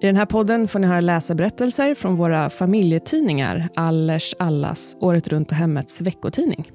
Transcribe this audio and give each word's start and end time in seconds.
I 0.00 0.06
den 0.06 0.16
här 0.16 0.26
podden 0.26 0.68
får 0.68 0.78
ni 0.78 0.86
höra 0.86 1.00
läsarberättelser 1.00 1.94
från 1.94 2.16
våra 2.16 2.50
familjetidningar 2.50 3.68
Allers, 3.74 4.34
Allas, 4.38 4.96
Året 5.00 5.28
Runt 5.28 5.50
och 5.50 5.56
Hemmets 5.56 6.00
veckotidning. 6.00 6.70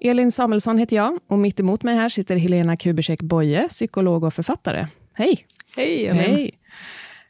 Elin 0.00 0.32
Samuelsson 0.32 0.78
heter 0.78 0.96
jag 0.96 1.18
och 1.28 1.38
mitt 1.38 1.60
emot 1.60 1.82
mig 1.82 1.96
här 1.96 2.08
sitter 2.08 2.36
Helena 2.36 2.76
Kubersek 2.76 3.22
Boye, 3.22 3.68
psykolog 3.68 4.24
och 4.24 4.34
författare. 4.34 4.86
Hej! 5.14 5.46
Hej, 5.76 6.06
Elin. 6.06 6.20
Hej! 6.20 6.50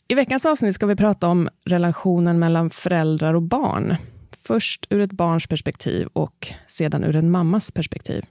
I 0.08 0.14
veckans 0.14 0.46
avsnitt 0.46 0.74
ska 0.74 0.86
vi 0.86 0.96
prata 0.96 1.28
om 1.28 1.48
relationen 1.64 2.38
mellan 2.38 2.70
föräldrar 2.70 3.34
och 3.34 3.42
barn. 3.42 3.96
Först 4.46 4.86
ur 4.90 5.00
ett 5.00 5.12
barns 5.12 5.46
perspektiv 5.46 6.08
och 6.12 6.48
sedan 6.66 7.04
ur 7.04 7.16
en 7.16 7.30
mammas 7.30 7.70
perspektiv. 7.70 8.24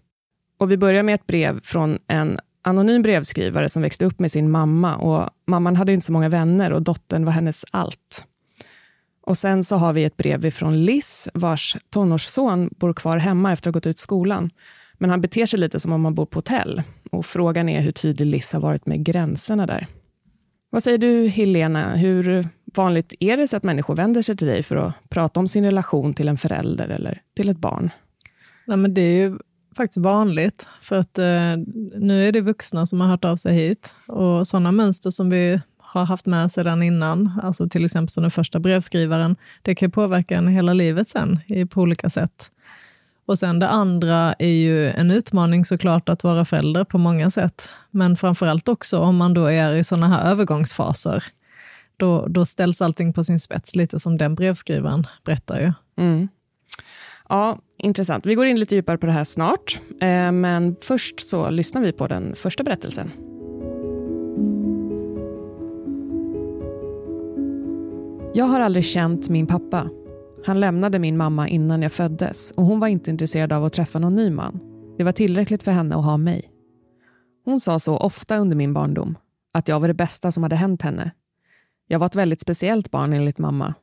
Och 0.57 0.71
vi 0.71 0.77
börjar 0.77 1.03
med 1.03 1.15
ett 1.15 1.27
brev 1.27 1.59
från 1.63 1.99
en 2.07 2.37
anonym 2.63 3.01
brevskrivare 3.01 3.69
som 3.69 3.81
växte 3.81 4.05
upp 4.05 4.19
med 4.19 4.31
sin 4.31 4.51
mamma. 4.51 4.95
Och 4.95 5.29
Mamman 5.45 5.75
hade 5.75 5.93
inte 5.93 6.05
så 6.05 6.13
många 6.13 6.29
vänner 6.29 6.73
och 6.73 6.81
dottern 6.81 7.25
var 7.25 7.31
hennes 7.31 7.65
allt. 7.71 8.25
Och 9.21 9.37
Sen 9.37 9.63
så 9.63 9.75
har 9.75 9.93
vi 9.93 10.03
ett 10.03 10.17
brev 10.17 10.51
från 10.51 10.85
Liz, 10.85 11.29
vars 11.33 11.77
tonårsson 11.89 12.69
bor 12.77 12.93
kvar 12.93 13.17
hemma 13.17 13.53
efter 13.53 13.69
att 13.69 13.75
ha 13.75 13.77
gått 13.77 13.87
ut 13.87 13.99
skolan. 13.99 14.49
Men 14.93 15.09
han 15.09 15.21
beter 15.21 15.45
sig 15.45 15.59
lite 15.59 15.79
som 15.79 15.91
om 15.91 16.05
han 16.05 16.15
bor 16.15 16.25
på 16.25 16.37
hotell. 16.37 16.81
Och 17.11 17.25
Frågan 17.25 17.69
är 17.69 17.81
hur 17.81 17.91
tydlig 17.91 18.25
Liz 18.25 18.53
har 18.53 18.59
varit 18.59 18.85
med 18.85 19.05
gränserna 19.05 19.65
där. 19.65 19.87
Vad 20.69 20.83
säger 20.83 20.97
du, 20.97 21.27
Helena? 21.27 21.95
Hur 21.95 22.47
vanligt 22.65 23.13
är 23.19 23.37
det 23.37 23.47
så 23.47 23.57
att 23.57 23.63
människor 23.63 23.95
vänder 23.95 24.21
sig 24.21 24.37
till 24.37 24.47
dig 24.47 24.63
för 24.63 24.75
att 24.75 25.09
prata 25.09 25.39
om 25.39 25.47
sin 25.47 25.63
relation 25.63 26.13
till 26.13 26.27
en 26.27 26.37
förälder 26.37 26.89
eller 26.89 27.21
till 27.35 27.49
ett 27.49 27.57
barn? 27.57 27.89
Nej, 28.67 28.77
men 28.77 28.93
det 28.93 29.01
är 29.01 29.17
ju 29.17 29.37
faktiskt 29.73 30.05
vanligt, 30.05 30.67
för 30.81 30.95
att 30.95 31.17
eh, 31.17 31.57
nu 31.95 32.27
är 32.27 32.31
det 32.31 32.41
vuxna 32.41 32.85
som 32.85 33.01
har 33.01 33.07
hört 33.07 33.25
av 33.25 33.35
sig 33.35 33.53
hit. 33.55 33.93
Och 34.07 34.47
sådana 34.47 34.71
mönster 34.71 35.09
som 35.09 35.29
vi 35.29 35.61
har 35.77 36.05
haft 36.05 36.25
med 36.25 36.51
sedan 36.51 36.83
innan, 36.83 37.39
alltså 37.43 37.69
till 37.69 37.85
exempel 37.85 38.09
som 38.09 38.21
den 38.21 38.31
första 38.31 38.59
brevskrivaren, 38.59 39.35
det 39.61 39.75
kan 39.75 39.91
påverka 39.91 40.37
en 40.37 40.47
hela 40.47 40.73
livet 40.73 41.07
sen 41.07 41.39
på 41.69 41.81
olika 41.81 42.09
sätt. 42.09 42.49
Och 43.25 43.39
sen 43.39 43.59
det 43.59 43.69
andra 43.69 44.33
är 44.39 44.47
ju 44.47 44.89
en 44.89 45.11
utmaning 45.11 45.65
såklart 45.65 46.09
att 46.09 46.23
vara 46.23 46.45
förälder 46.45 46.83
på 46.83 46.97
många 46.97 47.29
sätt, 47.29 47.69
men 47.91 48.15
framförallt 48.15 48.69
också 48.69 48.99
om 48.99 49.15
man 49.15 49.33
då 49.33 49.45
är 49.45 49.75
i 49.75 49.83
sådana 49.83 50.07
här 50.07 50.31
övergångsfaser. 50.31 51.23
Då, 51.97 52.27
då 52.27 52.45
ställs 52.45 52.81
allting 52.81 53.13
på 53.13 53.23
sin 53.23 53.39
spets, 53.39 53.75
lite 53.75 53.99
som 53.99 54.17
den 54.17 54.35
brevskrivaren 54.35 55.07
berättar 55.23 55.59
ju. 55.59 55.73
Mm. 55.97 56.27
Ja, 57.29 57.59
intressant. 57.83 58.25
Vi 58.25 58.35
går 58.35 58.45
in 58.45 58.59
lite 58.59 58.75
djupare 58.75 58.97
på 58.97 59.05
det 59.05 59.11
här 59.11 59.23
snart. 59.23 59.79
Eh, 60.01 60.31
men 60.31 60.75
först 60.81 61.29
så 61.29 61.49
lyssnar 61.49 61.81
vi 61.81 61.91
på 61.91 62.07
den 62.07 62.35
första 62.35 62.63
berättelsen. 62.63 63.11
Jag 68.35 68.45
har 68.45 68.59
aldrig 68.59 68.85
känt 68.85 69.29
min 69.29 69.47
pappa. 69.47 69.89
Han 70.45 70.59
lämnade 70.59 70.99
min 70.99 71.17
mamma 71.17 71.49
innan 71.49 71.81
jag 71.81 71.91
föddes 71.91 72.51
och 72.51 72.65
hon 72.65 72.79
var 72.79 72.87
inte 72.87 73.11
intresserad 73.11 73.53
av 73.53 73.65
att 73.65 73.73
träffa 73.73 73.99
någon 73.99 74.15
ny 74.15 74.29
man. 74.29 74.59
Det 74.97 75.03
var 75.03 75.11
tillräckligt 75.11 75.63
för 75.63 75.71
henne 75.71 75.95
att 75.95 76.05
ha 76.05 76.17
mig. 76.17 76.49
Hon 77.45 77.59
sa 77.59 77.79
så 77.79 77.97
ofta 77.97 78.37
under 78.37 78.55
min 78.55 78.73
barndom, 78.73 79.17
att 79.51 79.67
jag 79.67 79.79
var 79.79 79.87
det 79.87 79.93
bästa 79.93 80.31
som 80.31 80.43
hade 80.43 80.55
hänt 80.55 80.81
henne. 80.81 81.11
Jag 81.87 81.99
var 81.99 82.07
ett 82.07 82.15
väldigt 82.15 82.41
speciellt 82.41 82.91
barn 82.91 83.13
enligt 83.13 83.37
mamma. 83.37 83.73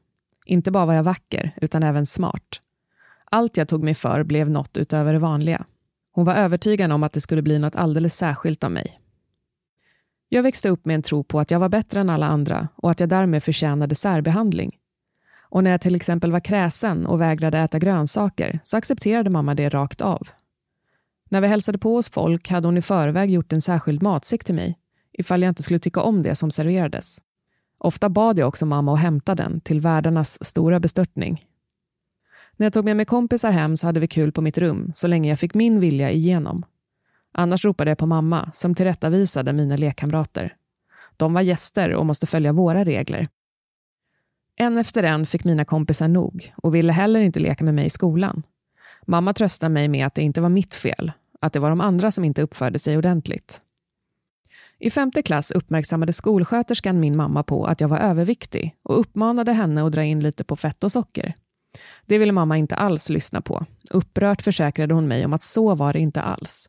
Inte 0.47 0.71
bara 0.71 0.87
var 0.87 0.95
jag 0.95 1.03
vacker, 1.03 1.55
utan 1.61 1.83
även 1.83 2.07
smart. 2.07 2.61
Allt 3.33 3.57
jag 3.57 3.69
tog 3.69 3.85
mig 3.85 3.95
för 3.95 4.23
blev 4.23 4.51
något 4.51 4.77
utöver 4.77 5.13
det 5.13 5.19
vanliga. 5.19 5.65
Hon 6.13 6.25
var 6.25 6.35
övertygad 6.35 6.93
om 6.93 7.03
att 7.03 7.13
det 7.13 7.21
skulle 7.21 7.43
bli 7.43 7.59
något 7.59 7.77
alldeles 7.77 8.17
särskilt 8.17 8.65
av 8.65 8.71
mig. 8.71 8.99
Jag 10.29 10.43
växte 10.43 10.69
upp 10.69 10.85
med 10.85 10.95
en 10.95 11.03
tro 11.03 11.25
på 11.25 11.41
att 11.41 11.51
jag 11.51 11.61
var 11.61 11.69
bättre 11.69 12.01
än 12.01 12.11
alla 12.11 12.27
andra 12.27 12.69
och 12.77 12.91
att 12.91 13.01
jag 13.01 13.09
därmed 13.09 13.43
förtjänade 13.43 13.95
särbehandling. 13.95 14.77
Och 15.39 15.65
när 15.65 15.71
jag 15.71 15.81
till 15.81 15.95
exempel 15.95 16.33
var 16.33 16.41
kräsen 16.41 17.07
och 17.07 17.21
vägrade 17.21 17.59
äta 17.59 17.79
grönsaker 17.79 18.61
så 18.63 18.77
accepterade 18.77 19.31
mamma 19.31 19.55
det 19.55 19.69
rakt 19.69 20.01
av. 20.01 20.29
När 21.31 21.41
vi 21.41 21.47
hälsade 21.47 21.79
på 21.79 21.95
hos 21.95 22.11
folk 22.11 22.49
hade 22.49 22.69
hon 22.69 22.77
i 22.77 22.83
förväg 22.83 23.31
gjort 23.31 23.53
en 23.53 23.61
särskild 23.61 24.03
matsäck 24.03 24.45
till 24.45 24.55
mig 24.55 24.79
ifall 25.13 25.43
jag 25.43 25.51
inte 25.51 25.63
skulle 25.63 25.81
tycka 25.81 26.03
om 26.03 26.23
det 26.23 26.35
som 26.35 26.51
serverades. 26.51 27.19
Ofta 27.79 28.09
bad 28.09 28.39
jag 28.39 28.49
också 28.49 28.67
mamma 28.67 28.95
att 28.95 29.01
hämta 29.01 29.35
den 29.35 29.61
till 29.61 29.81
värdarnas 29.81 30.45
stora 30.45 30.81
bestörtning. 30.81 31.45
När 32.61 32.65
jag 32.65 32.73
tog 32.73 32.85
med 32.85 32.97
mig 32.97 33.07
kompisar 33.07 33.53
hem 33.53 33.77
så 33.77 33.87
hade 33.87 34.01
vi 34.01 34.09
kul 34.09 34.33
på 34.33 34.41
mitt 34.43 34.59
rum 34.59 34.91
så 34.93 35.07
länge 35.07 35.29
jag 35.29 35.39
fick 35.39 35.55
min 35.55 35.81
vilja 35.81 36.11
igenom. 36.11 36.65
Annars 37.33 37.65
ropade 37.65 37.91
jag 37.91 37.99
på 37.99 38.07
mamma 38.07 38.51
som 38.53 38.75
tillrättavisade 38.75 39.53
mina 39.53 39.77
lekkamrater. 39.77 40.55
De 41.17 41.33
var 41.33 41.41
gäster 41.41 41.95
och 41.95 42.07
måste 42.07 42.27
följa 42.27 42.53
våra 42.53 42.85
regler. 42.85 43.29
En 44.57 44.79
efter 44.79 45.03
en 45.03 45.27
fick 45.27 45.45
mina 45.45 45.65
kompisar 45.65 46.09
nog 46.09 46.53
och 46.57 46.75
ville 46.75 46.93
heller 46.93 47.21
inte 47.21 47.41
leka 47.41 47.65
med 47.65 47.75
mig 47.75 47.87
i 47.87 47.91
skolan. 47.91 48.43
Mamma 49.07 49.35
tröstade 49.35 49.75
mig 49.75 49.89
med 49.89 50.07
att 50.07 50.15
det 50.15 50.23
inte 50.23 50.41
var 50.41 50.49
mitt 50.49 50.75
fel, 50.75 51.13
att 51.41 51.53
det 51.53 51.59
var 51.61 51.71
de 51.71 51.81
andra 51.81 52.11
som 52.11 52.25
inte 52.25 52.43
uppförde 52.43 52.79
sig 52.79 52.99
ordentligt. 52.99 53.61
I 54.79 54.91
femte 54.91 55.23
klass 55.23 55.51
uppmärksammade 55.51 56.13
skolsköterskan 56.13 57.01
min 57.01 57.17
mamma 57.17 57.43
på 57.43 57.65
att 57.65 57.81
jag 57.81 57.89
var 57.89 57.99
överviktig 57.99 58.77
och 58.83 59.01
uppmanade 59.01 59.53
henne 59.53 59.87
att 59.87 59.93
dra 59.93 60.05
in 60.05 60.21
lite 60.21 60.45
på 60.45 60.57
fett 60.57 60.85
och 60.85 60.93
socker. 60.93 61.35
Det 62.07 62.19
ville 62.19 62.33
mamma 62.33 62.59
inte 62.59 62.75
alls 62.75 63.09
lyssna 63.09 63.41
på. 63.41 63.67
Upprört 63.91 64.43
försäkrade 64.43 64.95
hon 64.95 65.09
mig 65.09 65.25
om 65.25 65.33
att 65.33 65.43
så 65.43 65.75
var 65.75 65.93
det 65.93 65.99
inte 65.99 66.23
alls. 66.23 66.67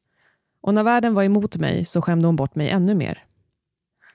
Och 0.61 0.73
när 0.73 0.83
världen 0.83 1.13
var 1.13 1.23
emot 1.23 1.57
mig 1.57 1.85
så 1.85 2.01
skämde 2.01 2.27
hon 2.27 2.35
bort 2.35 2.55
mig 2.55 2.69
ännu 2.69 2.95
mer. 2.95 3.25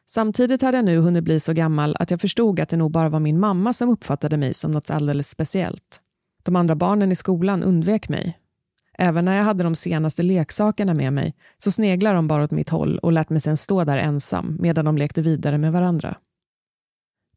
Samtidigt 0.06 0.62
hade 0.62 0.78
jag 0.78 0.84
nu 0.84 0.98
hunnit 0.98 1.24
bli 1.24 1.41
så 1.41 1.52
gammal 1.52 1.97
att 1.98 2.10
jag 2.10 2.20
förstod 2.20 2.60
att 2.60 2.69
det 2.69 2.76
nog 2.76 2.91
bara 2.91 3.08
var 3.08 3.20
min 3.20 3.41
mamma 3.41 3.72
som 3.72 3.88
uppfattade 3.88 4.36
mig 4.36 4.54
som 4.54 4.70
något 4.70 4.91
alldeles 4.91 5.28
speciellt. 5.28 6.00
De 6.42 6.56
andra 6.56 6.74
barnen 6.74 7.12
i 7.12 7.16
skolan 7.16 7.62
undvek 7.62 8.09
mig. 8.09 8.38
Även 8.98 9.24
när 9.24 9.36
jag 9.36 9.44
hade 9.44 9.65
de 9.65 9.74
senaste 9.74 10.22
leksakerna 10.22 10.94
med 10.94 11.12
mig 11.12 11.34
så 11.59 11.71
sneglade 11.71 12.16
de 12.16 12.28
bara 12.28 12.44
åt 12.44 12.50
mitt 12.50 12.68
håll 12.68 12.98
och 12.98 13.12
lät 13.12 13.30
mig 13.30 13.41
sen 13.41 13.56
stå 13.56 13.84
där 13.84 13.98
ensam 13.98 14.56
medan 14.60 14.84
de 14.84 14.98
lekte 14.98 15.22
vidare 15.22 15.59
med 15.59 15.72
varandra. 15.72 16.16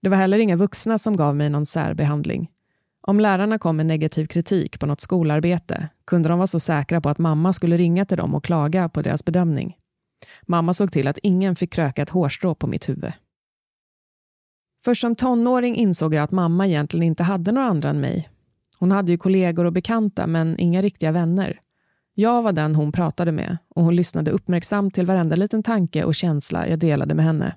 Det 0.01 0.09
var 0.09 0.17
heller 0.17 0.39
inga 0.39 0.55
vuxna 0.55 0.97
som 0.97 1.17
gav 1.17 1.35
mig 1.35 1.49
någon 1.49 1.65
särbehandling. 1.65 2.49
Om 3.01 3.19
lärarna 3.19 3.59
kom 3.59 3.77
med 3.77 3.85
negativ 3.85 4.25
kritik 4.25 4.79
på 4.79 4.85
något 4.85 5.01
skolarbete 5.01 5.89
kunde 6.05 6.29
de 6.29 6.37
vara 6.37 6.47
så 6.47 6.59
säkra 6.59 7.01
på 7.01 7.09
att 7.09 7.17
mamma 7.17 7.53
skulle 7.53 7.77
ringa 7.77 8.05
till 8.05 8.17
dem 8.17 8.35
och 8.35 8.43
klaga 8.43 8.89
på 8.89 9.01
deras 9.01 9.25
bedömning. 9.25 9.77
Mamma 10.47 10.73
såg 10.73 10.91
till 10.91 11.07
att 11.07 11.17
ingen 11.17 11.55
fick 11.55 11.73
kröka 11.73 12.01
ett 12.01 12.09
hårstrå 12.09 12.55
på 12.55 12.67
mitt 12.67 12.89
huvud. 12.89 13.11
Först 14.85 15.01
som 15.01 15.15
tonåring 15.15 15.75
insåg 15.75 16.13
jag 16.13 16.23
att 16.23 16.31
mamma 16.31 16.67
egentligen 16.67 17.03
inte 17.03 17.23
hade 17.23 17.51
några 17.51 17.67
andra 17.67 17.89
än 17.89 17.99
mig. 17.99 18.29
Hon 18.79 18.91
hade 18.91 19.11
ju 19.11 19.17
kollegor 19.17 19.65
och 19.65 19.73
bekanta, 19.73 20.27
men 20.27 20.59
inga 20.59 20.81
riktiga 20.81 21.11
vänner. 21.11 21.59
Jag 22.13 22.41
var 22.41 22.51
den 22.51 22.75
hon 22.75 22.91
pratade 22.91 23.31
med 23.31 23.57
och 23.75 23.83
hon 23.83 23.95
lyssnade 23.95 24.31
uppmärksamt 24.31 24.93
till 24.93 25.05
varenda 25.05 25.35
liten 25.35 25.63
tanke 25.63 26.03
och 26.03 26.15
känsla 26.15 26.67
jag 26.67 26.79
delade 26.79 27.15
med 27.15 27.25
henne. 27.25 27.55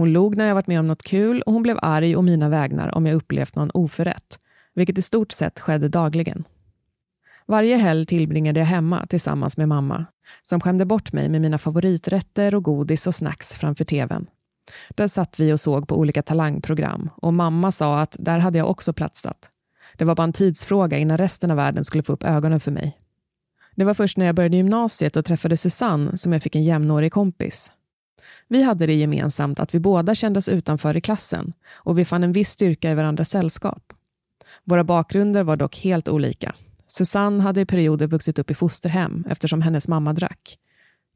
Hon 0.00 0.12
log 0.12 0.36
när 0.36 0.46
jag 0.46 0.54
varit 0.54 0.66
med 0.66 0.80
om 0.80 0.86
något 0.86 1.02
kul 1.02 1.42
och 1.42 1.52
hon 1.52 1.62
blev 1.62 1.78
arg 1.82 2.16
å 2.16 2.22
mina 2.22 2.48
vägnar 2.48 2.94
om 2.94 3.06
jag 3.06 3.16
upplevt 3.16 3.54
någon 3.54 3.70
oförrätt, 3.74 4.38
vilket 4.74 4.98
i 4.98 5.02
stort 5.02 5.32
sett 5.32 5.60
skedde 5.60 5.88
dagligen. 5.88 6.44
Varje 7.46 7.76
helg 7.76 8.06
tillbringade 8.06 8.60
jag 8.60 8.66
hemma 8.66 9.06
tillsammans 9.06 9.56
med 9.56 9.68
mamma, 9.68 10.06
som 10.42 10.60
skämde 10.60 10.84
bort 10.84 11.12
mig 11.12 11.28
med 11.28 11.40
mina 11.40 11.58
favoriträtter 11.58 12.54
och 12.54 12.62
godis 12.62 13.06
och 13.06 13.14
snacks 13.14 13.52
framför 13.52 13.84
tvn. 13.84 14.26
Där 14.90 15.08
satt 15.08 15.40
vi 15.40 15.52
och 15.52 15.60
såg 15.60 15.88
på 15.88 15.98
olika 15.98 16.22
talangprogram 16.22 17.10
och 17.16 17.34
mamma 17.34 17.72
sa 17.72 18.00
att 18.00 18.16
där 18.18 18.38
hade 18.38 18.58
jag 18.58 18.70
också 18.70 18.92
platsat. 18.92 19.50
Det 19.96 20.04
var 20.04 20.14
bara 20.14 20.24
en 20.24 20.32
tidsfråga 20.32 20.98
innan 20.98 21.18
resten 21.18 21.50
av 21.50 21.56
världen 21.56 21.84
skulle 21.84 22.02
få 22.02 22.12
upp 22.12 22.24
ögonen 22.24 22.60
för 22.60 22.70
mig. 22.70 22.98
Det 23.74 23.84
var 23.84 23.94
först 23.94 24.16
när 24.16 24.26
jag 24.26 24.34
började 24.34 24.56
gymnasiet 24.56 25.16
och 25.16 25.24
träffade 25.24 25.56
Susanne 25.56 26.16
som 26.16 26.32
jag 26.32 26.42
fick 26.42 26.56
en 26.56 26.64
jämnårig 26.64 27.12
kompis. 27.12 27.72
Vi 28.48 28.62
hade 28.62 28.86
det 28.86 28.94
gemensamt 28.94 29.60
att 29.60 29.74
vi 29.74 29.80
båda 29.80 30.14
kändes 30.14 30.48
utanför 30.48 30.96
i 30.96 31.00
klassen 31.00 31.52
och 31.72 31.98
vi 31.98 32.04
fann 32.04 32.24
en 32.24 32.32
viss 32.32 32.50
styrka 32.50 32.90
i 32.90 32.94
varandras 32.94 33.30
sällskap. 33.30 33.92
Våra 34.64 34.84
bakgrunder 34.84 35.42
var 35.42 35.56
dock 35.56 35.78
helt 35.78 36.08
olika. 36.08 36.54
Susanne 36.88 37.42
hade 37.42 37.60
i 37.60 37.66
perioder 37.66 38.06
vuxit 38.06 38.38
upp 38.38 38.50
i 38.50 38.54
fosterhem 38.54 39.24
eftersom 39.28 39.62
hennes 39.62 39.88
mamma 39.88 40.12
drack. 40.12 40.58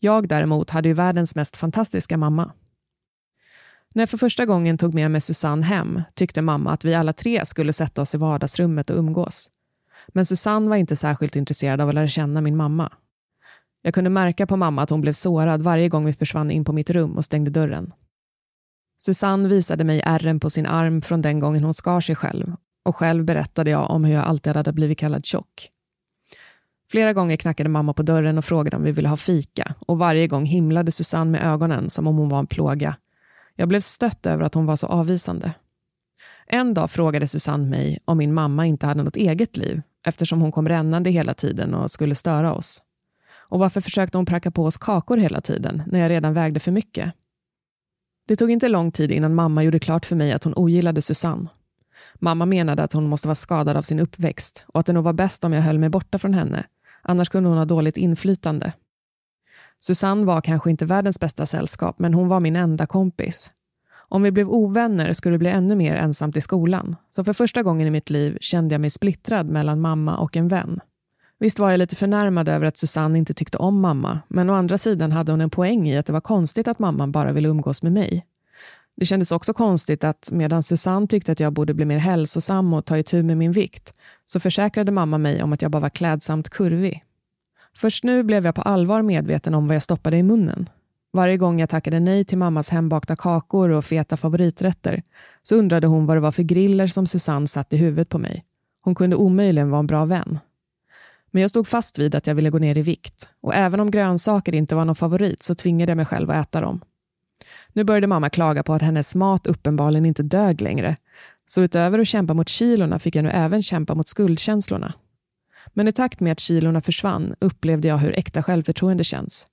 Jag 0.00 0.28
däremot 0.28 0.70
hade 0.70 0.88
ju 0.88 0.94
världens 0.94 1.36
mest 1.36 1.56
fantastiska 1.56 2.16
mamma. 2.16 2.52
När 3.94 4.02
jag 4.02 4.08
för 4.08 4.18
första 4.18 4.46
gången 4.46 4.78
tog 4.78 4.94
med 4.94 5.10
mig 5.10 5.20
Susanne 5.20 5.66
hem 5.66 6.02
tyckte 6.14 6.42
mamma 6.42 6.72
att 6.72 6.84
vi 6.84 6.94
alla 6.94 7.12
tre 7.12 7.46
skulle 7.46 7.72
sätta 7.72 8.02
oss 8.02 8.14
i 8.14 8.18
vardagsrummet 8.18 8.90
och 8.90 8.96
umgås. 8.96 9.50
Men 10.08 10.26
Susanne 10.26 10.68
var 10.68 10.76
inte 10.76 10.96
särskilt 10.96 11.36
intresserad 11.36 11.80
av 11.80 11.88
att 11.88 11.94
lära 11.94 12.08
känna 12.08 12.40
min 12.40 12.56
mamma. 12.56 12.92
Jag 13.86 13.94
kunde 13.94 14.10
märka 14.10 14.46
på 14.46 14.56
mamma 14.56 14.82
att 14.82 14.90
hon 14.90 15.00
blev 15.00 15.12
sårad 15.12 15.62
varje 15.62 15.88
gång 15.88 16.04
vi 16.04 16.12
försvann 16.12 16.50
in 16.50 16.64
på 16.64 16.72
mitt 16.72 16.90
rum 16.90 17.16
och 17.16 17.24
stängde 17.24 17.50
dörren. 17.50 17.92
Susanne 18.98 19.48
visade 19.48 19.84
mig 19.84 20.02
ärren 20.04 20.40
på 20.40 20.50
sin 20.50 20.66
arm 20.66 21.02
från 21.02 21.22
den 21.22 21.40
gången 21.40 21.64
hon 21.64 21.74
skar 21.74 22.00
sig 22.00 22.16
själv 22.16 22.52
och 22.84 22.96
själv 22.96 23.24
berättade 23.24 23.70
jag 23.70 23.90
om 23.90 24.04
hur 24.04 24.14
jag 24.14 24.24
alltid 24.24 24.56
hade 24.56 24.72
blivit 24.72 24.98
kallad 24.98 25.26
tjock. 25.26 25.70
Flera 26.90 27.12
gånger 27.12 27.36
knackade 27.36 27.68
mamma 27.68 27.94
på 27.94 28.02
dörren 28.02 28.38
och 28.38 28.44
frågade 28.44 28.76
om 28.76 28.82
vi 28.82 28.92
ville 28.92 29.08
ha 29.08 29.16
fika 29.16 29.74
och 29.86 29.98
varje 29.98 30.26
gång 30.26 30.44
himlade 30.44 30.92
Susanne 30.92 31.30
med 31.30 31.42
ögonen 31.42 31.90
som 31.90 32.06
om 32.06 32.16
hon 32.16 32.28
var 32.28 32.38
en 32.38 32.46
plåga. 32.46 32.96
Jag 33.56 33.68
blev 33.68 33.80
stött 33.80 34.26
över 34.26 34.44
att 34.44 34.54
hon 34.54 34.66
var 34.66 34.76
så 34.76 34.86
avvisande. 34.86 35.54
En 36.46 36.74
dag 36.74 36.90
frågade 36.90 37.28
Susanne 37.28 37.66
mig 37.66 37.98
om 38.04 38.18
min 38.18 38.34
mamma 38.34 38.66
inte 38.66 38.86
hade 38.86 39.02
något 39.02 39.16
eget 39.16 39.56
liv 39.56 39.82
eftersom 40.06 40.40
hon 40.40 40.52
kom 40.52 40.68
rännande 40.68 41.10
hela 41.10 41.34
tiden 41.34 41.74
och 41.74 41.90
skulle 41.90 42.14
störa 42.14 42.54
oss. 42.54 42.82
Och 43.48 43.58
varför 43.58 43.80
försökte 43.80 44.18
hon 44.18 44.26
pracka 44.26 44.50
på 44.50 44.64
oss 44.64 44.78
kakor 44.78 45.16
hela 45.16 45.40
tiden 45.40 45.82
när 45.86 46.00
jag 46.00 46.10
redan 46.10 46.34
vägde 46.34 46.60
för 46.60 46.72
mycket? 46.72 47.12
Det 48.28 48.36
tog 48.36 48.50
inte 48.50 48.68
lång 48.68 48.92
tid 48.92 49.10
innan 49.10 49.34
mamma 49.34 49.62
gjorde 49.62 49.78
klart 49.78 50.06
för 50.06 50.16
mig 50.16 50.32
att 50.32 50.44
hon 50.44 50.54
ogillade 50.56 51.02
Susanne. 51.02 51.48
Mamma 52.14 52.46
menade 52.46 52.82
att 52.82 52.92
hon 52.92 53.08
måste 53.08 53.28
vara 53.28 53.34
skadad 53.34 53.76
av 53.76 53.82
sin 53.82 54.00
uppväxt 54.00 54.64
och 54.68 54.80
att 54.80 54.86
det 54.86 54.92
nog 54.92 55.04
var 55.04 55.12
bäst 55.12 55.44
om 55.44 55.52
jag 55.52 55.62
höll 55.62 55.78
mig 55.78 55.88
borta 55.88 56.18
från 56.18 56.34
henne, 56.34 56.66
annars 57.02 57.28
kunde 57.28 57.48
hon 57.48 57.58
ha 57.58 57.64
dåligt 57.64 57.96
inflytande. 57.96 58.72
Susanne 59.80 60.24
var 60.24 60.40
kanske 60.40 60.70
inte 60.70 60.86
världens 60.86 61.20
bästa 61.20 61.46
sällskap, 61.46 61.98
men 61.98 62.14
hon 62.14 62.28
var 62.28 62.40
min 62.40 62.56
enda 62.56 62.86
kompis. 62.86 63.50
Om 64.08 64.22
vi 64.22 64.30
blev 64.30 64.48
ovänner 64.48 65.12
skulle 65.12 65.34
det 65.34 65.38
bli 65.38 65.50
ännu 65.50 65.76
mer 65.76 65.94
ensamt 65.94 66.36
i 66.36 66.40
skolan, 66.40 66.96
så 67.10 67.24
för 67.24 67.32
första 67.32 67.62
gången 67.62 67.86
i 67.86 67.90
mitt 67.90 68.10
liv 68.10 68.38
kände 68.40 68.74
jag 68.74 68.80
mig 68.80 68.90
splittrad 68.90 69.46
mellan 69.46 69.80
mamma 69.80 70.16
och 70.16 70.36
en 70.36 70.48
vän. 70.48 70.80
Visst 71.38 71.58
var 71.58 71.70
jag 71.70 71.78
lite 71.78 71.96
förnärmad 71.96 72.48
över 72.48 72.66
att 72.66 72.76
Susanne 72.76 73.18
inte 73.18 73.34
tyckte 73.34 73.58
om 73.58 73.80
mamma, 73.80 74.20
men 74.28 74.50
å 74.50 74.52
andra 74.52 74.78
sidan 74.78 75.12
hade 75.12 75.32
hon 75.32 75.40
en 75.40 75.50
poäng 75.50 75.88
i 75.88 75.96
att 75.98 76.06
det 76.06 76.12
var 76.12 76.20
konstigt 76.20 76.68
att 76.68 76.78
mamman 76.78 77.12
bara 77.12 77.32
ville 77.32 77.48
umgås 77.48 77.82
med 77.82 77.92
mig. 77.92 78.26
Det 78.96 79.04
kändes 79.04 79.32
också 79.32 79.52
konstigt 79.52 80.04
att 80.04 80.28
medan 80.32 80.62
Susanne 80.62 81.06
tyckte 81.06 81.32
att 81.32 81.40
jag 81.40 81.52
borde 81.52 81.74
bli 81.74 81.84
mer 81.84 81.98
hälsosam 81.98 82.74
och 82.74 82.84
ta 82.84 82.98
itu 82.98 83.22
med 83.22 83.36
min 83.36 83.52
vikt, 83.52 83.94
så 84.26 84.40
försäkrade 84.40 84.92
mamma 84.92 85.18
mig 85.18 85.42
om 85.42 85.52
att 85.52 85.62
jag 85.62 85.70
bara 85.70 85.80
var 85.82 85.88
klädsamt 85.88 86.50
kurvig. 86.50 87.02
Först 87.76 88.04
nu 88.04 88.22
blev 88.22 88.44
jag 88.44 88.54
på 88.54 88.62
allvar 88.62 89.02
medveten 89.02 89.54
om 89.54 89.66
vad 89.66 89.74
jag 89.74 89.82
stoppade 89.82 90.16
i 90.16 90.22
munnen. 90.22 90.68
Varje 91.12 91.36
gång 91.36 91.60
jag 91.60 91.68
tackade 91.68 92.00
nej 92.00 92.24
till 92.24 92.38
mammas 92.38 92.68
hembakta 92.68 93.16
kakor 93.16 93.70
och 93.70 93.84
feta 93.84 94.16
favoriträtter 94.16 95.02
så 95.42 95.56
undrade 95.56 95.86
hon 95.86 96.06
vad 96.06 96.16
det 96.16 96.20
var 96.20 96.32
för 96.32 96.42
griller 96.42 96.86
som 96.86 97.06
Susanne 97.06 97.48
satt 97.48 97.72
i 97.72 97.76
huvudet 97.76 98.08
på 98.08 98.18
mig. 98.18 98.44
Hon 98.80 98.94
kunde 98.94 99.16
omöjligen 99.16 99.70
vara 99.70 99.78
en 99.78 99.86
bra 99.86 100.04
vän. 100.04 100.38
Men 101.34 101.40
jag 101.40 101.50
stod 101.50 101.68
fast 101.68 101.98
vid 101.98 102.14
att 102.14 102.26
jag 102.26 102.34
ville 102.34 102.50
gå 102.50 102.58
ner 102.58 102.78
i 102.78 102.82
vikt 102.82 103.28
och 103.40 103.54
även 103.54 103.80
om 103.80 103.90
grönsaker 103.90 104.54
inte 104.54 104.74
var 104.74 104.84
någon 104.84 104.96
favorit 104.96 105.42
så 105.42 105.54
tvingade 105.54 105.90
jag 105.90 105.96
mig 105.96 106.06
själv 106.06 106.30
att 106.30 106.46
äta 106.46 106.60
dem. 106.60 106.80
Nu 107.72 107.84
började 107.84 108.06
mamma 108.06 108.30
klaga 108.30 108.62
på 108.62 108.72
att 108.74 108.82
hennes 108.82 109.14
mat 109.14 109.46
uppenbarligen 109.46 110.06
inte 110.06 110.22
dög 110.22 110.60
längre. 110.60 110.96
Så 111.46 111.62
utöver 111.62 111.98
att 111.98 112.08
kämpa 112.08 112.34
mot 112.34 112.48
kilorna 112.48 112.98
fick 112.98 113.16
jag 113.16 113.22
nu 113.22 113.30
även 113.30 113.62
kämpa 113.62 113.94
mot 113.94 114.08
skuldkänslorna. 114.08 114.94
Men 115.72 115.88
i 115.88 115.92
takt 115.92 116.20
med 116.20 116.32
att 116.32 116.40
kilorna 116.40 116.80
försvann 116.80 117.34
upplevde 117.40 117.88
jag 117.88 117.98
hur 117.98 118.18
äkta 118.18 118.42
självförtroende 118.42 119.04
känns. 119.04 119.46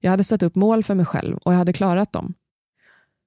Jag 0.00 0.10
hade 0.10 0.24
satt 0.24 0.42
upp 0.42 0.54
mål 0.54 0.84
för 0.84 0.94
mig 0.94 1.06
själv 1.06 1.36
och 1.36 1.52
jag 1.52 1.58
hade 1.58 1.72
klarat 1.72 2.12
dem. 2.12 2.34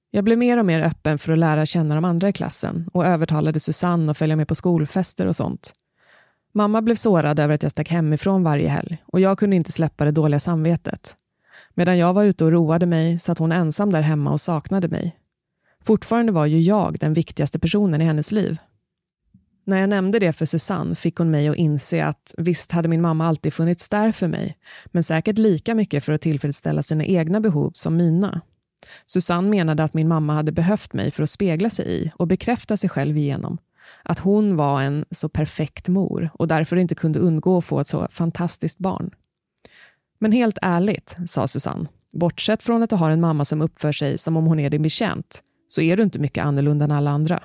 Jag 0.10 0.24
blev 0.24 0.38
mer 0.38 0.58
och 0.58 0.66
mer 0.66 0.80
öppen 0.80 1.18
för 1.18 1.32
att 1.32 1.40
lära 1.40 1.66
känna 1.66 1.96
de 1.96 2.06
andra 2.06 2.30
i 2.30 2.34
klassen 2.34 2.90
och 2.94 3.06
övertalade 3.06 3.60
Susanne 3.60 4.12
att 4.12 4.18
följa 4.18 4.36
med 4.36 4.48
på 4.48 4.56
skolfester 4.56 5.28
och 5.28 5.36
sånt. 5.36 5.74
Mamma 6.52 6.82
blev 6.82 6.96
sårad 6.96 7.40
över 7.40 7.56
att 7.56 7.64
jag 7.64 7.72
stack 7.72 7.90
hemifrån 7.90 8.44
varje 8.44 8.70
helg 8.70 9.04
och 9.06 9.20
jag 9.20 9.40
kunde 9.40 9.56
inte 9.56 9.72
släppa 9.72 10.06
det 10.06 10.12
dåliga 10.12 10.40
samvetet. 10.40 11.16
Medan 11.74 11.98
jag 11.98 12.14
var 12.14 12.24
ute 12.24 12.46
och 12.46 12.52
roade 12.52 12.86
mig 12.86 13.20
satt 13.20 13.38
hon 13.38 13.52
ensam 13.52 13.92
där 13.92 14.02
hemma 14.02 14.32
och 14.32 14.42
saknade 14.42 14.88
mig. 14.88 15.16
Fortfarande 15.84 16.32
var 16.32 16.46
ju 16.46 16.62
jag 16.62 17.00
den 17.00 17.14
viktigaste 17.14 17.60
personen 17.60 18.02
i 18.02 18.06
hennes 18.06 18.32
liv. 18.32 18.58
När 19.66 19.80
jag 19.80 19.90
nämnde 19.90 20.20
det 20.20 20.34
för 20.34 20.46
Susanne 20.46 20.96
fick 20.96 21.16
hon 21.16 21.32
mig 21.32 21.48
att 21.48 21.56
inse 21.56 22.06
att 22.06 22.36
visst 22.38 22.72
hade 22.72 22.90
min 22.90 23.02
mamma 23.02 23.28
alltid 23.28 23.54
funnits 23.54 23.90
där 23.90 24.12
för 24.12 24.28
mig, 24.28 24.58
men 24.86 25.04
säkert 25.04 25.38
lika 25.38 25.76
mycket 25.76 26.04
för 26.04 26.14
att 26.14 26.22
tillfredsställa 26.22 26.84
sina 26.84 27.06
egna 27.06 27.40
behov 27.40 27.72
som 27.74 27.98
mina. 27.98 28.42
Susanne 29.06 29.50
menade 29.50 29.84
att 29.84 29.94
min 29.94 30.08
mamma 30.08 30.34
hade 30.34 30.52
behövt 30.52 30.94
mig 30.94 31.12
för 31.12 31.24
att 31.24 31.30
spegla 31.30 31.70
sig 31.70 31.86
i 31.88 32.12
och 32.16 32.28
bekräfta 32.28 32.78
sig 32.78 32.90
själv 32.90 33.18
igenom. 33.18 33.58
Att 34.04 34.20
hon 34.20 34.56
var 34.56 34.82
en 34.82 35.06
så 35.12 35.30
perfekt 35.30 35.88
mor 35.88 36.30
och 36.34 36.48
därför 36.48 36.76
inte 36.76 36.96
kunde 36.96 37.20
undgå 37.20 37.58
att 37.58 37.66
få 37.66 37.80
ett 37.80 37.88
så 37.88 38.08
fantastiskt 38.12 38.80
barn. 38.80 39.12
Men 40.20 40.32
helt 40.32 40.58
ärligt, 40.62 41.16
sa 41.26 41.48
Susanne, 41.48 41.88
bortsett 42.14 42.64
från 42.64 42.84
att 42.84 42.90
du 42.90 42.96
har 42.96 43.10
en 43.10 43.22
mamma 43.22 43.46
som 43.46 43.62
uppför 43.62 43.92
sig 43.92 44.18
som 44.18 44.38
om 44.38 44.46
hon 44.46 44.60
är 44.60 44.70
din 44.70 44.82
betjänt, 44.82 45.44
så 45.68 45.82
är 45.82 45.98
du 45.98 46.04
inte 46.04 46.20
mycket 46.20 46.46
annorlunda 46.46 46.86
än 46.86 46.92
alla 46.92 47.12
andra. 47.12 47.44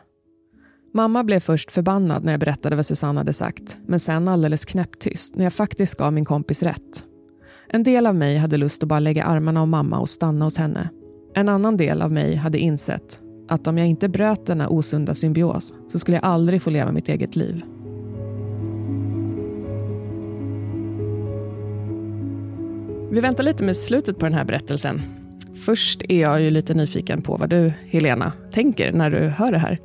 Mamma 0.94 1.24
blev 1.24 1.40
först 1.40 1.70
förbannad 1.70 2.24
när 2.24 2.32
jag 2.32 2.40
berättade 2.40 2.76
vad 2.76 2.86
Susanne 2.86 3.20
hade 3.20 3.32
sagt, 3.32 3.76
men 3.86 4.00
sen 4.00 4.28
alldeles 4.28 4.64
knäpptyst 4.64 5.36
när 5.36 5.44
jag 5.44 5.52
faktiskt 5.52 5.94
gav 5.94 6.12
min 6.12 6.24
kompis 6.24 6.62
rätt. 6.62 7.04
En 7.68 7.82
del 7.82 8.06
av 8.06 8.14
mig 8.14 8.36
hade 8.36 8.56
lust 8.56 8.82
att 8.82 8.88
bara 8.88 9.00
lägga 9.00 9.24
armarna 9.24 9.62
om 9.62 9.70
mamma 9.70 9.98
och 9.98 10.08
stanna 10.08 10.44
hos 10.44 10.58
henne. 10.58 10.90
En 11.34 11.48
annan 11.48 11.76
del 11.76 12.02
av 12.02 12.12
mig 12.12 12.34
hade 12.34 12.58
insett 12.58 13.22
att 13.48 13.66
om 13.66 13.78
jag 13.78 13.86
inte 13.86 14.08
bröt 14.08 14.46
denna 14.46 14.68
osunda 14.68 15.14
symbios 15.14 15.74
så 15.86 15.98
skulle 15.98 16.16
jag 16.16 16.24
aldrig 16.24 16.62
få 16.62 16.70
leva 16.70 16.92
mitt 16.92 17.08
eget 17.08 17.36
liv. 17.36 17.62
Vi 23.10 23.20
väntar 23.20 23.44
lite 23.44 23.64
med 23.64 23.76
slutet 23.76 24.18
på 24.18 24.26
den 24.26 24.34
här 24.34 24.44
berättelsen. 24.44 25.02
Först 25.64 26.02
är 26.08 26.20
jag 26.20 26.42
ju 26.42 26.50
lite 26.50 26.74
nyfiken 26.74 27.22
på 27.22 27.36
vad 27.36 27.50
du, 27.50 27.72
Helena, 27.90 28.32
tänker 28.50 28.92
när 28.92 29.10
du 29.10 29.18
hör 29.18 29.52
det 29.52 29.58
här. 29.58 29.78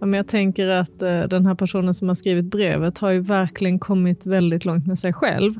Ja, 0.00 0.06
men 0.06 0.16
jag 0.16 0.26
tänker 0.26 0.68
att 0.68 1.02
eh, 1.02 1.20
den 1.20 1.46
här 1.46 1.54
personen 1.54 1.94
som 1.94 2.08
har 2.08 2.14
skrivit 2.14 2.44
brevet 2.44 2.98
har 2.98 3.10
ju 3.10 3.20
verkligen 3.20 3.78
kommit 3.78 4.26
väldigt 4.26 4.64
långt 4.64 4.86
med 4.86 4.98
sig 4.98 5.12
själv 5.12 5.52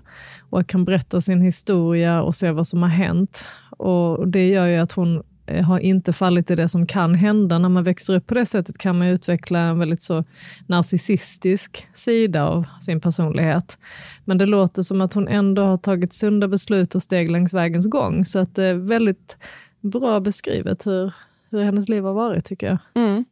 och 0.51 0.67
kan 0.67 0.85
berätta 0.85 1.21
sin 1.21 1.41
historia 1.41 2.23
och 2.23 2.35
se 2.35 2.51
vad 2.51 2.67
som 2.67 2.83
har 2.83 2.89
hänt. 2.89 3.45
Och 3.71 4.29
Det 4.29 4.49
gör 4.49 4.67
ju 4.67 4.77
att 4.77 4.93
hon 4.93 5.23
Eh, 5.47 5.65
har 5.65 5.79
inte 5.79 6.13
fallit 6.13 6.51
i 6.51 6.55
det 6.55 6.69
som 6.69 6.87
kan 6.87 7.15
hända. 7.15 7.59
När 7.59 7.69
man 7.69 7.85
växer 7.85 8.17
upp 8.17 8.27
på 8.27 8.35
det 8.35 8.47
sättet 8.47 8.79
kan 8.79 8.99
man 8.99 9.09
utveckla 9.09 9.59
en 9.59 9.79
väldigt 9.79 10.03
så 10.03 10.25
narcissistisk 10.67 11.87
sida 11.95 12.45
av 12.45 12.67
sin 12.81 13.01
personlighet. 13.01 13.79
Men 14.25 14.39
det 14.39 14.47
låter 14.47 14.83
som 14.83 15.01
att 15.01 15.15
hon 15.15 15.29
ändå 15.29 15.63
har 15.63 15.77
tagit 15.77 16.13
sunda 16.13 16.49
beslut 16.49 16.95
och 16.95 17.03
steg 17.03 17.31
längs 17.31 17.55
vägens 17.55 17.87
gång. 17.87 18.25
Så 18.25 18.39
att 18.39 18.55
det 18.55 18.65
är 18.65 18.75
väldigt 18.75 19.37
bra 19.81 20.21
beskrivet 20.21 20.87
hur, 20.87 21.13
hur 21.51 21.63
hennes 21.63 21.89
liv 21.89 22.05
har 22.05 22.13
varit, 22.13 22.45
tycker 22.45 22.67
jag. 22.67 22.79
Mm. 22.95 23.25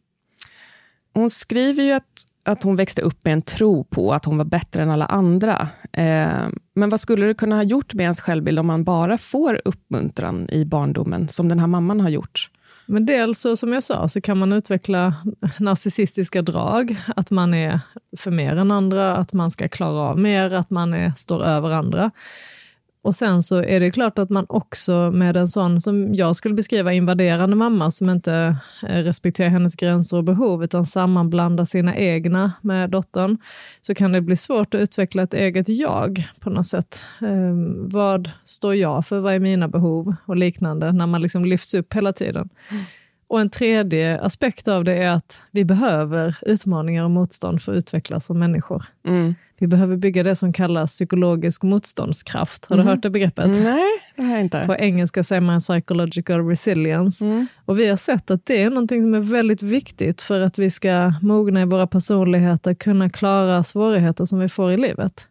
Hon 1.15 1.31
skriver 1.31 1.83
ju 1.83 1.93
att 1.93 2.27
att 2.45 2.63
hon 2.63 2.77
växte 2.77 3.03
upp 3.03 3.25
med 3.25 3.33
en 3.33 3.43
tro 3.43 3.85
på 3.85 4.13
att 4.13 4.25
hon 4.25 4.39
var 4.39 4.45
bättre 4.45 4.83
än 4.83 4.91
alla 4.91 5.07
andra. 5.07 5.69
Eh, 5.93 6.49
men 6.75 6.91
vad 6.91 7.01
skulle 7.01 7.27
det 7.27 7.35
kunna 7.35 7.57
ha 7.57 7.63
gjort 7.63 7.95
med 7.95 8.05
ens 8.05 8.21
självbild 8.21 8.59
om 8.59 8.67
man 8.67 8.85
bara 8.85 9.19
får 9.19 9.61
uppmuntran 9.65 10.51
i 10.51 10.65
barndomen, 10.65 11.29
som 11.29 11.49
den 11.49 11.59
här 11.59 11.67
mamman 11.67 12.01
har 12.01 12.09
gjort? 12.09 12.51
Men 12.87 13.07
dels, 13.07 13.47
som 13.57 13.73
jag 13.73 13.83
sa, 13.83 14.09
så 14.09 14.21
kan 14.21 14.39
man 14.39 14.53
utveckla 14.53 15.15
narcissistiska 15.59 16.43
drag. 16.43 16.97
Att 17.17 17.31
man 17.31 17.55
är 17.55 17.81
för 18.19 18.31
mer 18.31 18.57
än 18.57 18.71
andra, 18.71 19.17
att 19.17 19.33
man 19.33 19.51
ska 19.51 19.69
klara 19.69 20.01
av 20.01 20.19
mer, 20.19 20.51
att 20.51 20.71
man 20.71 20.95
är, 20.95 21.13
står 21.17 21.45
över 21.45 21.71
andra. 21.71 22.11
Och 23.03 23.15
sen 23.15 23.43
så 23.43 23.63
är 23.63 23.81
det 23.81 23.91
klart 23.91 24.19
att 24.19 24.31
man 24.31 24.47
också 24.49 25.11
med 25.11 25.37
en 25.37 25.49
sån, 25.49 25.81
som 25.81 26.15
jag 26.15 26.37
skulle 26.37 26.55
beskriva, 26.55 26.93
invaderande 26.93 27.57
mamma 27.57 27.91
som 27.91 28.11
inte 28.11 28.57
eh, 28.83 29.03
respekterar 29.03 29.49
hennes 29.49 29.77
gränser 29.77 30.17
och 30.17 30.25
behov, 30.25 30.65
utan 30.65 30.85
sammanblandar 30.85 31.65
sina 31.65 31.97
egna 31.97 32.53
med 32.63 32.91
dottern, 32.91 33.39
så 33.81 33.95
kan 33.95 34.13
det 34.13 34.21
bli 34.21 34.37
svårt 34.37 34.75
att 34.75 34.81
utveckla 34.81 35.23
ett 35.23 35.35
eget 35.35 35.69
jag 35.69 36.29
på 36.41 36.51
något 36.51 36.67
sätt. 36.67 37.03
Ehm, 37.21 37.89
vad 37.89 38.31
står 38.45 38.75
jag 38.75 39.07
för? 39.07 39.19
Vad 39.19 39.35
är 39.35 39.39
mina 39.39 39.69
behov? 39.69 40.15
Och 40.27 40.37
liknande, 40.37 40.93
när 40.93 41.07
man 41.07 41.23
liksom 41.23 41.45
lyfts 41.45 41.75
upp 41.75 41.95
hela 41.95 42.13
tiden. 42.13 42.49
Mm. 42.71 42.85
Och 43.31 43.41
en 43.41 43.51
tredje 43.51 44.21
aspekt 44.21 44.69
av 44.69 44.85
det 44.85 44.95
är 44.95 45.11
att 45.11 45.39
vi 45.51 45.65
behöver 45.65 46.37
utmaningar 46.43 47.05
och 47.05 47.11
motstånd 47.11 47.63
för 47.63 47.73
att 47.73 47.79
utvecklas 47.79 48.27
som 48.27 48.39
människor. 48.39 48.85
Mm. 49.07 49.35
Vi 49.59 49.67
behöver 49.67 49.97
bygga 49.97 50.23
det 50.23 50.37
som 50.37 50.53
kallas 50.53 50.91
psykologisk 50.91 51.63
motståndskraft. 51.63 52.67
Har 52.67 52.77
mm. 52.77 52.87
du 52.87 52.93
hört 52.93 53.03
det 53.03 53.11
begreppet? 53.11 53.47
Nej, 53.47 53.85
det 54.17 54.23
har 54.23 54.33
jag 54.33 54.41
inte. 54.41 54.63
På 54.67 54.75
engelska 54.75 55.23
säger 55.23 55.41
man 55.41 55.61
psychological 55.61 56.49
resilience. 56.49 57.25
Mm. 57.25 57.47
Och 57.65 57.79
vi 57.79 57.89
har 57.89 57.97
sett 57.97 58.31
att 58.31 58.47
det 58.47 58.63
är 58.63 58.71
något 58.71 58.91
som 58.91 59.15
är 59.15 59.21
väldigt 59.21 59.63
viktigt 59.63 60.23
för 60.23 60.41
att 60.41 60.59
vi 60.59 60.71
ska 60.71 61.13
mogna 61.23 61.63
i 61.63 61.65
våra 61.65 61.87
personligheter, 61.87 62.75
kunna 62.75 63.11
klara 63.11 63.63
svårigheter 63.63 64.25
som 64.25 64.39
vi 64.39 64.49
får 64.49 64.73
i 64.73 64.77
livet. 64.77 65.29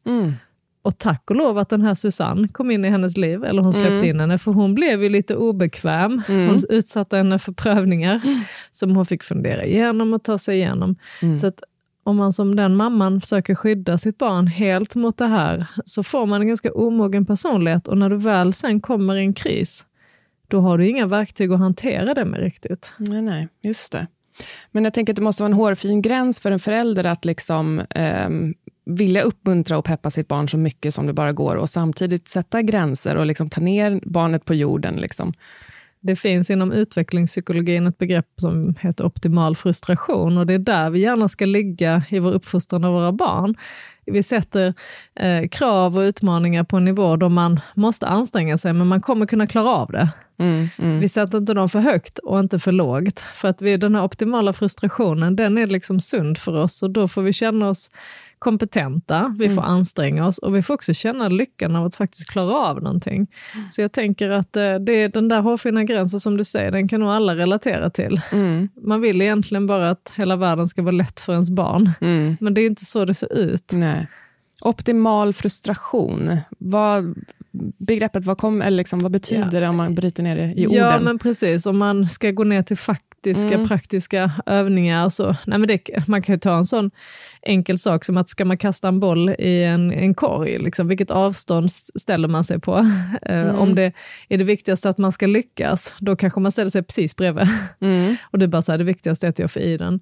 Och 0.81 0.97
tack 0.97 1.29
och 1.29 1.35
lov 1.35 1.57
att 1.57 1.69
den 1.69 1.81
här 1.81 1.95
Susanne 1.95 2.47
kom 2.47 2.71
in 2.71 2.85
i 2.85 2.89
hennes 2.89 3.17
liv, 3.17 3.43
eller 3.43 3.61
hon 3.61 3.73
släppte 3.73 3.93
mm. 3.93 4.05
in 4.05 4.19
henne, 4.19 4.37
för 4.37 4.51
hon 4.51 4.75
blev 4.75 5.03
ju 5.03 5.09
lite 5.09 5.35
obekväm. 5.35 6.21
Mm. 6.27 6.47
Hon 6.47 6.59
utsatte 6.69 7.17
henne 7.17 7.39
för 7.39 7.51
prövningar 7.51 8.21
mm. 8.23 8.41
som 8.71 8.95
hon 8.95 9.05
fick 9.05 9.23
fundera 9.23 9.65
igenom 9.65 10.13
och 10.13 10.23
ta 10.23 10.37
sig 10.37 10.57
igenom. 10.57 10.95
Mm. 11.21 11.35
Så 11.35 11.47
att 11.47 11.63
om 12.03 12.15
man 12.15 12.33
som 12.33 12.55
den 12.55 12.75
mamman 12.75 13.21
försöker 13.21 13.55
skydda 13.55 13.97
sitt 13.97 14.17
barn 14.17 14.47
helt 14.47 14.95
mot 14.95 15.17
det 15.17 15.27
här, 15.27 15.65
så 15.85 16.03
får 16.03 16.25
man 16.25 16.41
en 16.41 16.47
ganska 16.47 16.71
omogen 16.71 17.25
personlighet 17.25 17.87
och 17.87 17.97
när 17.97 18.09
du 18.09 18.17
väl 18.17 18.53
sen 18.53 18.81
kommer 18.81 19.15
i 19.15 19.19
en 19.19 19.33
kris, 19.33 19.85
då 20.47 20.61
har 20.61 20.77
du 20.77 20.89
inga 20.89 21.07
verktyg 21.07 21.51
att 21.51 21.59
hantera 21.59 22.13
det 22.13 22.25
med 22.25 22.39
riktigt. 22.39 22.93
Nej, 22.97 23.21
nej, 23.21 23.47
just 23.61 23.91
det. 23.91 24.07
Men 24.71 24.83
jag 24.83 24.93
tänker 24.93 25.13
att 25.13 25.15
det 25.15 25.21
måste 25.21 25.43
vara 25.43 25.51
en 25.51 25.57
hårfin 25.57 26.01
gräns 26.01 26.39
för 26.39 26.51
en 26.51 26.59
förälder 26.59 27.03
att 27.03 27.25
liksom, 27.25 27.79
eh, 27.79 28.29
vilja 28.89 29.21
uppmuntra 29.21 29.77
och 29.77 29.85
peppa 29.85 30.09
sitt 30.09 30.27
barn 30.27 30.47
så 30.47 30.57
mycket 30.57 30.93
som 30.93 31.07
det 31.07 31.13
bara 31.13 31.31
går 31.31 31.55
och 31.55 31.69
samtidigt 31.69 32.27
sätta 32.27 32.61
gränser 32.61 33.15
och 33.15 33.25
liksom 33.25 33.49
ta 33.49 33.61
ner 33.61 34.01
barnet 34.03 34.45
på 34.45 34.53
jorden. 34.53 34.95
Liksom. 34.95 35.33
Det 36.01 36.15
finns 36.15 36.49
inom 36.49 36.71
utvecklingspsykologin 36.71 37.87
ett 37.87 37.97
begrepp 37.97 38.27
som 38.41 38.75
heter 38.79 39.05
optimal 39.05 39.55
frustration 39.55 40.37
och 40.37 40.45
det 40.45 40.53
är 40.53 40.59
där 40.59 40.89
vi 40.89 40.99
gärna 40.99 41.29
ska 41.29 41.45
ligga 41.45 42.03
i 42.09 42.19
vår 42.19 42.31
uppfostran 42.31 42.83
av 42.83 42.93
våra 42.93 43.11
barn. 43.11 43.55
Vi 44.05 44.23
sätter 44.23 44.73
eh, 45.15 45.47
krav 45.47 45.97
och 45.97 46.01
utmaningar 46.01 46.63
på 46.63 46.77
en 46.77 46.85
nivå 46.85 47.15
då 47.15 47.29
man 47.29 47.59
måste 47.73 48.07
anstränga 48.07 48.57
sig, 48.57 48.73
men 48.73 48.87
man 48.87 49.01
kommer 49.01 49.25
kunna 49.25 49.47
klara 49.47 49.69
av 49.69 49.91
det. 49.91 50.09
Mm, 50.39 50.67
mm. 50.77 50.97
Vi 50.97 51.09
sätter 51.09 51.37
inte 51.37 51.53
dem 51.53 51.69
för 51.69 51.79
högt 51.79 52.17
och 52.17 52.39
inte 52.39 52.59
för 52.59 52.71
lågt, 52.71 53.19
för 53.19 53.47
att 53.47 53.61
vi, 53.61 53.77
den 53.77 53.95
här 53.95 54.03
optimala 54.03 54.53
frustrationen, 54.53 55.35
den 55.35 55.57
är 55.57 55.67
liksom 55.67 55.99
sund 55.99 56.37
för 56.37 56.57
oss 56.57 56.83
och 56.83 56.89
då 56.89 57.07
får 57.07 57.21
vi 57.21 57.33
känna 57.33 57.69
oss 57.69 57.91
kompetenta, 58.39 59.35
vi 59.39 59.49
får 59.49 59.61
mm. 59.61 59.71
anstränga 59.71 60.27
oss 60.27 60.37
och 60.37 60.55
vi 60.55 60.61
får 60.61 60.73
också 60.73 60.93
känna 60.93 61.27
lyckan 61.27 61.75
av 61.75 61.85
att 61.85 61.95
faktiskt 61.95 62.29
klara 62.29 62.53
av 62.53 62.83
någonting. 62.83 63.27
Mm. 63.55 63.69
Så 63.69 63.81
jag 63.81 63.91
tänker 63.91 64.29
att 64.29 64.57
eh, 64.57 64.75
det 64.75 64.93
är 64.93 65.09
den 65.09 65.27
där 65.27 65.41
hårfina 65.41 65.83
gränsen 65.83 66.19
som 66.19 66.37
du 66.37 66.43
säger, 66.43 66.71
den 66.71 66.87
kan 66.87 66.99
nog 66.99 67.09
alla 67.09 67.35
relatera 67.35 67.89
till. 67.89 68.21
Mm. 68.31 68.69
Man 68.81 69.01
vill 69.01 69.21
egentligen 69.21 69.67
bara 69.67 69.89
att 69.89 70.13
hela 70.15 70.35
världen 70.35 70.67
ska 70.67 70.81
vara 70.81 70.91
lätt 70.91 71.19
för 71.19 71.33
ens 71.33 71.49
barn, 71.49 71.91
mm. 72.01 72.37
men 72.39 72.53
det 72.53 72.61
är 72.61 72.65
inte 72.65 72.85
så 72.85 73.05
det 73.05 73.13
ser 73.13 73.33
ut. 73.33 73.71
Nej. 73.71 74.07
Optimal 74.61 75.33
frustration, 75.33 76.37
vad, 76.57 77.15
begreppet, 77.77 78.25
vad, 78.25 78.37
kom, 78.37 78.61
eller 78.61 78.77
liksom, 78.77 78.99
vad 78.99 79.11
betyder 79.11 79.49
ja. 79.53 79.59
det 79.59 79.67
om 79.67 79.75
man 79.75 79.95
bryter 79.95 80.23
ner 80.23 80.35
det 80.35 80.53
i 80.57 80.67
orden? 80.67 80.77
Ja, 80.77 80.99
men 80.99 81.19
precis. 81.19 81.65
Om 81.65 81.77
man 81.77 82.09
ska 82.09 82.31
gå 82.31 82.43
ner 82.43 82.61
till 82.61 82.77
faktiska, 83.19 83.55
mm. 83.55 83.67
praktiska 83.67 84.31
övningar, 84.45 85.09
så, 85.09 85.35
nej 85.45 85.59
men 85.59 85.67
det, 85.67 86.07
man 86.07 86.21
kan 86.21 86.35
ju 86.35 86.39
ta 86.39 86.57
en 86.57 86.65
sån 86.65 86.91
enkel 87.41 87.79
sak 87.79 88.05
som 88.05 88.17
att 88.17 88.29
ska 88.29 88.45
man 88.45 88.57
kasta 88.57 88.87
en 88.87 88.99
boll 88.99 89.29
i 89.29 89.63
en, 89.63 89.91
en 89.91 90.15
korg, 90.15 90.59
liksom, 90.59 90.87
vilket 90.87 91.11
avstånd 91.11 91.71
ställer 91.71 92.27
man 92.27 92.43
sig 92.43 92.59
på? 92.59 92.85
Eh, 93.21 93.41
mm. 93.41 93.55
Om 93.55 93.75
det 93.75 93.93
är 94.29 94.37
det 94.37 94.43
viktigaste 94.43 94.89
att 94.89 94.97
man 94.97 95.11
ska 95.11 95.27
lyckas, 95.27 95.93
då 95.99 96.15
kanske 96.15 96.39
man 96.39 96.51
ställer 96.51 96.69
sig 96.69 96.83
precis 96.83 97.15
bredvid. 97.15 97.47
Mm. 97.81 98.15
och 98.31 98.41
är 98.41 98.47
bara 98.47 98.61
så 98.61 98.71
här, 98.71 98.77
det 98.77 98.83
viktigaste 98.83 99.27
är 99.27 99.29
att 99.29 99.39
jag 99.39 99.51
får 99.51 99.61
i 99.61 99.77
den. 99.77 99.99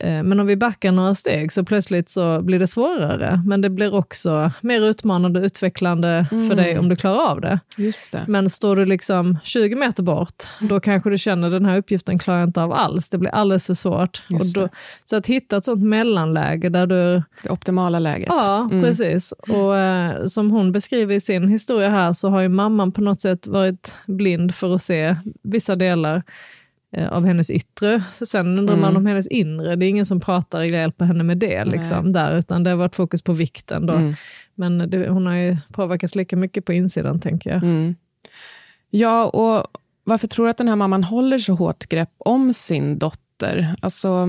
Eh, 0.00 0.22
men 0.22 0.40
om 0.40 0.46
vi 0.46 0.56
backar 0.56 0.92
några 0.92 1.14
steg 1.14 1.52
så 1.52 1.64
plötsligt 1.64 2.08
så 2.08 2.40
blir 2.40 2.58
det 2.58 2.66
svårare. 2.66 3.42
Men 3.46 3.60
det 3.60 3.70
blir 3.70 3.94
också 3.94 4.50
mer 4.60 4.80
utmanande 4.80 5.40
och 5.40 5.46
utvecklande 5.46 6.26
mm. 6.30 6.48
för 6.48 6.56
dig 6.56 6.78
om 6.78 6.88
du 6.88 6.96
klarar 6.96 7.30
av 7.30 7.40
det. 7.40 7.60
Just 7.78 8.12
det. 8.12 8.24
Men 8.28 8.50
står 8.50 8.76
du 8.76 8.84
liksom 8.84 9.38
20 9.42 9.74
meter 9.74 10.02
bort, 10.02 10.42
då 10.60 10.80
kanske 10.80 11.10
du 11.10 11.18
känner 11.18 11.50
den 11.50 11.64
här 11.64 11.78
uppgiften 11.78 12.18
klarar 12.18 12.38
jag 12.38 12.48
inte 12.48 12.62
av 12.62 12.72
alls. 12.72 13.08
Det 13.08 13.18
blir 13.18 13.30
alldeles 13.30 13.66
för 13.66 13.74
svårt. 13.74 14.22
Då, 14.54 14.68
så 15.04 15.16
att 15.16 15.26
hitta 15.26 15.56
ett 15.56 15.64
sånt 15.64 15.84
mellanläge 15.84 16.68
där 16.68 16.86
du... 16.86 17.22
Det 17.42 17.50
optimala 17.50 17.98
läget. 17.98 18.28
Ja, 18.28 18.68
mm. 18.72 18.82
precis. 18.82 19.32
Och 19.32 19.76
eh, 19.76 20.26
som 20.26 20.50
hon 20.50 20.72
beskriver 20.72 21.14
i 21.14 21.20
sin 21.20 21.48
historia 21.48 21.88
här 21.88 22.12
så 22.12 22.28
har 22.28 22.40
ju 22.40 22.48
mamman 22.48 22.92
på 22.92 23.00
något 23.00 23.20
sätt 23.20 23.46
varit 23.46 23.92
blind 24.06 24.54
för 24.54 24.74
att 24.74 24.82
se 24.82 25.16
vissa 25.42 25.76
delar 25.76 26.22
av 27.10 27.26
hennes 27.26 27.50
yttre. 27.50 28.02
Sen 28.12 28.58
undrar 28.58 28.74
mm. 28.74 28.80
man 28.80 28.96
om 28.96 29.06
hennes 29.06 29.26
inre. 29.26 29.76
Det 29.76 29.86
är 29.86 29.88
ingen 29.88 30.06
som 30.06 30.20
pratar 30.20 30.60
eller 30.60 30.78
hjälper 30.78 31.04
henne 31.04 31.24
med 31.24 31.38
det, 31.38 31.64
liksom, 31.64 32.12
där, 32.12 32.38
utan 32.38 32.62
det 32.62 32.70
har 32.70 32.76
varit 32.76 32.96
fokus 32.96 33.22
på 33.22 33.32
vikten. 33.32 33.86
Då. 33.86 33.94
Mm. 33.94 34.14
Men 34.54 34.90
det, 34.90 35.08
hon 35.08 35.26
har 35.26 35.34
ju 35.34 35.56
påverkats 35.72 36.14
lika 36.14 36.36
mycket 36.36 36.64
på 36.64 36.72
insidan, 36.72 37.20
tänker 37.20 37.50
jag. 37.50 37.62
Mm. 37.62 37.96
Ja, 38.90 39.26
och 39.26 39.66
varför 40.04 40.28
tror 40.28 40.44
du 40.44 40.50
att 40.50 40.58
den 40.58 40.68
här 40.68 40.76
mamman 40.76 41.04
håller 41.04 41.38
så 41.38 41.54
hårt 41.54 41.88
grepp 41.88 42.12
om 42.18 42.54
sin 42.54 42.98
dotter? 42.98 43.74
Alltså, 43.80 44.28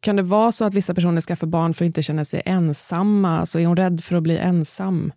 kan 0.00 0.16
det 0.16 0.22
vara 0.22 0.52
så 0.52 0.64
att 0.64 0.74
vissa 0.74 0.94
personer 0.94 1.20
skaffar 1.20 1.46
barn 1.46 1.74
för 1.74 1.84
att 1.84 1.86
inte 1.86 2.02
känna 2.02 2.24
sig 2.24 2.42
ensamma? 2.44 3.38
Alltså, 3.38 3.60
är 3.60 3.66
hon 3.66 3.76
rädd 3.76 4.04
för 4.04 4.16
att 4.16 4.22
bli 4.22 4.38
ensam? 4.38 5.12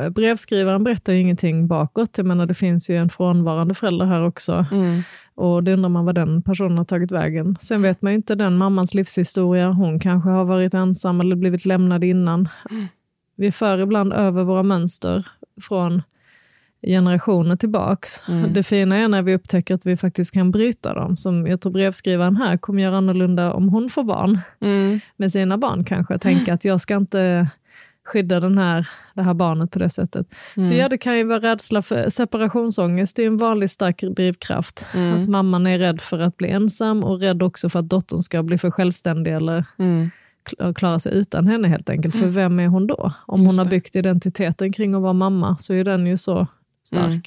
Eh, 0.00 0.08
brevskrivaren 0.08 0.84
berättar 0.84 1.12
ju 1.12 1.18
ingenting 1.20 1.66
bakåt. 1.66 2.18
Jag 2.18 2.26
menar, 2.26 2.46
det 2.46 2.54
finns 2.54 2.90
ju 2.90 2.96
en 2.96 3.08
frånvarande 3.08 3.74
förälder 3.74 4.06
här 4.06 4.26
också. 4.26 4.66
Mm. 4.72 5.02
Och 5.36 5.64
det 5.64 5.72
undrar 5.72 5.88
man 5.88 6.04
vad 6.04 6.14
den 6.14 6.42
personen 6.42 6.78
har 6.78 6.84
tagit 6.84 7.12
vägen. 7.12 7.56
Sen 7.60 7.82
vet 7.82 8.02
man 8.02 8.12
ju 8.12 8.16
inte 8.16 8.34
den 8.34 8.56
mammans 8.56 8.94
livshistoria. 8.94 9.68
Hon 9.68 10.00
kanske 10.00 10.30
har 10.30 10.44
varit 10.44 10.74
ensam 10.74 11.20
eller 11.20 11.36
blivit 11.36 11.66
lämnad 11.66 12.04
innan. 12.04 12.48
Vi 13.36 13.52
för 13.52 13.78
ibland 13.78 14.12
över 14.12 14.44
våra 14.44 14.62
mönster 14.62 15.26
från 15.68 16.02
generationer 16.86 17.56
tillbaks. 17.56 18.28
Mm. 18.28 18.52
Det 18.52 18.62
fina 18.62 18.96
är 18.96 19.08
när 19.08 19.22
vi 19.22 19.34
upptäcker 19.34 19.74
att 19.74 19.86
vi 19.86 19.96
faktiskt 19.96 20.34
kan 20.34 20.50
bryta 20.50 20.94
dem. 20.94 21.16
Som 21.16 21.46
jag 21.46 21.60
tror 21.60 21.72
brevskrivaren 21.72 22.36
här 22.36 22.56
kommer 22.56 22.82
göra 22.82 22.96
annorlunda 22.96 23.52
om 23.52 23.68
hon 23.68 23.88
får 23.88 24.04
barn. 24.04 24.38
Mm. 24.60 25.00
Med 25.16 25.32
sina 25.32 25.58
barn 25.58 25.84
kanske. 25.84 26.18
Tänka 26.18 26.54
att 26.54 26.64
jag 26.64 26.80
ska 26.80 26.96
inte 26.96 27.48
skydda 28.06 28.40
den 28.40 28.58
här, 28.58 28.88
det 29.14 29.22
här 29.22 29.34
barnet 29.34 29.70
på 29.70 29.78
det 29.78 29.88
sättet. 29.88 30.34
Mm. 30.56 30.68
Så 30.68 30.74
ja, 30.74 30.88
det 30.88 30.98
kan 30.98 31.16
ju 31.16 31.24
vara 31.24 31.40
rädsla 31.40 31.82
för 31.82 32.10
separationsångest, 32.10 33.16
det 33.16 33.22
är 33.22 33.26
en 33.26 33.36
vanlig 33.36 33.70
stark 33.70 34.00
drivkraft. 34.00 34.86
Mm. 34.94 35.22
Att 35.22 35.28
mamman 35.28 35.66
är 35.66 35.78
rädd 35.78 36.00
för 36.00 36.18
att 36.18 36.36
bli 36.36 36.48
ensam 36.48 37.04
och 37.04 37.20
rädd 37.20 37.42
också 37.42 37.68
för 37.68 37.78
att 37.78 37.88
dottern 37.88 38.18
ska 38.18 38.42
bli 38.42 38.58
för 38.58 38.70
självständig 38.70 39.34
eller 39.34 39.64
mm. 39.78 40.10
klara 40.74 40.98
sig 40.98 41.14
utan 41.14 41.46
henne 41.46 41.68
helt 41.68 41.90
enkelt. 41.90 42.14
För 42.14 42.22
mm. 42.22 42.34
vem 42.34 42.60
är 42.60 42.66
hon 42.66 42.86
då? 42.86 43.12
Om 43.26 43.42
Just 43.42 43.52
hon 43.52 43.58
har 43.58 43.70
byggt 43.70 43.96
identiteten 43.96 44.72
kring 44.72 44.94
att 44.94 45.02
vara 45.02 45.12
mamma 45.12 45.56
så 45.58 45.74
är 45.74 45.84
den 45.84 46.06
ju 46.06 46.16
så 46.16 46.46
stark. 46.84 47.10
Mm. 47.12 47.22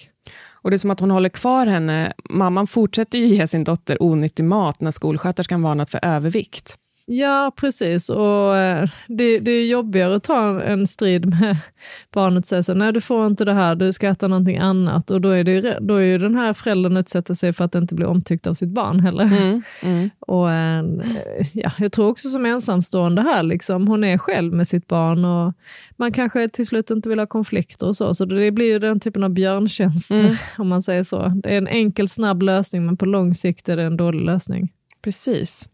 Och 0.61 0.69
Det 0.69 0.75
är 0.75 0.77
som 0.77 0.91
att 0.91 0.99
hon 0.99 1.11
håller 1.11 1.29
kvar 1.29 1.65
henne. 1.65 2.13
Mamman 2.29 2.67
fortsätter 2.67 3.19
ju 3.19 3.25
ge 3.25 3.47
sin 3.47 3.63
dotter 3.63 4.03
onyttig 4.03 4.43
mat 4.43 4.81
när 4.81 4.91
skolsköterskan 4.91 5.61
varnat 5.61 5.89
för 5.89 5.99
övervikt. 6.03 6.75
Ja, 7.11 7.51
precis. 7.55 8.09
Och 8.09 8.57
eh, 8.57 8.89
det, 9.07 9.39
det 9.39 9.51
är 9.51 9.67
jobbigare 9.67 10.15
att 10.15 10.23
ta 10.23 10.61
en 10.61 10.87
strid 10.87 11.25
med 11.25 11.57
barnet 12.13 12.43
och 12.43 12.47
säga 12.47 12.63
så, 12.63 12.73
nej 12.73 12.93
du 12.93 13.01
får 13.01 13.27
inte 13.27 13.45
det 13.45 13.53
här, 13.53 13.75
du 13.75 13.93
ska 13.93 14.07
äta 14.07 14.27
någonting 14.27 14.57
annat. 14.57 15.11
Och 15.11 15.21
då 15.21 15.29
är, 15.29 15.43
det, 15.43 15.77
då 15.81 15.95
är 15.95 16.01
ju 16.01 16.17
den 16.17 16.35
här 16.35 16.53
föräldern 16.53 16.97
utsätter 16.97 17.33
sig 17.33 17.53
för 17.53 17.65
att 17.65 17.75
inte 17.75 17.95
bli 17.95 18.05
omtyckt 18.05 18.47
av 18.47 18.53
sitt 18.53 18.69
barn 18.69 18.99
heller. 18.99 19.23
Mm, 19.23 19.61
mm. 19.83 20.09
Och, 20.19 20.51
eh, 20.51 20.85
ja, 21.53 21.71
jag 21.77 21.91
tror 21.91 22.07
också 22.07 22.29
som 22.29 22.45
ensamstående 22.45 23.21
här, 23.21 23.43
liksom, 23.43 23.87
hon 23.87 24.03
är 24.03 24.17
själv 24.17 24.53
med 24.53 24.67
sitt 24.67 24.87
barn 24.87 25.25
och 25.25 25.53
man 25.97 26.11
kanske 26.11 26.49
till 26.49 26.67
slut 26.67 26.91
inte 26.91 27.09
vill 27.09 27.19
ha 27.19 27.27
konflikter 27.27 27.87
och 27.87 27.95
så. 27.95 28.13
Så 28.13 28.25
det 28.25 28.51
blir 28.51 28.67
ju 28.67 28.79
den 28.79 28.99
typen 28.99 29.23
av 29.23 29.29
björntjänster, 29.29 30.19
mm. 30.19 30.35
om 30.57 30.67
man 30.67 30.81
säger 30.81 31.03
så. 31.03 31.27
Det 31.43 31.49
är 31.49 31.57
en 31.57 31.67
enkel, 31.67 32.09
snabb 32.09 32.43
lösning, 32.43 32.85
men 32.85 32.97
på 32.97 33.05
lång 33.05 33.33
sikt 33.33 33.69
är 33.69 33.77
det 33.77 33.83
en 33.83 33.97
dålig 33.97 34.21
lösning. 34.21 34.71
Precis. 35.01 35.69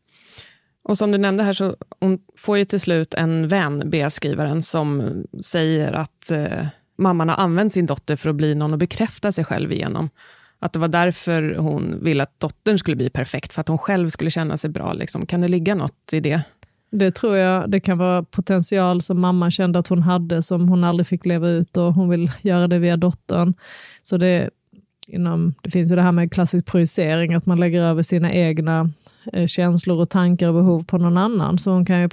Och 0.86 0.98
som 0.98 1.12
du 1.12 1.18
nämnde 1.18 1.44
här, 1.44 1.54
så 1.54 1.76
hon 2.00 2.20
får 2.38 2.58
ju 2.58 2.66
till 2.66 2.80
slut 2.80 3.14
en 3.14 3.48
vän, 3.48 3.90
brevskrivaren, 3.90 4.64
som 4.64 5.14
säger 5.44 5.94
att 5.94 6.32
eh, 6.32 6.68
mamman 6.98 7.30
har 7.30 7.36
använt 7.36 7.74
sin 7.74 7.86
dotter 7.86 8.16
för 8.16 8.30
att 8.30 8.36
bli 8.36 8.56
någon 8.56 8.74
att 8.74 8.80
bekräfta 8.80 9.32
sig 9.32 9.46
själv 9.46 9.72
igenom. 9.72 10.10
Att 10.60 10.74
det 10.74 10.80
var 10.80 10.88
därför 10.88 11.56
hon 11.56 12.04
ville 12.04 12.24
att 12.24 12.40
dottern 12.40 12.78
skulle 12.78 12.96
bli 12.96 13.10
perfekt, 13.10 13.54
för 13.54 13.62
att 13.62 13.68
hon 13.68 13.78
själv 13.78 14.10
skulle 14.10 14.32
känna 14.32 14.58
sig 14.58 14.70
bra. 14.70 14.94
Liksom. 14.94 15.26
Kan 15.26 15.42
det 15.42 15.48
ligga 15.48 15.76
något 15.76 16.10
i 16.12 16.20
det? 16.20 16.42
Det 16.92 17.12
tror 17.12 17.38
jag 17.38 17.70
det 17.70 17.80
kan 17.80 17.98
vara 17.98 18.24
potential 18.24 19.02
som 19.02 19.20
mamman 19.20 19.52
kände 19.52 19.80
att 19.80 19.88
hon 19.88 20.02
hade 20.02 20.42
som 20.42 20.70
hon 20.70 20.84
aldrig 20.84 21.08
fick 21.08 21.26
leva 21.26 21.50
ut 21.50 21.78
och 21.78 21.94
hon 21.94 22.10
vill 22.10 22.32
göra 22.42 22.68
det 22.68 22.80
via 22.80 22.98
dottern. 22.98 23.54
Så 24.02 24.18
det, 24.18 24.50
inom, 25.08 25.54
det 25.62 25.72
finns 25.72 25.92
ju 25.92 25.96
det 25.96 26.02
här 26.02 26.12
med 26.12 26.32
klassisk 26.32 26.66
projicering, 26.66 27.34
att 27.34 27.46
man 27.46 27.60
lägger 27.60 27.82
över 27.82 28.04
sina 28.04 28.34
egna 28.34 28.90
eh, 29.34 29.48
känslor 29.48 30.02
och 30.02 30.10
tankar 30.10 30.48
och 30.48 30.54
behov 30.54 30.84
på 30.84 30.98
någon 30.98 31.18
annan. 31.18 31.58
Så 31.58 31.72
hon 31.72 31.86
kan 31.86 32.02
ju 32.02 32.10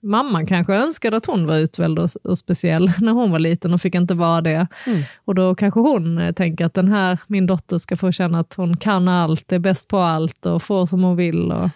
Mamman 0.00 0.46
kanske 0.46 0.74
önskade 0.74 1.16
att 1.16 1.26
hon 1.26 1.46
var 1.46 1.56
utväljd 1.56 1.98
och, 1.98 2.08
och, 2.24 2.38
speciell 2.38 2.92
när 2.98 3.12
hon 3.12 3.30
var 3.30 3.38
liten 3.38 3.74
och 3.74 3.80
fick 3.80 3.94
inte 3.94 4.14
vara 4.14 4.40
det. 4.40 4.66
Mm. 4.86 5.02
Och 5.24 5.34
då 5.34 5.54
kanske 5.54 5.80
hon 5.80 6.18
eh, 6.18 6.32
tänker 6.32 6.64
att 6.64 6.74
den 6.74 6.88
här, 6.88 7.18
min 7.26 7.46
dotter 7.46 7.78
ska 7.78 7.96
få 7.96 8.12
känna 8.12 8.40
att 8.40 8.54
hon 8.54 8.76
kan 8.76 9.08
allt, 9.08 9.52
är 9.52 9.58
bäst 9.58 9.88
på 9.88 9.98
allt 9.98 10.46
och 10.46 10.62
får 10.62 10.86
som 10.86 11.02
hon 11.02 11.16
vill. 11.16 11.52
Och, 11.52 11.68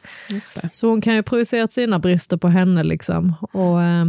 Så 0.73 0.89
hon 0.89 1.01
kan 1.01 1.15
ju 1.15 1.23
projicera 1.23 1.69
sina 1.69 1.99
brister 1.99 2.37
på 2.37 2.49
henne. 2.49 2.83
Liksom. 2.83 3.35
Och, 3.53 3.83
eh, 3.83 4.07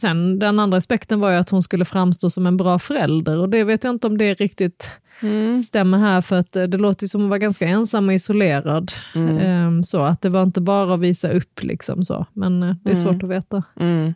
sen 0.00 0.38
den 0.38 0.58
andra 0.58 0.78
aspekten 0.78 1.20
var 1.20 1.30
ju 1.30 1.36
att 1.36 1.50
hon 1.50 1.62
skulle 1.62 1.84
framstå 1.84 2.30
som 2.30 2.46
en 2.46 2.56
bra 2.56 2.78
förälder 2.78 3.38
och 3.38 3.48
det 3.48 3.64
vet 3.64 3.84
jag 3.84 3.94
inte 3.94 4.06
om 4.06 4.18
det 4.18 4.24
är 4.24 4.34
riktigt 4.34 4.90
mm. 5.22 5.60
stämmer 5.60 5.98
här 5.98 6.20
för 6.20 6.38
att 6.38 6.56
eh, 6.56 6.62
det 6.62 6.78
låter 6.78 7.06
som 7.06 7.20
att 7.20 7.22
hon 7.22 7.30
var 7.30 7.38
ganska 7.38 7.68
ensam 7.68 8.08
och 8.08 8.14
isolerad. 8.14 8.92
Mm. 9.14 9.66
Um, 9.66 9.82
så 9.82 10.02
att 10.02 10.22
det 10.22 10.28
var 10.28 10.42
inte 10.42 10.60
bara 10.60 10.94
att 10.94 11.00
visa 11.00 11.30
upp, 11.30 11.62
liksom 11.62 12.02
så. 12.02 12.26
men 12.32 12.62
uh, 12.62 12.74
det 12.84 12.90
är 12.90 12.94
mm. 12.94 13.06
svårt 13.06 13.22
att 13.22 13.30
veta. 13.30 13.62
Mm. 13.80 14.14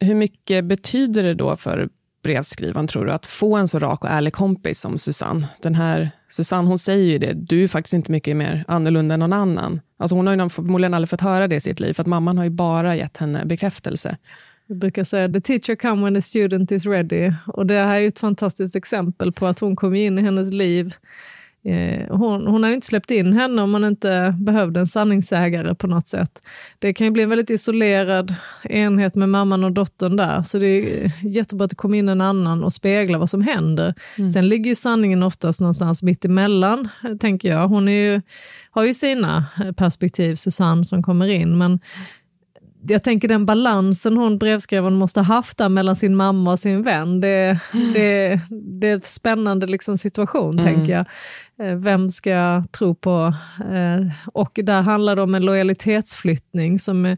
Hur 0.00 0.14
mycket 0.14 0.64
betyder 0.64 1.22
det 1.22 1.34
då 1.34 1.56
för 1.56 1.88
brevskrivaren, 2.22 2.86
tror 2.86 3.06
du, 3.06 3.12
att 3.12 3.26
få 3.26 3.56
en 3.56 3.68
så 3.68 3.78
rak 3.78 4.04
och 4.04 4.10
ärlig 4.10 4.32
kompis 4.32 4.80
som 4.80 4.98
Susanne? 4.98 5.48
Den 5.62 5.74
här 5.74 6.10
Susanne, 6.28 6.68
hon 6.68 6.78
säger 6.78 7.12
ju 7.12 7.18
det, 7.18 7.32
du 7.32 7.64
är 7.64 7.68
faktiskt 7.68 7.94
inte 7.94 8.12
mycket 8.12 8.36
mer 8.36 8.64
annorlunda 8.68 9.14
än 9.14 9.20
någon 9.20 9.32
annan. 9.32 9.80
Alltså 9.98 10.16
hon 10.16 10.26
har 10.26 10.34
ju 10.34 10.48
förmodligen 10.48 10.94
aldrig 10.94 11.08
fått 11.08 11.20
höra 11.20 11.48
det 11.48 11.56
i 11.56 11.60
sitt 11.60 11.80
liv, 11.80 11.92
för 11.92 12.02
att 12.02 12.06
mamman 12.06 12.38
har 12.38 12.44
ju 12.44 12.50
bara 12.50 12.96
gett 12.96 13.16
henne 13.16 13.44
bekräftelse. 13.44 14.16
Jag 14.66 14.76
brukar 14.76 15.04
säga 15.04 15.28
the 15.28 15.40
teacher 15.40 15.76
come 15.76 16.04
when 16.04 16.14
the 16.14 16.22
student 16.22 16.72
is 16.72 16.86
ready. 16.86 17.32
Och 17.46 17.66
det 17.66 17.78
här 17.78 18.00
är 18.00 18.08
ett 18.08 18.18
fantastiskt 18.18 18.76
exempel 18.76 19.32
på 19.32 19.46
att 19.46 19.58
hon 19.58 19.76
kom 19.76 19.94
in 19.94 20.18
i 20.18 20.22
hennes 20.22 20.52
liv. 20.52 20.94
Eh, 21.64 22.16
hon, 22.16 22.46
hon 22.46 22.62
har 22.62 22.70
inte 22.70 22.86
släppt 22.86 23.10
in 23.10 23.32
henne 23.32 23.62
om 23.62 23.70
man 23.70 23.84
inte 23.84 24.34
behövde 24.38 24.80
en 24.80 24.86
sanningssägare 24.86 25.74
på 25.74 25.86
något 25.86 26.08
sätt. 26.08 26.42
Det 26.78 26.94
kan 26.94 27.04
ju 27.06 27.10
bli 27.10 27.22
en 27.22 27.28
väldigt 27.28 27.50
isolerad 27.50 28.34
enhet 28.64 29.14
med 29.14 29.28
mamman 29.28 29.64
och 29.64 29.72
dottern 29.72 30.16
där, 30.16 30.42
så 30.42 30.58
det 30.58 30.66
är 30.66 31.12
jättebra 31.22 31.64
att 31.64 31.70
det 31.70 31.76
kommer 31.76 31.98
in 31.98 32.08
en 32.08 32.20
annan 32.20 32.64
och 32.64 32.72
speglar 32.72 33.18
vad 33.18 33.30
som 33.30 33.42
händer. 33.42 33.94
Mm. 34.18 34.30
Sen 34.30 34.48
ligger 34.48 34.68
ju 34.68 34.74
sanningen 34.74 35.22
oftast 35.22 35.60
någonstans 35.60 36.02
mitt 36.02 36.24
emellan, 36.24 36.88
tänker 37.20 37.48
jag. 37.48 37.68
Hon 37.68 37.88
ju, 37.88 38.20
har 38.70 38.84
ju 38.84 38.94
sina 38.94 39.46
perspektiv, 39.76 40.34
Susanne, 40.34 40.84
som 40.84 41.02
kommer 41.02 41.26
in, 41.26 41.58
men 41.58 41.80
jag 42.88 43.02
tänker 43.02 43.28
den 43.28 43.46
balansen 43.46 44.16
hon 44.16 44.38
brevskrivaren 44.38 44.94
måste 44.94 45.20
haft 45.20 45.58
där 45.58 45.68
mellan 45.68 45.96
sin 45.96 46.16
mamma 46.16 46.52
och 46.52 46.58
sin 46.58 46.82
vän. 46.82 47.20
Det, 47.20 47.58
mm. 47.74 47.92
det, 47.92 48.40
det 48.50 48.88
är 48.88 48.94
en 48.94 49.00
spännande 49.00 49.66
liksom 49.66 49.98
situation, 49.98 50.58
mm. 50.58 50.74
tänker 50.74 50.92
jag. 50.92 51.06
Eh, 51.62 51.76
vem 51.76 52.10
ska 52.10 52.30
jag 52.30 52.72
tro 52.72 52.94
på? 52.94 53.34
Eh, 53.60 54.06
och 54.32 54.60
där 54.62 54.82
handlar 54.82 55.16
det 55.16 55.22
om 55.22 55.34
en 55.34 55.44
lojalitetsflyttning 55.44 56.78
som, 56.78 57.16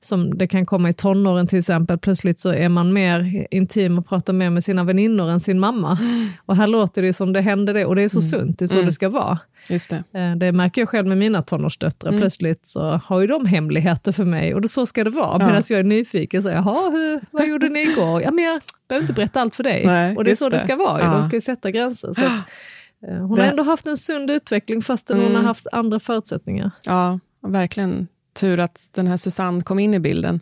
som 0.00 0.38
det 0.38 0.46
kan 0.46 0.66
komma 0.66 0.88
i 0.88 0.92
tonåren 0.92 1.46
till 1.46 1.58
exempel. 1.58 1.98
Plötsligt 1.98 2.40
så 2.40 2.52
är 2.52 2.68
man 2.68 2.92
mer 2.92 3.46
intim 3.50 3.98
och 3.98 4.08
pratar 4.08 4.32
mer 4.32 4.50
med 4.50 4.64
sina 4.64 4.84
väninnor 4.84 5.30
än 5.30 5.40
sin 5.40 5.60
mamma. 5.60 5.98
Mm. 6.00 6.28
Och 6.46 6.56
här 6.56 6.66
låter 6.66 7.02
det 7.02 7.12
som 7.12 7.32
det 7.32 7.40
händer 7.40 7.74
det, 7.74 7.84
och 7.84 7.96
det 7.96 8.02
är 8.02 8.08
så 8.08 8.36
mm. 8.36 8.46
sunt, 8.46 8.58
det 8.58 8.64
är 8.64 8.66
så 8.66 8.74
mm. 8.74 8.86
det 8.86 8.92
ska 8.92 9.08
vara. 9.08 9.38
Just 9.68 9.90
det. 9.90 10.04
Eh, 10.12 10.36
det 10.36 10.52
märker 10.52 10.80
jag 10.80 10.88
själv 10.88 11.06
med 11.06 11.18
mina 11.18 11.42
tonårsdöttrar. 11.42 12.10
Mm. 12.10 12.20
Plötsligt 12.20 12.66
så 12.66 13.00
har 13.04 13.20
ju 13.20 13.26
de 13.26 13.46
hemligheter 13.46 14.12
för 14.12 14.24
mig 14.24 14.54
och 14.54 14.60
då 14.60 14.68
så 14.68 14.86
ska 14.86 15.04
det 15.04 15.10
vara. 15.10 15.36
Ja. 15.40 15.46
Medan 15.46 15.62
jag 15.68 15.80
är 15.80 15.84
nyfiken, 15.84 16.42
så, 16.42 16.48
jaha, 16.48 16.90
hur, 16.90 17.20
vad 17.30 17.46
gjorde 17.48 17.68
ni 17.68 17.80
igår? 17.80 18.22
Ja, 18.22 18.30
men 18.30 18.44
jag 18.44 18.60
behöver 18.88 19.04
inte 19.04 19.12
berätta 19.12 19.40
allt 19.40 19.56
för 19.56 19.62
dig. 19.62 19.86
Nej, 19.86 20.16
och 20.16 20.24
det 20.24 20.30
är 20.30 20.34
så 20.34 20.48
det. 20.48 20.56
det 20.56 20.62
ska 20.62 20.76
vara, 20.76 21.00
ja. 21.00 21.12
de 21.12 21.22
ska 21.22 21.36
ju 21.36 21.40
sätta 21.40 21.70
gränser. 21.70 22.12
Så 22.12 22.24
att, 22.24 22.32
eh, 23.08 23.16
hon 23.16 23.34
det... 23.34 23.42
har 23.42 23.50
ändå 23.50 23.62
haft 23.62 23.86
en 23.86 23.96
sund 23.96 24.30
utveckling 24.30 24.82
fastän 24.82 25.16
mm. 25.16 25.28
hon 25.28 25.36
har 25.36 25.42
haft 25.42 25.66
andra 25.72 26.00
förutsättninningar. 26.00 26.70
Ja, 26.84 27.20
verkligen. 27.46 28.08
Tur 28.40 28.60
att 28.60 28.90
den 28.94 29.06
här 29.06 29.16
Susanne 29.16 29.60
kom 29.60 29.78
in 29.78 29.94
i 29.94 29.98
bilden 29.98 30.40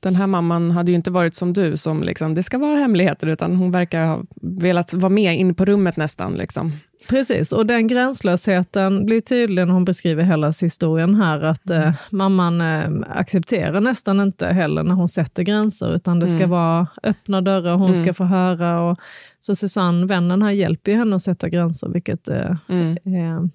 den 0.00 0.16
här 0.16 0.26
mamman 0.26 0.70
hade 0.70 0.90
ju 0.90 0.96
inte 0.96 1.10
varit 1.10 1.34
som 1.34 1.52
du, 1.52 1.76
som 1.76 2.02
liksom, 2.02 2.34
det 2.34 2.42
ska 2.42 2.58
vara 2.58 2.76
hemligheter, 2.76 3.26
utan 3.26 3.56
hon 3.56 3.70
verkar 3.70 4.06
ha 4.06 4.22
velat 4.42 4.94
vara 4.94 5.10
med 5.10 5.38
in 5.38 5.54
på 5.54 5.64
rummet 5.64 5.96
nästan. 5.96 6.34
Liksom. 6.34 6.72
Precis, 7.08 7.52
och 7.52 7.66
den 7.66 7.86
gränslösheten 7.86 9.06
blir 9.06 9.20
tydlig 9.20 9.66
när 9.66 9.74
hon 9.74 9.84
beskriver 9.84 10.22
hela 10.24 10.50
historien 10.50 11.14
här, 11.14 11.42
att 11.42 11.70
eh, 11.70 11.92
mamman 12.10 12.60
eh, 12.60 12.90
accepterar 13.08 13.80
nästan 13.80 14.20
inte 14.20 14.46
heller 14.46 14.82
när 14.82 14.94
hon 14.94 15.08
sätter 15.08 15.42
gränser, 15.42 15.94
utan 15.94 16.20
det 16.20 16.28
ska 16.28 16.38
mm. 16.38 16.50
vara 16.50 16.86
öppna 17.02 17.40
dörrar, 17.40 17.74
hon 17.74 17.90
mm. 17.90 17.94
ska 17.94 18.14
få 18.14 18.24
höra. 18.24 18.80
Och, 18.80 18.98
så 19.38 19.54
Susanne, 19.54 20.06
vännen 20.06 20.42
här, 20.42 20.50
hjälper 20.50 20.94
henne 20.94 21.16
att 21.16 21.22
sätta 21.22 21.48
gränser, 21.48 21.88
vilket 21.88 22.28
eh, 22.28 22.56
mm. 22.68 22.98
är, 23.04 23.48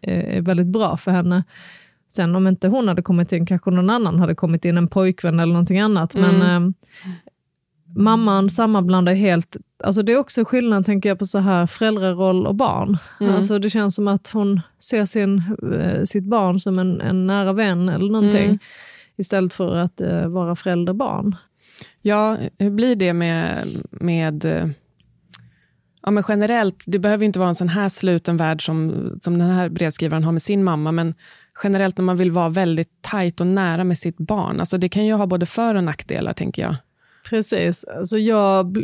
är 0.00 0.40
väldigt 0.40 0.66
bra 0.66 0.96
för 0.96 1.10
henne. 1.10 1.44
Sen 2.08 2.36
om 2.36 2.46
inte 2.46 2.68
hon 2.68 2.88
hade 2.88 3.02
kommit 3.02 3.32
in, 3.32 3.46
kanske 3.46 3.70
någon 3.70 3.90
annan 3.90 4.18
hade 4.18 4.34
kommit 4.34 4.64
in, 4.64 4.78
en 4.78 4.88
pojkvän 4.88 5.40
eller 5.40 5.52
någonting 5.52 5.80
annat. 5.80 6.14
Men 6.14 6.42
mm. 6.42 6.64
eh, 6.64 6.72
mamman 7.94 8.50
sammanblandar 8.50 9.14
helt, 9.14 9.56
alltså 9.84 10.02
det 10.02 10.12
är 10.12 10.18
också 10.18 10.44
skillnad 10.44 10.86
tänker 10.86 11.08
jag 11.08 11.18
på 11.18 11.26
så 11.26 11.38
här 11.38 11.66
föräldraroll 11.66 12.46
och 12.46 12.54
barn. 12.54 12.96
Mm. 13.20 13.34
Alltså 13.34 13.58
det 13.58 13.70
känns 13.70 13.94
som 13.94 14.08
att 14.08 14.30
hon 14.32 14.60
ser 14.78 15.04
sin, 15.04 15.42
eh, 15.72 16.04
sitt 16.04 16.24
barn 16.24 16.60
som 16.60 16.78
en, 16.78 17.00
en 17.00 17.26
nära 17.26 17.52
vän 17.52 17.88
eller 17.88 18.10
någonting. 18.10 18.44
Mm. 18.44 18.58
Istället 19.16 19.52
för 19.52 19.76
att 19.76 20.00
eh, 20.00 20.26
vara 20.26 20.56
förälder 20.56 20.92
barn. 20.92 21.36
Ja, 22.02 22.36
hur 22.58 22.70
blir 22.70 22.96
det 22.96 23.12
med, 23.12 23.66
med 23.90 24.44
ja, 26.06 26.10
men 26.10 26.24
generellt, 26.28 26.84
det 26.86 26.98
behöver 26.98 27.24
inte 27.24 27.38
vara 27.38 27.48
en 27.48 27.54
sån 27.54 27.68
här 27.68 27.88
sluten 27.88 28.36
värld 28.36 28.66
som, 28.66 29.10
som 29.22 29.38
den 29.38 29.50
här 29.50 29.68
brevskrivaren 29.68 30.24
har 30.24 30.32
med 30.32 30.42
sin 30.42 30.64
mamma, 30.64 30.92
men 30.92 31.14
generellt 31.62 31.98
när 31.98 32.04
man 32.04 32.16
vill 32.16 32.30
vara 32.30 32.48
väldigt 32.48 33.02
tajt 33.02 33.40
och 33.40 33.46
nära 33.46 33.84
med 33.84 33.98
sitt 33.98 34.16
barn. 34.16 34.60
Alltså 34.60 34.78
det 34.78 34.88
kan 34.88 35.06
ju 35.06 35.12
ha 35.12 35.26
både 35.26 35.46
för 35.46 35.74
och 35.74 35.84
nackdelar, 35.84 36.32
tänker 36.32 36.62
jag. 36.62 36.74
Precis. 37.30 37.84
Alltså 37.84 38.18
jag, 38.18 38.78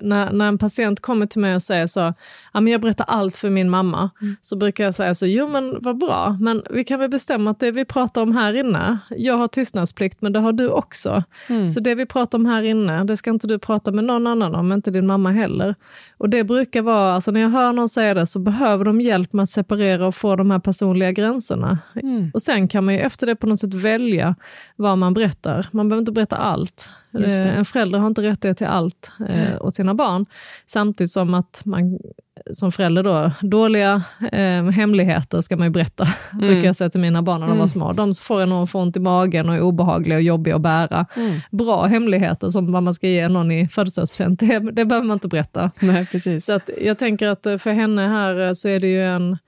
när, 0.00 0.32
när 0.32 0.48
en 0.48 0.58
patient 0.58 1.00
kommer 1.00 1.26
till 1.26 1.40
mig 1.40 1.54
och 1.54 1.62
säger 1.62 1.86
så, 1.86 2.14
ja, 2.52 2.60
men 2.60 2.66
jag 2.66 2.80
berättar 2.80 3.04
allt 3.08 3.36
för 3.36 3.50
min 3.50 3.70
mamma, 3.70 4.10
mm. 4.20 4.36
så 4.40 4.56
brukar 4.56 4.84
jag 4.84 4.94
säga 4.94 5.14
så, 5.14 5.26
jo 5.26 5.48
men 5.48 5.78
vad 5.80 5.98
bra, 5.98 6.36
men 6.40 6.62
vi 6.70 6.84
kan 6.84 7.00
väl 7.00 7.10
bestämma 7.10 7.50
att 7.50 7.60
det 7.60 7.70
vi 7.70 7.84
pratar 7.84 8.22
om 8.22 8.36
här 8.36 8.54
inne, 8.54 8.98
jag 9.10 9.34
har 9.34 9.48
tystnadsplikt 9.48 10.22
men 10.22 10.32
det 10.32 10.38
har 10.38 10.52
du 10.52 10.68
också. 10.68 11.22
Mm. 11.46 11.68
Så 11.68 11.80
det 11.80 11.94
vi 11.94 12.06
pratar 12.06 12.38
om 12.38 12.46
här 12.46 12.62
inne, 12.62 13.04
det 13.04 13.16
ska 13.16 13.30
inte 13.30 13.46
du 13.46 13.58
prata 13.58 13.90
med 13.90 14.04
någon 14.04 14.26
annan 14.26 14.54
om, 14.54 14.72
inte 14.72 14.90
din 14.90 15.06
mamma 15.06 15.30
heller. 15.30 15.74
Och 16.16 16.30
det 16.30 16.44
brukar 16.44 16.82
vara, 16.82 17.12
alltså 17.12 17.30
när 17.30 17.40
jag 17.40 17.48
hör 17.48 17.72
någon 17.72 17.88
säga 17.88 18.14
det 18.14 18.26
så 18.26 18.38
behöver 18.38 18.84
de 18.84 19.00
hjälp 19.00 19.32
med 19.32 19.42
att 19.42 19.50
separera 19.50 20.06
och 20.06 20.14
få 20.14 20.36
de 20.36 20.50
här 20.50 20.58
personliga 20.58 21.12
gränserna. 21.12 21.78
Mm. 21.94 22.30
Och 22.34 22.42
sen 22.42 22.68
kan 22.68 22.84
man 22.84 22.94
ju 22.94 23.00
efter 23.00 23.26
det 23.26 23.36
på 23.36 23.46
något 23.46 23.58
sätt 23.58 23.74
välja 23.74 24.34
vad 24.76 24.98
man 24.98 25.14
berättar. 25.14 25.68
Man 25.70 25.88
behöver 25.88 26.00
inte 26.00 26.12
berätta 26.12 26.36
allt. 26.36 26.90
En 27.12 27.64
förälder 27.64 27.98
har 27.98 28.06
inte 28.06 28.22
rättighet 28.22 28.58
till 28.58 28.66
allt 28.66 29.10
eh, 29.28 29.56
åt 29.60 29.74
sina 29.74 29.94
barn. 29.94 30.26
Samtidigt 30.66 31.10
som 31.10 31.34
att 31.34 31.62
man 31.64 31.98
som 32.52 32.72
förälder 32.72 33.02
då, 33.02 33.30
dåliga 33.40 34.02
eh, 34.32 34.64
hemligheter 34.64 35.40
ska 35.40 35.56
man 35.56 35.66
ju 35.66 35.70
berätta, 35.70 36.04
mm. 36.32 36.46
brukar 36.46 36.66
jag 36.66 36.76
säga 36.76 36.90
till 36.90 37.00
mina 37.00 37.22
barn 37.22 37.40
när 37.40 37.46
de 37.46 37.52
mm. 37.52 37.60
var 37.60 37.66
små. 37.66 37.92
De 37.92 38.12
får 38.12 38.66
få 38.66 38.80
ont 38.80 38.96
i 38.96 39.00
magen 39.00 39.48
och 39.48 39.54
är 39.54 39.60
obehagliga 39.60 40.16
och 40.16 40.22
jobbiga 40.22 40.56
att 40.56 40.62
bära. 40.62 41.06
Mm. 41.16 41.40
Bra 41.50 41.84
hemligheter 41.84 42.48
som 42.48 42.72
vad 42.72 42.82
man 42.82 42.94
ska 42.94 43.08
ge 43.08 43.28
någon 43.28 43.50
i 43.50 43.68
födelsedagspresent, 43.68 44.40
det, 44.40 44.58
det 44.58 44.84
behöver 44.84 45.06
man 45.06 45.14
inte 45.14 45.28
berätta. 45.28 45.70
Nej, 45.80 46.06
precis. 46.06 46.44
Så 46.44 46.52
att 46.52 46.70
jag 46.80 46.98
tänker 46.98 47.26
att 47.26 47.46
eh, 47.46 47.58
för 47.58 47.72
henne 47.72 48.08
här 48.08 48.46
eh, 48.46 48.52
så 48.52 48.68
är 48.68 48.80
det 48.80 48.88
ju 48.88 49.02
en 49.02 49.38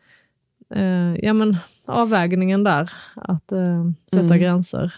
eh, 0.75 1.25
ja, 1.25 1.33
men, 1.33 1.57
avvägningen 1.87 2.65
där, 2.65 2.91
att 3.15 3.53
eh, 3.53 3.91
sätta 4.11 4.25
mm. 4.25 4.39
gränser. 4.39 4.95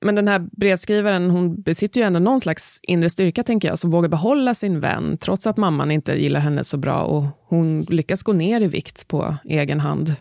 Men 0.00 0.14
den 0.14 0.28
här 0.28 0.38
brevskrivaren 0.52 1.30
hon 1.30 1.62
besitter 1.62 2.00
ju 2.00 2.06
ändå 2.06 2.18
någon 2.18 2.40
slags 2.40 2.80
inre 2.82 3.10
styrka, 3.10 3.44
tänker 3.44 3.68
jag, 3.68 3.78
som 3.78 3.90
vågar 3.90 4.08
behålla 4.08 4.54
sin 4.54 4.80
vän, 4.80 5.18
trots 5.20 5.46
att 5.46 5.56
mamman 5.56 5.90
inte 5.90 6.12
gillar 6.12 6.40
henne 6.40 6.64
så 6.64 6.76
bra 6.76 7.02
och 7.02 7.24
hon 7.48 7.80
lyckas 7.80 8.22
gå 8.22 8.32
ner 8.32 8.60
i 8.60 8.66
vikt 8.66 9.08
på 9.08 9.36
egen 9.44 9.80
hand. 9.80 10.16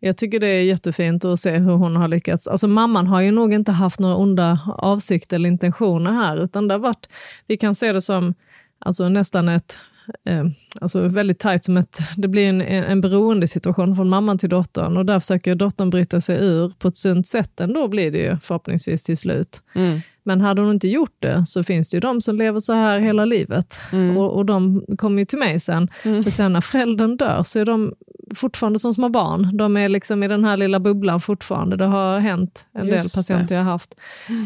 Jag 0.00 0.16
tycker 0.16 0.40
det 0.40 0.46
är 0.46 0.62
jättefint 0.62 1.24
att 1.24 1.40
se 1.40 1.56
hur 1.56 1.72
hon 1.72 1.96
har 1.96 2.08
lyckats. 2.08 2.48
Alltså 2.48 2.68
mamman 2.68 3.06
har 3.06 3.20
ju 3.20 3.30
nog 3.30 3.52
inte 3.52 3.72
haft 3.72 4.00
några 4.00 4.16
onda 4.16 4.60
avsikter 4.78 5.36
eller 5.36 5.48
intentioner 5.48 6.12
här, 6.12 6.42
utan 6.42 6.68
det 6.68 6.74
har 6.74 6.78
varit, 6.78 7.08
vi 7.46 7.56
kan 7.56 7.74
se 7.74 7.92
det 7.92 8.02
som 8.02 8.34
alltså 8.78 9.08
nästan 9.08 9.48
ett 9.48 9.78
eh, 10.24 10.44
alltså 10.80 11.08
väldigt 11.08 11.38
tajt, 11.38 11.64
som 11.64 11.76
ett, 11.76 11.98
det 12.16 12.28
blir 12.28 12.48
en, 12.48 12.60
en 12.60 13.00
beroendesituation 13.00 13.96
från 13.96 14.08
mamman 14.08 14.38
till 14.38 14.48
dottern 14.48 14.96
och 14.96 15.06
där 15.06 15.20
försöker 15.20 15.54
dottern 15.54 15.90
bryta 15.90 16.20
sig 16.20 16.44
ur 16.44 16.72
på 16.78 16.88
ett 16.88 16.96
sunt 16.96 17.26
sätt 17.26 17.60
ändå 17.60 17.88
blir 17.88 18.12
det 18.12 18.18
ju 18.18 18.36
förhoppningsvis 18.36 19.04
till 19.04 19.16
slut. 19.16 19.62
Mm. 19.74 20.00
Men 20.22 20.40
hade 20.40 20.62
hon 20.62 20.70
inte 20.70 20.88
gjort 20.88 21.16
det 21.18 21.46
så 21.46 21.64
finns 21.64 21.88
det 21.88 21.96
ju 21.96 22.00
de 22.00 22.20
som 22.20 22.36
lever 22.36 22.60
så 22.60 22.72
här 22.72 22.98
hela 22.98 23.24
livet 23.24 23.80
mm. 23.92 24.16
och, 24.16 24.36
och, 24.36 24.46
de 24.46 24.84
kommer 24.98 25.18
ju 25.18 25.24
till 25.24 25.38
mig 25.38 25.60
sen. 25.60 25.88
Mm. 26.02 26.24
För 26.24 26.30
sen 26.30 26.52
när 26.52 26.60
föräldern 26.60 27.16
dör 27.16 27.42
så 27.42 27.58
är 27.58 27.64
de 27.64 27.94
fortfarande 28.34 28.78
som 28.78 28.94
små 28.94 29.08
barn. 29.08 29.56
De 29.56 29.76
är 29.76 29.88
liksom 29.88 30.22
i 30.22 30.28
den 30.28 30.44
här 30.44 30.56
lilla 30.56 30.80
bubblan 30.80 31.20
fortfarande. 31.20 31.76
Det 31.76 31.84
har 31.84 32.18
hänt 32.20 32.66
en 32.72 32.86
Just 32.86 33.14
del 33.14 33.22
patienter 33.22 33.48
det. 33.48 33.54
jag 33.54 33.64
har 33.64 33.70
haft. 33.70 33.94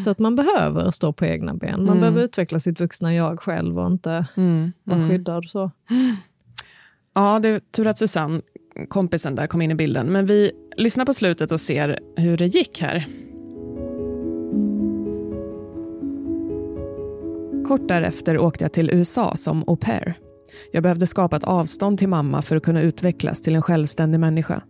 Så 0.04 0.10
att 0.10 0.18
man 0.18 0.36
behöver 0.36 0.90
stå 0.90 1.12
på 1.12 1.26
egna 1.26 1.54
ben. 1.54 1.78
Man 1.80 1.88
Mm. 1.88 2.00
behöver 2.00 2.22
utveckla 2.22 2.60
sitt 2.60 2.80
vuxna 2.80 3.14
jag 3.14 3.40
själv 3.40 3.78
och 3.78 3.86
inte 3.86 4.26
Mm. 4.36 4.72
vara 4.84 4.96
Mm. 4.98 5.10
skyddad. 5.10 5.44
Så. 5.48 5.70
Ja, 7.14 7.38
det 7.38 7.48
är 7.48 7.60
tur 7.60 7.86
att 7.86 7.98
Susanne, 7.98 8.40
kompisen 8.88 9.34
där, 9.34 9.46
kom 9.46 9.62
in 9.62 9.70
i 9.70 9.74
bilden. 9.74 10.06
Men 10.06 10.26
vi 10.26 10.52
lyssnar 10.76 11.04
på 11.04 11.14
slutet 11.14 11.52
och 11.52 11.60
ser 11.60 11.98
hur 12.16 12.36
det 12.36 12.46
gick 12.46 12.80
här. 12.82 13.06
Kort 17.68 17.88
därefter 17.88 18.38
åkte 18.38 18.64
jag 18.64 18.72
till 18.72 18.90
USA 18.90 19.36
som 19.36 19.64
au 19.66 19.76
pair. 19.76 20.14
Jag 20.72 20.82
behövde 20.82 21.06
skapa 21.06 21.36
ett 21.36 21.44
avstånd 21.44 21.98
till 21.98 22.08
mamma 22.08 22.42
för 22.42 22.56
att 22.56 22.62
kunna 22.62 22.82
utvecklas 22.82 23.40
till 23.40 23.54
en 23.54 23.62
självständig 23.62 24.20
människa. 24.20 24.62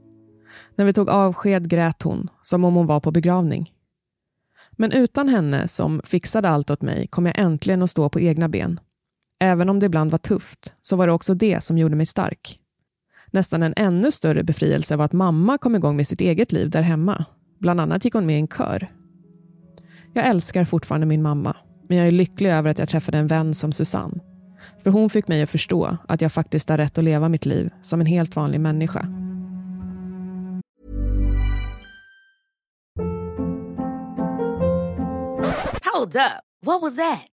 När 0.77 0.85
vi 0.85 0.93
tog 0.93 1.09
avsked 1.09 1.69
grät 1.69 2.03
hon, 2.03 2.29
som 2.43 2.65
om 2.65 2.75
hon 2.75 2.87
var 2.87 3.01
på 3.01 3.11
begravning. 3.11 3.73
Men 4.71 4.93
utan 4.93 5.29
henne 5.29 5.69
som 5.69 6.01
fixade 6.05 6.49
allt 6.49 6.71
åt 6.71 6.83
mig 6.83 7.07
kom 7.07 7.27
jag 7.27 7.39
äntligen 7.39 7.83
att 7.83 7.91
stå 7.91 8.09
på 8.09 8.21
egna 8.21 8.49
ben. 8.49 8.81
Även 9.41 9.69
om 9.69 9.79
det 9.79 9.87
ibland 9.87 10.11
var 10.11 10.19
tufft 10.19 10.75
så 10.83 10.97
var 10.97 11.07
det 11.07 11.13
också 11.13 11.35
det 11.35 11.65
som 11.65 11.79
gjorde 11.79 11.97
mig 11.97 12.07
stark. 12.07 12.59
Nästan 13.31 13.63
en 13.63 13.75
ännu 13.77 14.13
större 14.13 14.43
befrielse 14.43 14.97
var 14.97 15.05
att 15.05 15.13
mamma 15.13 15.59
kom 15.59 15.75
igång 15.75 15.97
med 15.97 16.07
sitt 16.07 16.21
eget 16.21 16.53
liv 16.53 16.71
där 16.71 16.83
hemma. 16.83 17.25
Bland 17.61 17.81
annat 17.81 18.05
gick 18.05 18.15
hon 18.15 18.27
med 18.27 18.37
i 18.37 18.41
en 18.41 18.49
kör. 18.49 18.89
Jag 20.15 20.27
älskar 20.27 20.65
fortfarande 20.65 21.07
min 21.07 21.23
mamma, 21.23 21.57
men 21.89 21.99
jag 21.99 22.07
är 22.07 22.13
lycklig 22.13 22.51
över 22.51 22.71
att 22.71 22.79
jag 22.79 22.89
träffade 22.89 23.19
en 23.19 23.27
vän 23.27 23.55
som 23.55 23.73
Susanne. 23.73 24.21
För 24.83 24.91
hon 24.91 25.11
fick 25.11 25.29
mig 25.29 25.43
att 25.43 25.51
förstå 25.51 25.97
att 26.09 26.21
jag 26.21 26.33
faktiskt 26.33 26.69
har 26.69 26.79
rätt 26.79 26.99
att 26.99 27.05
leva 27.05 27.29
mitt 27.29 27.47
liv 27.47 27.71
som 27.83 28.01
en 28.01 28.07
helt 28.07 28.37
vanlig 28.37 28.61
människa. 28.61 29.01
Hold 35.95 36.17
up. 36.17 36.43
What 36.67 36.83
was 36.83 36.97
that? 36.97 37.40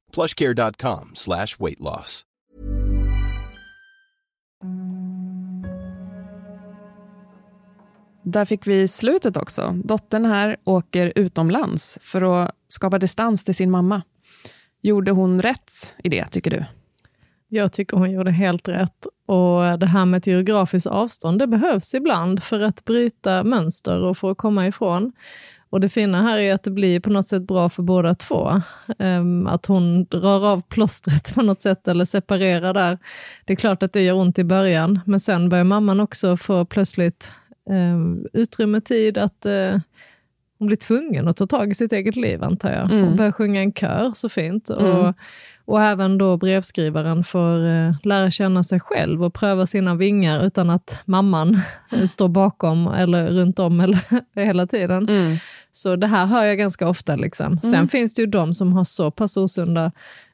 plushcare.com 0.13 1.11
slash 1.13 1.47
weight 1.59 1.79
loss. 1.79 2.25
Där 8.23 8.45
fick 8.45 8.67
vi 8.67 8.87
slutet 8.87 9.37
också. 9.37 9.79
Dottern 9.83 10.25
här 10.25 10.57
åker 10.63 11.13
utomlands 11.15 11.99
för 12.01 12.43
att 12.43 12.51
skapa 12.67 12.99
distans 12.99 13.43
till 13.43 13.55
sin 13.55 13.71
mamma. 13.71 14.01
Gjorde 14.81 15.11
hon 15.11 15.41
rätt 15.41 15.95
i 16.03 16.09
det, 16.09 16.27
tycker 16.27 16.51
du? 16.51 16.65
Jag 17.47 17.73
tycker 17.73 17.97
hon 17.97 18.11
gjorde 18.11 18.31
helt 18.31 18.67
rätt. 18.67 19.05
Och 19.25 19.79
Det 19.79 19.85
här 19.85 20.05
med 20.05 20.17
ett 20.17 20.27
geografiskt 20.27 20.87
avstånd 20.87 21.39
det 21.39 21.47
behövs 21.47 21.93
ibland 21.93 22.43
för 22.43 22.63
att 22.63 22.85
bryta 22.85 23.43
mönster 23.43 24.03
och 24.03 24.17
för 24.17 24.31
att 24.31 24.37
komma 24.37 24.67
ifrån. 24.67 25.11
Och 25.71 25.79
Det 25.79 25.89
fina 25.89 26.21
här 26.21 26.37
är 26.37 26.53
att 26.53 26.63
det 26.63 26.71
blir 26.71 26.99
på 26.99 27.09
något 27.09 27.27
sätt 27.27 27.43
bra 27.43 27.69
för 27.69 27.83
båda 27.83 28.13
två. 28.13 28.61
Ehm, 28.99 29.47
att 29.47 29.65
hon 29.65 30.05
drar 30.05 30.45
av 30.45 30.61
plåstret 30.61 31.35
på 31.35 31.41
något 31.41 31.61
sätt 31.61 31.87
eller 31.87 32.05
separerar 32.05 32.73
där. 32.73 32.97
Det 33.45 33.53
är 33.53 33.57
klart 33.57 33.83
att 33.83 33.93
det 33.93 34.01
gör 34.01 34.15
ont 34.15 34.39
i 34.39 34.43
början, 34.43 34.99
men 35.05 35.19
sen 35.19 35.49
börjar 35.49 35.63
mamman 35.63 35.99
också 35.99 36.37
få 36.37 36.65
plötsligt 36.65 37.31
um, 37.69 38.27
utrymme, 38.33 38.81
tid 38.81 39.17
att 39.17 39.45
eh, 39.45 39.77
hon 40.59 40.67
blir 40.67 40.77
tvungen 40.77 41.27
att 41.27 41.37
ta 41.37 41.47
tag 41.47 41.71
i 41.71 41.73
sitt 41.73 41.93
eget 41.93 42.15
liv, 42.15 42.43
antar 42.43 42.71
jag. 42.71 42.87
Hon 42.87 43.15
börjar 43.15 43.31
sjunga 43.31 43.61
en 43.61 43.73
kör, 43.73 44.11
så 44.13 44.29
fint. 44.29 44.69
Och, 44.69 45.13
och 45.71 45.81
även 45.81 46.17
då 46.17 46.37
brevskrivaren 46.37 47.23
får 47.23 47.67
eh, 47.67 47.93
lära 48.03 48.31
känna 48.31 48.63
sig 48.63 48.79
själv 48.79 49.23
och 49.23 49.33
pröva 49.33 49.65
sina 49.65 49.95
vingar 49.95 50.45
utan 50.45 50.69
att 50.69 51.01
mamman 51.05 51.61
eh, 51.91 52.07
står 52.07 52.29
bakom 52.29 52.87
eller 52.87 53.27
runt 53.27 53.59
om 53.59 53.79
eller 53.79 53.99
hela 54.45 54.67
tiden. 54.67 55.07
Så 55.71 55.95
det 55.95 56.07
här 56.07 56.25
hör 56.25 56.43
jag 56.43 56.57
ganska 56.57 56.87
ofta. 56.87 57.15
Liksom. 57.15 57.59
Sen 57.59 57.87
finns 57.87 58.13
det 58.13 58.21
ju 58.21 58.25
de 58.25 58.53
som 58.53 58.73
har 58.73 58.83
så 58.83 59.11
pass 59.11 59.37
osunda 59.37 59.91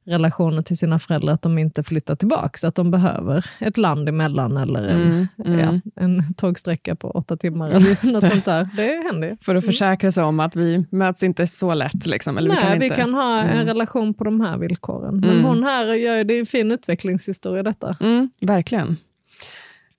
relationer 0.07 0.61
till 0.61 0.77
sina 0.77 0.99
föräldrar 0.99 1.33
att 1.33 1.41
de 1.41 1.57
inte 1.57 1.83
flyttar 1.83 2.15
tillbaka, 2.15 2.67
att 2.67 2.75
de 2.75 2.91
behöver 2.91 3.45
ett 3.59 3.77
land 3.77 4.09
emellan 4.09 4.57
eller 4.57 4.83
en, 4.87 5.27
Ja, 5.37 5.79
en 5.95 6.33
tågsträcka 6.33 6.95
på 6.95 7.11
åtta 7.11 7.37
timmar 7.37 7.69
eller 7.69 8.13
något 8.13 8.31
sånt 8.31 8.45
där. 8.45 8.69
Det 8.75 9.03
händer. 9.11 9.37
För 9.41 9.55
att 9.55 9.65
försäkra 9.65 10.11
sig 10.11 10.23
om 10.23 10.39
att 10.39 10.55
vi 10.55 10.85
möts 10.91 11.23
inte 11.23 11.47
så 11.47 11.73
lätt. 11.73 12.05
Liksom, 12.05 12.37
eller 12.37 12.49
Nej, 12.49 12.57
vi 12.57 12.61
kan, 12.61 12.79
vi 12.79 12.85
inte. 12.85 12.95
kan 12.95 13.13
ha 13.13 13.41
en 13.41 13.65
relation 13.65 14.13
på 14.13 14.23
de 14.23 14.41
här 14.41 14.57
villkoren. 14.57 15.19
Men 15.19 15.41
hon 15.45 15.63
här 15.63 15.93
gör 15.93 16.23
det 16.23 16.33
är 16.33 16.39
en 16.39 16.45
fin 16.45 16.71
utvecklingshistoria 16.71 17.63
detta. 17.63 17.97
Mm, 17.99 18.29
verkligen. 18.41 18.97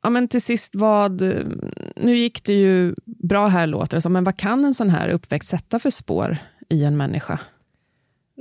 Ja, 0.02 0.10
men 0.10 0.28
till 0.28 0.42
sist, 0.42 0.74
vad, 0.76 1.22
nu 1.96 2.16
gick 2.16 2.44
det 2.44 2.52
ju 2.52 2.94
bra 3.04 3.46
här 3.48 3.66
låter 3.66 3.96
det 3.96 4.00
som, 4.00 4.12
men 4.12 4.24
vad 4.24 4.36
kan 4.36 4.64
en 4.64 4.74
sån 4.74 4.90
här 4.90 5.08
uppväxt 5.08 5.48
sätta 5.48 5.78
för 5.78 5.90
spår 5.90 6.36
i 6.68 6.84
en 6.84 6.96
människa? 6.96 7.38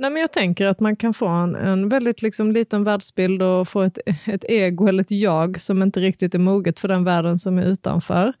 Nej, 0.00 0.10
men 0.10 0.22
jag 0.22 0.32
tänker 0.32 0.66
att 0.66 0.80
man 0.80 0.96
kan 0.96 1.14
få 1.14 1.28
en, 1.28 1.54
en 1.54 1.88
väldigt 1.88 2.22
liksom, 2.22 2.52
liten 2.52 2.84
världsbild 2.84 3.42
och 3.42 3.68
få 3.68 3.82
ett, 3.82 3.98
ett 4.26 4.44
ego 4.48 4.86
eller 4.86 5.02
ett 5.02 5.10
jag 5.10 5.60
som 5.60 5.82
inte 5.82 6.00
riktigt 6.00 6.34
är 6.34 6.38
moget 6.38 6.80
för 6.80 6.88
den 6.88 7.04
världen 7.04 7.38
som 7.38 7.58
är 7.58 7.62
utanför. 7.62 8.32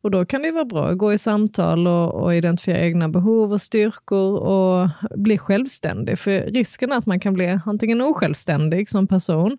Och 0.00 0.10
då 0.10 0.26
kan 0.26 0.42
det 0.42 0.52
vara 0.52 0.64
bra 0.64 0.88
att 0.88 0.98
gå 0.98 1.12
i 1.12 1.18
samtal 1.18 1.86
och, 1.86 2.14
och 2.14 2.34
identifiera 2.34 2.78
egna 2.78 3.08
behov 3.08 3.52
och 3.52 3.60
styrkor 3.60 4.36
och 4.38 4.88
bli 5.16 5.38
självständig. 5.38 6.18
För 6.18 6.40
risken 6.40 6.92
är 6.92 6.96
att 6.96 7.06
man 7.06 7.20
kan 7.20 7.34
bli 7.34 7.60
antingen 7.66 8.00
osjälvständig 8.00 8.88
som 8.88 9.06
person, 9.06 9.58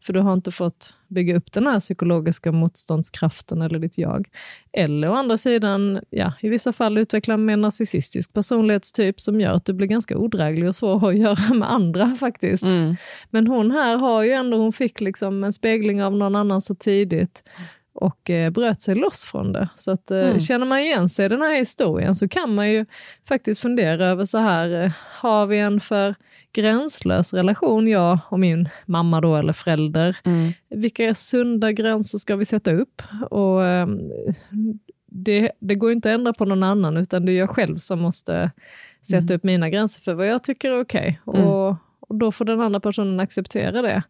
för 0.00 0.12
du 0.12 0.20
har 0.20 0.32
inte 0.32 0.50
fått 0.50 0.94
bygga 1.08 1.36
upp 1.36 1.52
den 1.52 1.66
här 1.66 1.80
psykologiska 1.80 2.52
motståndskraften 2.52 3.62
eller 3.62 3.78
ditt 3.78 3.98
jag. 3.98 4.28
Eller 4.72 5.10
å 5.10 5.14
andra 5.14 5.38
sidan, 5.38 6.00
ja, 6.10 6.32
i 6.40 6.48
vissa 6.48 6.72
fall 6.72 6.98
utveckla 6.98 7.34
en 7.34 7.44
mer 7.44 7.56
narcissistisk 7.56 8.32
personlighetstyp 8.32 9.20
som 9.20 9.40
gör 9.40 9.52
att 9.52 9.64
du 9.64 9.72
blir 9.72 9.86
ganska 9.86 10.16
odräglig 10.18 10.68
och 10.68 10.74
svår 10.74 11.08
att 11.08 11.18
göra 11.18 11.54
med 11.54 11.72
andra 11.72 12.16
faktiskt. 12.20 12.64
Men 13.30 13.46
hon 13.46 13.70
här 13.70 13.96
har 13.96 14.22
ju 14.22 14.32
ändå, 14.32 14.56
hon 14.56 14.72
fick 14.72 15.00
liksom 15.00 15.44
en 15.44 15.52
spegling 15.52 16.02
av 16.02 16.16
någon 16.16 16.36
annan 16.36 16.60
så 16.60 16.74
tidigt 16.74 17.42
och 18.00 18.30
eh, 18.30 18.50
bröt 18.50 18.82
sig 18.82 18.94
loss 18.94 19.24
från 19.24 19.52
det. 19.52 19.68
Så 19.74 19.90
att, 19.90 20.10
eh, 20.10 20.38
känner 20.38 20.66
man 20.66 20.78
igen 20.78 21.08
sig 21.08 21.26
i 21.26 21.28
den 21.28 21.42
här 21.42 21.56
historien 21.56 22.14
så 22.14 22.28
kan 22.28 22.54
man 22.54 22.70
ju 22.70 22.86
faktiskt 23.28 23.60
fundera 23.60 24.06
över 24.06 24.24
så 24.24 24.38
här, 24.38 24.84
eh, 24.84 24.92
har 25.14 25.46
vi 25.46 25.58
en 25.58 25.80
för 25.80 26.14
gränslös 26.52 27.34
relation, 27.34 27.88
jag 27.88 28.18
och 28.28 28.40
min 28.40 28.68
mamma 28.86 29.20
då, 29.20 29.36
eller 29.36 29.52
förälder? 29.52 30.16
Vilka 30.70 31.14
sunda 31.14 31.72
gränser 31.72 32.18
ska 32.18 32.36
vi 32.36 32.44
sätta 32.44 32.72
upp? 32.72 33.02
Och 33.30 33.64
eh, 33.64 33.86
det, 35.06 35.52
det 35.60 35.74
går 35.74 35.92
inte 35.92 36.08
att 36.10 36.14
ändra 36.18 36.32
på 36.32 36.44
någon 36.44 36.62
annan, 36.62 36.96
utan 36.96 37.26
det 37.26 37.32
är 37.32 37.38
jag 37.38 37.50
själv 37.50 37.76
som 37.76 38.00
måste 38.00 38.50
sätta 39.02 39.34
upp 39.34 39.44
mina 39.44 39.70
gränser 39.70 40.02
för 40.02 40.14
vad 40.14 40.26
jag 40.26 40.42
tycker 40.44 40.70
är 40.70 40.80
okej. 40.80 41.20
Och, 41.24 41.68
och 42.00 42.14
då 42.14 42.32
får 42.32 42.44
den 42.44 42.60
andra 42.60 42.80
personen 42.80 43.20
acceptera 43.20 43.82
det. 43.82 44.02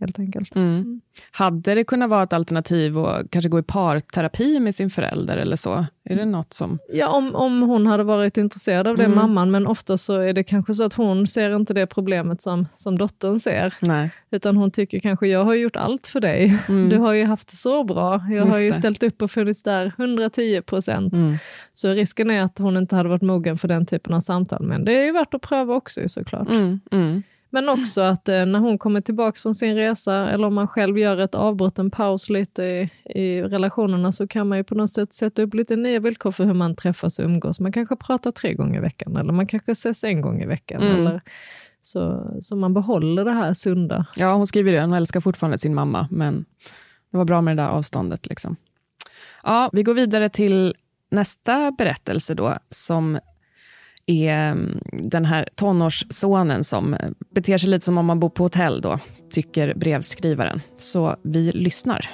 Helt 0.00 0.18
enkelt. 0.18 0.56
Mm. 0.56 1.00
Hade 1.32 1.74
det 1.74 1.84
kunnat 1.84 2.10
vara 2.10 2.22
ett 2.22 2.32
alternativ 2.32 2.98
att 2.98 3.30
kanske 3.30 3.48
gå 3.48 3.58
i 3.58 3.62
parterapi 3.62 4.60
med 4.60 4.74
sin 4.74 4.90
förälder 4.90 5.36
eller 5.36 5.56
så? 5.56 5.86
Är 6.04 6.16
det 6.16 6.24
något 6.24 6.52
som... 6.52 6.78
Ja, 6.92 7.08
om, 7.08 7.34
om 7.34 7.62
hon 7.62 7.86
hade 7.86 8.02
varit 8.02 8.36
intresserad 8.36 8.86
av 8.86 8.96
det, 8.96 9.04
Mm. 9.04 9.16
mamman, 9.18 9.50
men 9.50 9.66
ofta 9.66 9.98
så 9.98 10.14
är 10.20 10.32
det 10.32 10.44
kanske 10.44 10.74
så 10.74 10.84
att 10.84 10.94
hon 10.94 11.26
ser 11.26 11.56
inte 11.56 11.74
det 11.74 11.86
problemet 11.86 12.40
som, 12.42 12.66
som 12.72 12.98
dottern 12.98 13.40
ser. 13.40 13.74
Nej. 13.80 14.10
Utan 14.30 14.56
hon 14.56 14.70
tycker 14.70 15.00
kanske, 15.00 15.26
jag 15.28 15.44
har 15.44 15.54
gjort 15.54 15.76
allt 15.76 16.06
för 16.06 16.20
dig. 16.20 16.58
Du 16.66 16.98
har 16.98 17.12
ju 17.12 17.24
haft 17.24 17.48
det 17.48 17.56
så 17.56 17.84
bra. 17.84 18.12
Jag 18.12 18.20
Mm. 18.30 18.36
Just 18.36 18.52
har 18.52 18.58
ju 18.60 18.68
det. 18.68 18.74
ställt 18.74 19.02
upp 19.02 19.22
och 19.22 19.30
funnits 19.30 19.62
där 19.62 19.92
110 19.98 20.62
procent. 20.62 21.12
Mm. 21.14 21.36
Så 21.72 21.88
risken 21.88 22.30
är 22.30 22.42
att 22.42 22.58
hon 22.58 22.76
inte 22.76 22.96
hade 22.96 23.08
varit 23.08 23.22
mogen 23.22 23.58
för 23.58 23.68
den 23.68 23.86
typen 23.86 24.14
av 24.14 24.20
samtal. 24.20 24.62
Men 24.62 24.84
det 24.84 24.92
är 24.92 25.04
ju 25.04 25.12
värt 25.12 25.34
att 25.34 25.42
pröva 25.42 25.74
också 25.74 26.00
såklart. 26.08 26.48
Men 27.50 27.68
också 27.68 28.00
att 28.00 28.28
eh, 28.28 28.46
när 28.46 28.58
hon 28.58 28.78
kommer 28.78 29.00
tillbaka 29.00 29.40
från 29.40 29.54
sin 29.54 29.74
resa, 29.74 30.30
eller 30.30 30.46
om 30.46 30.54
man 30.54 30.68
själv 30.68 30.98
gör 30.98 31.18
ett 31.18 31.34
avbrott, 31.34 31.78
en 31.78 31.90
paus 31.90 32.30
lite 32.30 32.62
i, 32.62 32.90
i 33.04 33.42
relationerna, 33.42 34.12
så 34.12 34.28
kan 34.28 34.48
man 34.48 34.58
ju 34.58 34.64
på 34.64 34.74
något 34.74 34.90
sätt 34.90 35.12
sätta 35.12 35.42
upp 35.42 35.54
lite 35.54 35.76
nya 35.76 36.00
villkor 36.00 36.30
för 36.30 36.44
hur 36.44 36.54
man 36.54 36.76
träffas 36.76 37.18
och 37.18 37.24
umgås. 37.24 37.60
Man 37.60 37.72
kanske 37.72 37.96
pratar 37.96 38.30
tre 38.30 38.54
gånger 38.54 38.78
i 38.78 38.82
veckan, 38.82 39.16
eller 39.16 39.32
man 39.32 39.46
kanske 39.46 39.72
ses 39.72 40.04
en 40.04 40.20
gång 40.20 40.42
i 40.42 40.46
veckan. 40.46 40.82
Mm. 40.82 40.96
Eller, 40.96 41.20
så, 41.82 42.30
så 42.40 42.56
man 42.56 42.74
behåller 42.74 43.24
det 43.24 43.32
här 43.32 43.54
sunda. 43.54 44.06
Ja, 44.16 44.34
hon 44.34 44.46
skriver 44.46 44.72
det. 44.72 44.80
Hon 44.80 44.92
älskar 44.92 45.20
fortfarande 45.20 45.58
sin 45.58 45.74
mamma, 45.74 46.08
men 46.10 46.44
det 47.10 47.16
var 47.16 47.24
bra 47.24 47.40
med 47.40 47.56
det 47.56 47.62
där 47.62 47.68
avståndet. 47.68 48.26
Liksom. 48.26 48.56
Ja, 49.42 49.70
vi 49.72 49.82
går 49.82 49.94
vidare 49.94 50.28
till 50.28 50.74
nästa 51.10 51.70
berättelse 51.70 52.34
då, 52.34 52.54
som 52.70 53.18
är 54.10 54.52
mm, 54.52 54.80
den 54.92 55.24
här 55.24 55.48
tonårssonen 55.54 56.64
som 56.64 56.94
eh, 56.94 57.10
beter 57.34 57.58
sig 57.58 57.68
lite 57.68 57.84
som 57.84 57.98
om 57.98 58.06
man 58.06 58.20
bor 58.20 58.30
på 58.30 58.42
hotell 58.42 58.80
då, 58.80 58.98
tycker 59.30 59.74
brevskrivaren. 59.74 60.60
Så 60.76 61.16
vi 61.22 61.52
lyssnar. 61.52 62.10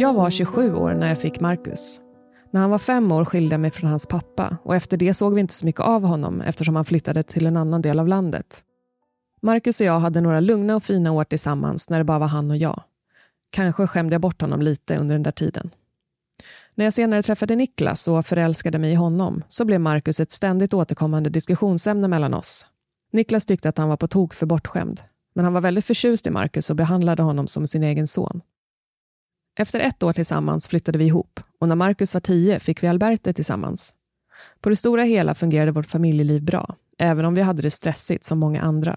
Jag 0.00 0.14
var 0.14 0.30
27 0.30 0.74
år 0.74 0.94
när 0.94 1.08
jag 1.08 1.18
fick 1.18 1.40
Marcus. 1.40 2.00
När 2.50 2.60
han 2.60 2.70
var 2.70 2.78
fem 2.78 3.12
år 3.12 3.24
skilde 3.24 3.54
jag 3.54 3.60
mig 3.60 3.70
från 3.70 3.90
hans 3.90 4.06
pappa 4.06 4.56
och 4.64 4.76
efter 4.76 4.96
det 4.96 5.14
såg 5.14 5.34
vi 5.34 5.40
inte 5.40 5.54
så 5.54 5.66
mycket 5.66 5.80
av 5.80 6.02
honom 6.04 6.40
eftersom 6.40 6.76
han 6.76 6.84
flyttade 6.84 7.22
till 7.22 7.46
en 7.46 7.56
annan 7.56 7.82
del 7.82 7.98
av 7.98 8.08
landet. 8.08 8.62
Marcus 9.42 9.80
och 9.80 9.86
jag 9.86 9.98
hade 9.98 10.20
några 10.20 10.40
lugna 10.40 10.76
och 10.76 10.82
fina 10.82 11.12
år 11.12 11.24
tillsammans 11.24 11.90
när 11.90 11.98
det 11.98 12.04
bara 12.04 12.18
var 12.18 12.26
han 12.26 12.50
och 12.50 12.56
jag. 12.56 12.82
Kanske 13.50 13.86
skämde 13.86 14.14
jag 14.14 14.20
bort 14.20 14.40
honom 14.40 14.62
lite 14.62 14.96
under 14.96 15.14
den 15.14 15.22
där 15.22 15.32
tiden. 15.32 15.70
När 16.74 16.84
jag 16.84 16.94
senare 16.94 17.22
träffade 17.22 17.56
Niklas 17.56 18.08
och 18.08 18.26
förälskade 18.26 18.78
mig 18.78 18.92
i 18.92 18.94
honom 18.94 19.44
så 19.48 19.64
blev 19.64 19.80
Marcus 19.80 20.20
ett 20.20 20.32
ständigt 20.32 20.74
återkommande 20.74 21.30
diskussionsämne 21.30 22.08
mellan 22.08 22.34
oss. 22.34 22.66
Niklas 23.12 23.46
tyckte 23.46 23.68
att 23.68 23.78
han 23.78 23.88
var 23.88 23.96
på 23.96 24.08
tok 24.08 24.34
för 24.34 24.46
bortskämd, 24.46 25.00
men 25.34 25.44
han 25.44 25.54
var 25.54 25.60
väldigt 25.60 25.84
förtjust 25.84 26.26
i 26.26 26.30
Marcus 26.30 26.70
och 26.70 26.76
behandlade 26.76 27.22
honom 27.22 27.46
som 27.46 27.66
sin 27.66 27.82
egen 27.82 28.06
son. 28.06 28.40
Efter 29.58 29.80
ett 29.80 30.02
år 30.02 30.12
tillsammans 30.12 30.68
flyttade 30.68 30.98
vi 30.98 31.04
ihop 31.04 31.40
och 31.58 31.68
när 31.68 31.74
Marcus 31.74 32.14
var 32.14 32.20
tio 32.20 32.60
fick 32.60 32.82
vi 32.82 32.86
Alberte 32.86 33.32
tillsammans. 33.32 33.94
På 34.60 34.68
det 34.68 34.76
stora 34.76 35.02
hela 35.02 35.34
fungerade 35.34 35.72
vårt 35.72 35.86
familjeliv 35.86 36.42
bra, 36.42 36.76
även 36.98 37.24
om 37.24 37.34
vi 37.34 37.42
hade 37.42 37.62
det 37.62 37.70
stressigt 37.70 38.24
som 38.24 38.38
många 38.38 38.62
andra. 38.62 38.96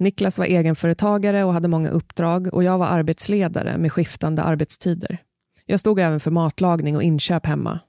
Niklas 0.00 0.38
var 0.38 0.46
egenföretagare 0.46 1.44
och 1.44 1.52
hade 1.52 1.68
många 1.68 1.90
uppdrag 1.90 2.54
och 2.54 2.64
jag 2.64 2.78
var 2.78 2.86
arbetsledare 2.86 3.78
med 3.78 3.92
skiftande 3.92 4.42
arbetstider. 4.42 5.18
Jag 5.66 5.80
stod 5.80 6.00
även 6.00 6.20
för 6.20 6.30
matlagning 6.30 6.96
och 6.96 7.02
inköp 7.02 7.46
hemma. 7.46 7.80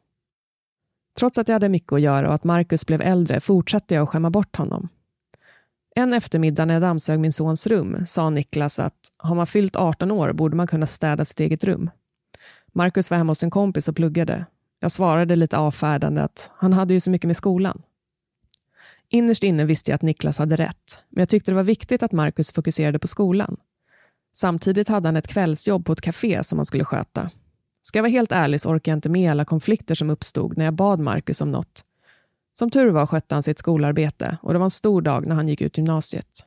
Trots 1.20 1.38
att 1.38 1.48
jag 1.48 1.56
hade 1.56 1.70
mycket 1.70 1.94
att 1.94 2.02
göra 2.02 2.28
och 2.28 2.34
att 2.34 2.44
Marcus 2.44 2.86
blev 2.86 3.02
äldre 3.02 3.40
fortsatte 3.40 3.96
jag 3.96 4.04
att 4.04 4.10
skämma 4.10 4.30
bort 4.30 4.56
honom. 4.56 4.90
En 5.96 6.14
eftermiddag 6.14 6.66
när 6.66 6.74
jag 6.74 6.82
dammsög 6.82 7.20
min 7.20 7.34
sons 7.34 7.68
rum 7.68 8.06
sa 8.06 8.30
Niklas 8.30 8.80
att 8.80 9.00
har 9.18 9.36
man 9.36 9.48
fyllt 9.48 9.76
18 9.76 10.12
år 10.12 10.34
borde 10.34 10.56
man 10.56 10.68
kunna 10.68 10.88
städa 10.88 11.26
sitt 11.26 11.40
eget 11.40 11.64
rum. 11.64 11.90
Marcus 12.74 13.10
var 13.10 13.18
hemma 13.18 13.32
hos 13.32 13.44
en 13.44 13.50
kompis 13.50 13.88
och 13.88 13.96
pluggade. 13.96 14.46
Jag 14.80 14.92
svarade 14.92 15.36
lite 15.36 15.58
avfärdande 15.58 16.22
att 16.22 16.52
han 16.56 16.74
hade 16.74 16.94
ju 16.94 17.00
så 17.00 17.12
mycket 17.12 17.28
med 17.28 17.38
skolan. 17.38 17.82
Innerst 19.14 19.44
inne 19.44 19.66
visste 19.66 19.92
jag 19.92 19.96
att 19.96 20.02
Niklas 20.02 20.38
hade 20.38 20.56
rätt, 20.56 21.00
men 21.10 21.22
jag 21.22 21.30
tyckte 21.30 21.52
det 21.52 21.56
var 21.56 21.64
viktigt 21.64 22.04
att 22.04 22.12
Marcus 22.12 22.52
fokuserade 22.52 23.00
på 23.00 23.08
skolan. 23.08 23.58
Samtidigt 24.34 24.88
hade 24.88 25.08
han 25.08 25.16
ett 25.16 25.28
kvällsjobb 25.28 25.86
på 25.86 25.94
ett 25.94 26.02
café 26.02 26.44
som 26.44 26.60
han 26.60 26.66
skulle 26.66 26.86
sköta. 26.86 27.30
Ska 27.82 27.98
jag 27.98 28.04
vara 28.04 28.12
helt 28.12 28.32
ärlig 28.32 28.62
så 28.62 28.70
orkade 28.70 28.92
jag 28.92 28.98
inte 28.98 29.10
med 29.10 29.32
alla 29.32 29.46
konflikter 29.46 29.96
som 29.96 30.10
uppstod 30.10 30.58
när 30.58 30.66
jag 30.66 30.74
bad 30.74 31.00
Marcus 31.00 31.42
om 31.42 31.52
något. 31.52 31.86
Som 32.54 32.72
tur 32.72 32.90
var 32.90 33.06
skötte 33.06 33.36
han 33.36 33.44
sitt 33.44 33.60
skolarbete 33.60 34.38
och 34.42 34.54
det 34.54 34.60
var 34.60 34.66
en 34.66 34.72
stor 34.72 35.02
dag 35.02 35.28
när 35.28 35.36
han 35.36 35.48
gick 35.48 35.62
ut 35.62 35.78
gymnasiet. 35.78 36.46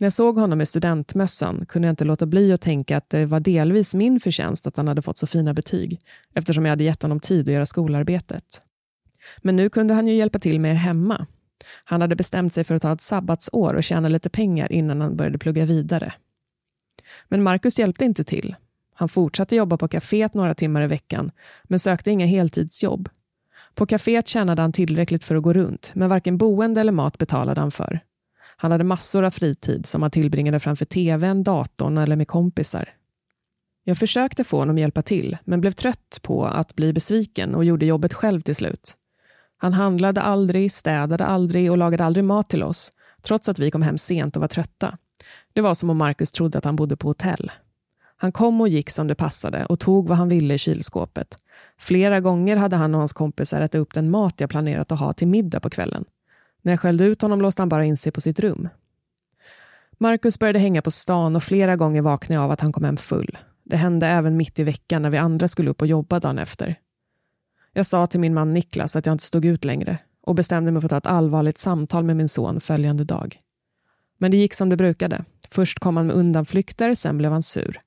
När 0.00 0.06
jag 0.06 0.12
såg 0.12 0.38
honom 0.38 0.58
med 0.58 0.68
studentmössan 0.68 1.66
kunde 1.68 1.88
jag 1.88 1.92
inte 1.92 2.04
låta 2.04 2.26
bli 2.26 2.52
att 2.52 2.60
tänka 2.60 2.96
att 2.96 3.10
det 3.10 3.26
var 3.26 3.40
delvis 3.40 3.94
min 3.94 4.20
förtjänst 4.20 4.66
att 4.66 4.76
han 4.76 4.88
hade 4.88 5.02
fått 5.02 5.18
så 5.18 5.26
fina 5.26 5.54
betyg 5.54 5.98
eftersom 6.34 6.64
jag 6.64 6.72
hade 6.72 6.84
gett 6.84 7.02
honom 7.02 7.20
tid 7.20 7.48
att 7.48 7.54
göra 7.54 7.66
skolarbetet. 7.66 8.62
Men 9.42 9.56
nu 9.56 9.70
kunde 9.70 9.94
han 9.94 10.06
ju 10.06 10.14
hjälpa 10.14 10.38
till 10.38 10.60
mer 10.60 10.74
hemma. 10.74 11.26
Han 11.84 12.00
hade 12.00 12.16
bestämt 12.16 12.54
sig 12.54 12.64
för 12.64 12.74
att 12.74 12.82
ta 12.82 12.92
ett 12.92 13.00
sabbatsår 13.00 13.74
och 13.74 13.84
tjäna 13.84 14.08
lite 14.08 14.30
pengar 14.30 14.72
innan 14.72 15.00
han 15.00 15.16
började 15.16 15.38
plugga 15.38 15.64
vidare. 15.64 16.14
Men 17.28 17.42
Marcus 17.42 17.78
hjälpte 17.78 18.04
inte 18.04 18.24
till. 18.24 18.54
Han 18.94 19.08
fortsatte 19.08 19.56
jobba 19.56 19.76
på 19.76 19.88
kaféet 19.88 20.34
några 20.34 20.54
timmar 20.54 20.82
i 20.82 20.86
veckan 20.86 21.30
men 21.64 21.78
sökte 21.78 22.10
inga 22.10 22.26
heltidsjobb. 22.26 23.08
På 23.74 23.86
kaféet 23.86 24.28
tjänade 24.28 24.62
han 24.62 24.72
tillräckligt 24.72 25.24
för 25.24 25.34
att 25.34 25.42
gå 25.42 25.52
runt 25.52 25.92
men 25.94 26.08
varken 26.08 26.38
boende 26.38 26.80
eller 26.80 26.92
mat 26.92 27.18
betalade 27.18 27.60
han 27.60 27.70
för. 27.70 28.00
Han 28.56 28.72
hade 28.72 28.84
massor 28.84 29.24
av 29.24 29.30
fritid 29.30 29.86
som 29.86 30.02
han 30.02 30.10
tillbringade 30.10 30.60
framför 30.60 30.84
tvn, 30.84 31.42
datorn 31.42 31.98
eller 31.98 32.16
med 32.16 32.28
kompisar. 32.28 32.88
Jag 33.84 33.98
försökte 33.98 34.44
få 34.44 34.58
honom 34.58 34.78
hjälpa 34.78 35.02
till 35.02 35.36
men 35.44 35.60
blev 35.60 35.70
trött 35.70 36.18
på 36.22 36.44
att 36.44 36.76
bli 36.76 36.92
besviken 36.92 37.54
och 37.54 37.64
gjorde 37.64 37.86
jobbet 37.86 38.14
själv 38.14 38.40
till 38.40 38.54
slut. 38.54 38.96
Han 39.56 39.72
handlade 39.72 40.20
aldrig, 40.20 40.72
städade 40.72 41.24
aldrig 41.26 41.70
och 41.70 41.78
lagade 41.78 42.04
aldrig 42.04 42.24
mat 42.24 42.48
till 42.48 42.62
oss 42.62 42.92
trots 43.22 43.48
att 43.48 43.58
vi 43.58 43.70
kom 43.70 43.82
hem 43.82 43.98
sent 43.98 44.36
och 44.36 44.40
var 44.40 44.48
trötta. 44.48 44.98
Det 45.52 45.60
var 45.60 45.74
som 45.74 45.90
om 45.90 45.96
Marcus 45.96 46.32
trodde 46.32 46.58
att 46.58 46.64
han 46.64 46.76
bodde 46.76 46.96
på 46.96 47.08
hotell. 47.08 47.52
Han 48.16 48.32
kom 48.32 48.60
och 48.60 48.68
gick 48.68 48.90
som 48.90 49.06
det 49.06 49.14
passade 49.14 49.66
och 49.66 49.80
tog 49.80 50.08
vad 50.08 50.18
han 50.18 50.28
ville 50.28 50.54
i 50.54 50.58
kylskåpet. 50.58 51.36
Flera 51.78 52.20
gånger 52.20 52.56
hade 52.56 52.76
han 52.76 52.94
och 52.94 53.00
hans 53.00 53.12
kompisar 53.12 53.60
ätit 53.60 53.80
upp 53.80 53.94
den 53.94 54.10
mat 54.10 54.40
jag 54.40 54.50
planerat 54.50 54.92
att 54.92 54.98
ha 54.98 55.12
till 55.12 55.28
middag 55.28 55.60
på 55.60 55.70
kvällen. 55.70 56.04
När 56.62 56.72
jag 56.72 56.80
skällde 56.80 57.04
ut 57.04 57.22
honom 57.22 57.40
låste 57.40 57.62
han 57.62 57.68
bara 57.68 57.84
in 57.84 57.96
sig 57.96 58.12
på 58.12 58.20
sitt 58.20 58.40
rum. 58.40 58.68
Marcus 59.98 60.38
började 60.38 60.58
hänga 60.58 60.82
på 60.82 60.90
stan 60.90 61.36
och 61.36 61.42
flera 61.42 61.76
gånger 61.76 62.02
vaknade 62.02 62.34
jag 62.34 62.44
av 62.44 62.50
att 62.50 62.60
han 62.60 62.72
kom 62.72 62.84
hem 62.84 62.96
full. 62.96 63.38
Det 63.64 63.76
hände 63.76 64.06
även 64.06 64.36
mitt 64.36 64.58
i 64.58 64.64
veckan 64.64 65.02
när 65.02 65.10
vi 65.10 65.18
andra 65.18 65.48
skulle 65.48 65.70
upp 65.70 65.80
och 65.80 65.86
jobba 65.86 66.20
dagen 66.20 66.38
efter. 66.38 66.78
Jag 67.76 67.86
sa 67.86 68.06
till 68.06 68.20
min 68.20 68.34
man 68.34 68.54
Niklas 68.54 68.96
att 68.96 69.06
jag 69.06 69.14
inte 69.14 69.24
stod 69.24 69.44
ut 69.44 69.64
längre 69.64 69.98
och 70.20 70.34
bestämde 70.34 70.72
mig 70.72 70.82
för 70.82 70.86
att 70.86 70.90
ta 70.90 70.96
ett 70.96 71.16
allvarligt 71.16 71.58
samtal 71.58 72.04
med 72.04 72.16
min 72.16 72.28
son 72.28 72.60
följande 72.60 73.04
dag. 73.04 73.38
Men 74.18 74.30
det 74.30 74.36
gick 74.36 74.54
som 74.54 74.68
det 74.68 74.76
brukade. 74.76 75.24
Först 75.50 75.78
kom 75.78 75.96
han 75.96 76.06
med 76.06 76.16
undanflykter, 76.16 76.94
sen 76.94 77.18
blev 77.18 77.32
han 77.32 77.42
sur. 77.42 77.80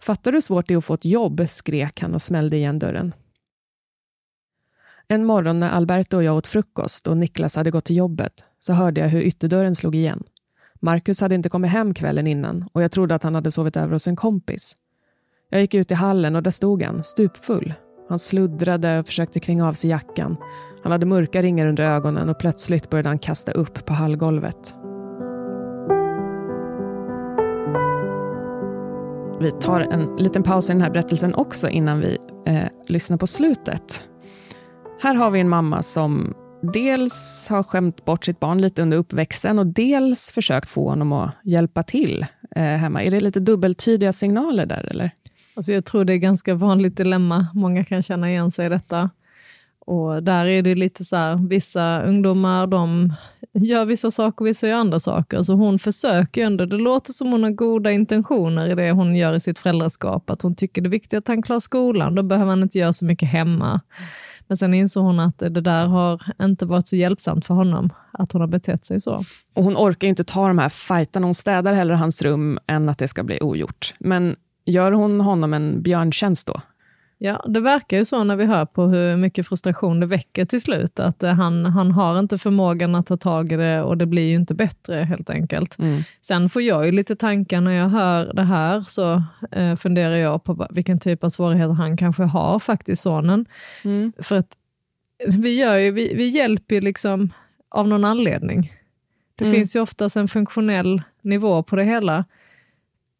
Fattar 0.00 0.32
du 0.32 0.36
hur 0.36 0.40
svårt 0.40 0.68
det 0.68 0.74
är 0.74 0.78
att 0.78 0.84
få 0.84 0.94
ett 0.94 1.04
jobb? 1.04 1.46
skrek 1.48 2.00
han 2.00 2.14
och 2.14 2.22
smällde 2.22 2.56
igen 2.56 2.78
dörren. 2.78 3.12
En 5.08 5.24
morgon 5.24 5.60
när 5.60 5.70
Alberto 5.70 6.16
och 6.16 6.24
jag 6.24 6.36
åt 6.36 6.46
frukost 6.46 7.06
och 7.06 7.16
Niklas 7.16 7.56
hade 7.56 7.70
gått 7.70 7.84
till 7.84 7.96
jobbet 7.96 8.44
så 8.58 8.72
hörde 8.72 9.00
jag 9.00 9.08
hur 9.08 9.22
ytterdörren 9.22 9.74
slog 9.74 9.94
igen. 9.94 10.22
Marcus 10.74 11.20
hade 11.20 11.34
inte 11.34 11.48
kommit 11.48 11.70
hem 11.70 11.94
kvällen 11.94 12.26
innan 12.26 12.68
och 12.72 12.82
jag 12.82 12.92
trodde 12.92 13.14
att 13.14 13.22
han 13.22 13.34
hade 13.34 13.50
sovit 13.50 13.76
över 13.76 13.92
hos 13.92 14.08
en 14.08 14.16
kompis. 14.16 14.76
Jag 15.50 15.60
gick 15.60 15.74
ut 15.74 15.90
i 15.90 15.94
hallen 15.94 16.36
och 16.36 16.42
där 16.42 16.50
stod 16.50 16.82
han, 16.82 17.04
stupfull. 17.04 17.74
Han 18.08 18.18
sluddrade 18.18 18.98
och 18.98 19.06
försökte 19.06 19.40
kringa 19.40 19.68
av 19.68 19.72
sig 19.72 19.90
jackan. 19.90 20.36
Han 20.82 20.92
hade 20.92 21.06
mörka 21.06 21.42
ringar 21.42 21.66
under 21.66 21.84
ögonen 21.84 22.28
och 22.28 22.38
plötsligt 22.38 22.90
började 22.90 23.08
han 23.08 23.18
kasta 23.18 23.52
upp 23.52 23.86
på 23.86 23.92
hallgolvet. 23.92 24.74
Vi 29.40 29.50
tar 29.50 29.80
en 29.80 30.16
liten 30.16 30.42
paus 30.42 30.70
i 30.70 30.72
den 30.72 30.82
här 30.82 30.90
berättelsen 30.90 31.34
också 31.34 31.68
innan 31.68 32.00
vi 32.00 32.18
eh, 32.46 32.64
lyssnar 32.86 33.16
på 33.16 33.26
slutet. 33.26 34.08
Här 35.00 35.14
har 35.14 35.30
vi 35.30 35.40
en 35.40 35.48
mamma 35.48 35.82
som 35.82 36.34
dels 36.72 37.48
har 37.50 37.62
skämt 37.62 38.04
bort 38.04 38.24
sitt 38.24 38.40
barn 38.40 38.60
lite 38.60 38.82
under 38.82 38.96
uppväxten 38.96 39.58
och 39.58 39.66
dels 39.66 40.30
försökt 40.30 40.68
få 40.68 40.88
honom 40.88 41.12
att 41.12 41.30
hjälpa 41.44 41.82
till 41.82 42.26
eh, 42.56 42.62
hemma. 42.62 43.02
Är 43.02 43.10
det 43.10 43.20
lite 43.20 43.40
dubbeltydiga 43.40 44.12
signaler 44.12 44.66
där 44.66 44.88
eller? 44.90 45.10
Alltså 45.54 45.72
jag 45.72 45.84
tror 45.84 46.04
det 46.04 46.12
är 46.12 46.16
ganska 46.16 46.54
vanligt 46.54 46.96
dilemma. 46.96 47.46
Många 47.54 47.84
kan 47.84 48.02
känna 48.02 48.30
igen 48.30 48.50
sig 48.50 48.66
i 48.66 48.68
detta. 48.68 49.10
Och 49.86 50.22
där 50.22 50.46
är 50.46 50.62
det 50.62 50.74
lite 50.74 51.04
så 51.04 51.16
här, 51.16 51.48
vissa 51.48 52.02
ungdomar 52.02 52.66
de 52.66 53.12
gör 53.52 53.84
vissa 53.84 54.10
saker, 54.10 54.44
och 54.44 54.46
vissa 54.46 54.68
gör 54.68 54.76
andra 54.76 55.00
saker. 55.00 55.42
Så 55.42 55.54
hon 55.54 55.78
försöker 55.78 56.40
ju 56.40 56.46
ändå, 56.46 56.66
det 56.66 56.76
låter 56.76 57.12
som 57.12 57.32
hon 57.32 57.42
har 57.42 57.50
goda 57.50 57.90
intentioner 57.90 58.70
i 58.70 58.74
det 58.74 58.90
hon 58.90 59.16
gör 59.16 59.34
i 59.34 59.40
sitt 59.40 59.58
föräldraskap. 59.58 60.30
Att 60.30 60.42
hon 60.42 60.56
tycker 60.56 60.82
det 60.82 60.88
är 60.88 60.90
viktigt 60.90 61.18
att 61.18 61.28
han 61.28 61.42
klarar 61.42 61.60
skolan, 61.60 62.14
då 62.14 62.22
behöver 62.22 62.50
han 62.50 62.62
inte 62.62 62.78
göra 62.78 62.92
så 62.92 63.04
mycket 63.04 63.28
hemma. 63.28 63.80
Men 64.46 64.56
sen 64.56 64.74
insåg 64.74 65.04
hon 65.04 65.20
att 65.20 65.38
det 65.38 65.60
där 65.60 65.86
har 65.86 66.22
inte 66.42 66.66
varit 66.66 66.88
så 66.88 66.96
hjälpsamt 66.96 67.46
för 67.46 67.54
honom, 67.54 67.90
att 68.12 68.32
hon 68.32 68.40
har 68.40 68.48
betett 68.48 68.86
sig 68.86 69.00
så. 69.00 69.22
Och 69.54 69.64
hon 69.64 69.76
orkar 69.76 70.06
ju 70.06 70.10
inte 70.10 70.24
ta 70.24 70.48
de 70.48 70.58
här 70.58 70.68
fighterna. 70.68 71.26
Hon 71.26 71.34
städar 71.34 71.74
hellre 71.74 71.94
hans 71.94 72.22
rum 72.22 72.58
än 72.66 72.88
att 72.88 72.98
det 72.98 73.08
ska 73.08 73.22
bli 73.22 73.38
ogjort. 73.40 73.94
Men 73.98 74.36
gör 74.64 74.92
hon 74.92 75.20
honom 75.20 75.54
en 75.54 75.82
björntjänst 75.82 76.46
då? 76.46 76.60
Ja, 77.18 77.44
det 77.48 77.60
verkar 77.60 77.96
ju 77.98 78.04
så 78.04 78.24
när 78.24 78.36
vi 78.36 78.44
hör 78.44 78.64
på 78.66 78.86
hur 78.86 79.16
mycket 79.16 79.46
frustration 79.48 80.00
det 80.00 80.06
väcker 80.06 80.44
till 80.44 80.60
slut, 80.60 81.00
att 81.00 81.22
eh, 81.22 81.32
han, 81.32 81.66
han 81.66 81.90
har 81.92 82.18
inte 82.18 82.38
förmågan 82.38 82.94
att 82.94 83.06
ta 83.06 83.16
tag 83.16 83.52
i 83.52 83.56
det 83.56 83.82
och 83.82 83.98
det 83.98 84.06
blir 84.06 84.28
ju 84.28 84.34
inte 84.34 84.54
bättre 84.54 84.96
helt 84.96 85.30
enkelt. 85.30 85.78
Mm. 85.78 86.02
Sen 86.20 86.48
får 86.48 86.62
jag 86.62 86.86
ju 86.86 86.92
lite 86.92 87.16
tankar 87.16 87.60
när 87.60 87.70
jag 87.72 87.88
hör 87.88 88.32
det 88.34 88.42
här, 88.42 88.80
så 88.80 89.22
eh, 89.50 89.76
funderar 89.76 90.16
jag 90.16 90.44
på 90.44 90.66
vilken 90.70 90.98
typ 91.00 91.24
av 91.24 91.28
svårigheter 91.28 91.72
han 91.72 91.96
kanske 91.96 92.22
har, 92.22 92.58
faktiskt 92.58 93.02
sonen. 93.02 93.46
Mm. 93.84 94.12
För 94.18 94.36
att 94.36 94.56
vi, 95.28 95.58
gör 95.58 95.76
ju, 95.76 95.90
vi, 95.90 96.14
vi 96.14 96.28
hjälper 96.28 96.74
ju 96.74 96.80
liksom 96.80 97.30
av 97.70 97.88
någon 97.88 98.04
anledning. 98.04 98.72
Det 99.36 99.44
Mm. 99.44 99.54
finns 99.56 99.76
ju 99.76 99.80
oftast 99.80 100.16
en 100.16 100.28
funktionell 100.28 101.02
nivå 101.22 101.62
på 101.62 101.76
det 101.76 101.84
hela 101.84 102.24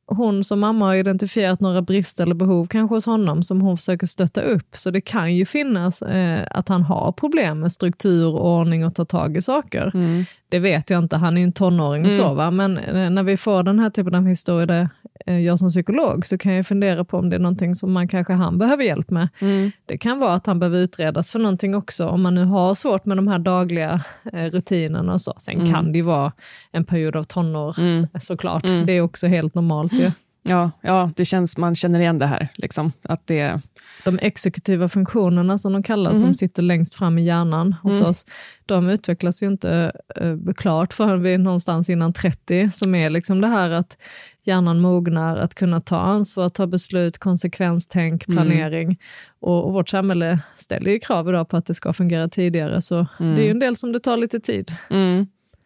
hon 0.07 0.45
som 0.45 0.61
mamma 0.61 0.85
har 0.85 0.95
identifierat 0.95 1.61
några 1.61 1.83
brister 1.83 2.25
eller 2.25 2.35
behov 2.35 2.67
kanske 2.67 2.95
hos 2.95 3.07
honom 3.07 3.43
som 3.43 3.61
hon 3.61 3.77
försöker 3.77 4.07
stötta 4.07 4.43
upp. 4.43 4.77
Så 4.77 4.91
det 4.91 5.01
kan 5.01 5.35
ju 5.35 5.47
finnas 5.47 6.03
eh, 6.03 6.47
att 6.51 6.69
han 6.69 6.83
har 6.83 7.13
problem 7.13 7.61
med 7.61 7.73
struktur, 7.73 8.35
ordning 8.35 8.87
och 8.87 8.95
ta 8.95 9.05
tag 9.05 9.37
i 9.37 9.43
saker. 9.43 9.91
Mm. 9.95 10.25
Det 10.49 10.59
vet 10.59 10.91
jag 10.91 10.99
inte, 10.99 11.17
han 11.17 11.37
är 11.37 11.41
ju 11.41 11.45
en 11.45 11.53
tonåring 11.53 12.05
och 12.05 12.13
så, 12.13 12.35
va? 12.35 12.51
men 12.51 12.79
eh, 12.79 13.11
när 13.11 13.23
vi 13.23 13.37
får 13.37 13.63
den 13.63 13.79
här 13.79 13.91
typen 13.91 14.15
av 14.15 14.67
där, 14.67 14.81
eh, 14.81 14.89
jag 15.25 15.59
som 15.59 15.69
psykolog, 15.69 16.27
så 16.27 16.39
kan 16.39 16.53
jag 16.53 16.67
fundera 16.67 17.05
på 17.05 17.19
om 17.19 17.31
det 17.31 17.37
är 17.37 17.41
någonting 17.41 17.75
som 17.75 17.93
man 17.93 18.09
kanske 18.09 18.33
han 18.33 18.59
behöver 18.59 18.85
hjälp 18.85 19.11
med. 19.11 19.29
Mm. 19.41 19.71
Det 19.87 19.99
kan 19.99 20.19
vara 20.19 20.33
att 20.35 20.47
han 20.47 20.59
behöver 20.59 20.79
utredas 20.79 21.33
för 21.33 21.39
någonting 21.39 21.75
också, 21.75 22.07
om 22.09 22.23
man 22.23 22.35
nu 22.35 22.45
har 22.45 22.75
svårt 22.75 23.05
med 23.07 23.17
de 23.19 23.29
här 23.29 23.39
dagliga 23.39 24.01
eh, 24.33 24.51
rutinerna 24.51 25.13
och 25.13 25.21
så. 25.21 25.33
Sen 25.37 25.67
kan 25.73 25.93
det 25.93 25.99
ju 25.99 26.05
vara 26.05 26.33
en 26.73 26.85
period 26.85 27.17
av 27.17 27.23
tonår, 27.23 27.75
Mm. 27.79 28.07
såklart. 28.21 28.63
Det 28.87 28.93
är 28.93 29.01
också 29.01 29.27
helt 29.27 29.55
normalt 29.55 29.93
ju. 29.93 30.11
Ja, 30.47 30.71
ja, 30.81 31.11
det 31.17 31.25
känns, 31.25 31.57
man 31.59 31.75
känner 31.75 32.01
igen 32.01 32.19
det 32.19 32.27
här. 32.27 32.49
Liksom, 32.55 32.93
att 33.03 33.27
det, 33.27 33.61
De 34.05 34.19
exekutiva 34.23 34.89
funktionerna 34.89 35.59
som 35.59 35.73
de 35.73 35.83
kallas, 35.83 36.21
som 36.21 36.35
sitter 36.35 36.63
längst 36.63 36.95
fram 36.95 37.19
i 37.19 37.25
hjärnan 37.25 37.73
hos 37.83 38.01
oss, 38.09 38.27
de 38.67 38.89
utvecklas 38.89 39.43
ju 39.43 39.47
inte 39.47 39.93
eh, 40.17 40.37
klart 40.57 40.93
förrän 40.95 41.23
vi 41.23 41.35
är 41.35 41.39
någonstans 41.39 41.91
innan 41.91 42.13
30, 42.13 42.71
som 42.71 42.95
är 42.95 43.11
liksom 43.11 43.41
det 43.41 43.49
här 43.49 43.71
att 43.71 43.97
hjärnan 44.45 44.81
mognar, 44.81 45.37
att 45.37 45.55
kunna 45.55 45.81
ta 45.81 45.97
ansvar, 45.99 46.49
ta 46.49 46.67
beslut, 46.67 47.19
konsekvenstänk, 47.19 48.27
planering. 48.27 48.99
Och, 49.41 49.65
och 49.67 49.73
vårt 49.73 49.89
samhälle 49.89 50.39
ställer 50.57 50.91
ju 50.91 50.99
krav 50.99 51.29
idag 51.29 51.49
på 51.49 51.57
att 51.57 51.67
det 51.67 51.75
ska 51.75 51.93
fungera 51.93 52.29
tidigare, 52.29 52.81
så 52.81 53.07
det 53.19 53.43
är 53.43 53.45
ju 53.45 53.51
en 53.51 53.59
del 53.59 53.77
som 53.77 53.93
det 53.93 54.01
tar 54.01 54.17
lite 54.17 54.41
tid. 54.41 54.73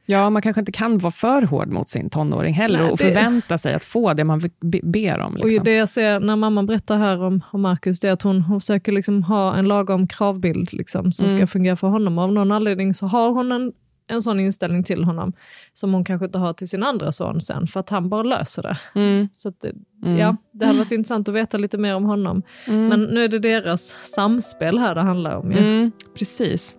Mm. 0.08 0.20
Ja, 0.22 0.30
man 0.30 0.42
kanske 0.42 0.60
inte 0.60 0.72
kan 0.72 0.98
vara 0.98 1.10
för 1.10 1.42
hård 1.42 1.68
mot 1.68 1.90
sin 1.90 2.10
tonåring 2.10 2.54
heller 2.54 2.78
Nej, 2.82 2.90
och 2.90 2.96
det- 2.98 3.04
förvänta 3.04 3.58
sig 3.58 3.74
att 3.74 3.84
få 3.84 4.14
det 4.14 4.24
man 4.24 4.38
be- 4.60 4.80
ber 4.82 5.18
om. 5.18 5.32
Och 5.36 5.44
Liksom. 5.44 5.64
det 5.64 5.72
jag 5.74 5.88
ser 5.88 6.20
när 6.20 6.36
mamma 6.36 6.62
berättar 6.62 6.96
här 6.98 7.22
om, 7.22 7.40
om 7.50 7.60
Marcus, 7.62 8.00
det 8.00 8.08
är 8.08 8.12
att 8.12 8.22
hon, 8.22 8.40
hon 8.40 8.60
försöker 8.60 8.92
liksom 8.92 9.22
ha 9.22 9.54
en 9.56 9.68
lagom 9.68 10.06
kravbild 10.08 10.72
liksom, 10.72 11.12
som 11.12 11.28
ska 11.28 11.46
fungera 11.46 11.76
för 11.76 11.88
honom. 11.88 12.18
Och 12.18 12.24
av 12.24 12.32
någon 12.32 12.52
anledning 12.52 12.94
så 12.94 13.06
har 13.06 13.30
hon 13.30 13.52
en, 13.52 13.72
en 14.10 14.22
sån 14.22 14.40
inställning 14.40 14.84
till 14.84 15.04
honom 15.04 15.32
som 15.72 15.94
hon 15.94 16.04
kanske 16.04 16.24
inte 16.26 16.38
har 16.38 16.52
till 16.52 16.68
sin 16.68 16.82
andra 16.82 17.12
son 17.12 17.40
sen, 17.40 17.66
för 17.66 17.80
att 17.80 17.90
han 17.90 18.08
bara 18.08 18.22
löser 18.22 18.62
det. 18.62 18.78
Mm. 18.94 19.28
Så 19.32 19.48
att, 19.48 19.60
det- 19.60 20.10
ja, 20.18 20.36
det 20.52 20.66
hade 20.66 20.78
varit 20.78 20.92
intressant 20.92 21.28
att 21.28 21.34
veta 21.34 21.58
lite 21.58 21.78
mer 21.78 21.94
om 21.96 22.04
honom. 22.04 22.42
Men 22.66 23.02
nu 23.02 23.24
är 23.24 23.28
det 23.28 23.38
deras 23.38 23.96
samspel 24.14 24.78
här 24.78 24.94
det 24.94 25.00
handlar 25.02 25.36
om. 25.36 25.52
ju. 25.52 25.58
Mm, 25.58 25.92
precis. 26.18 26.76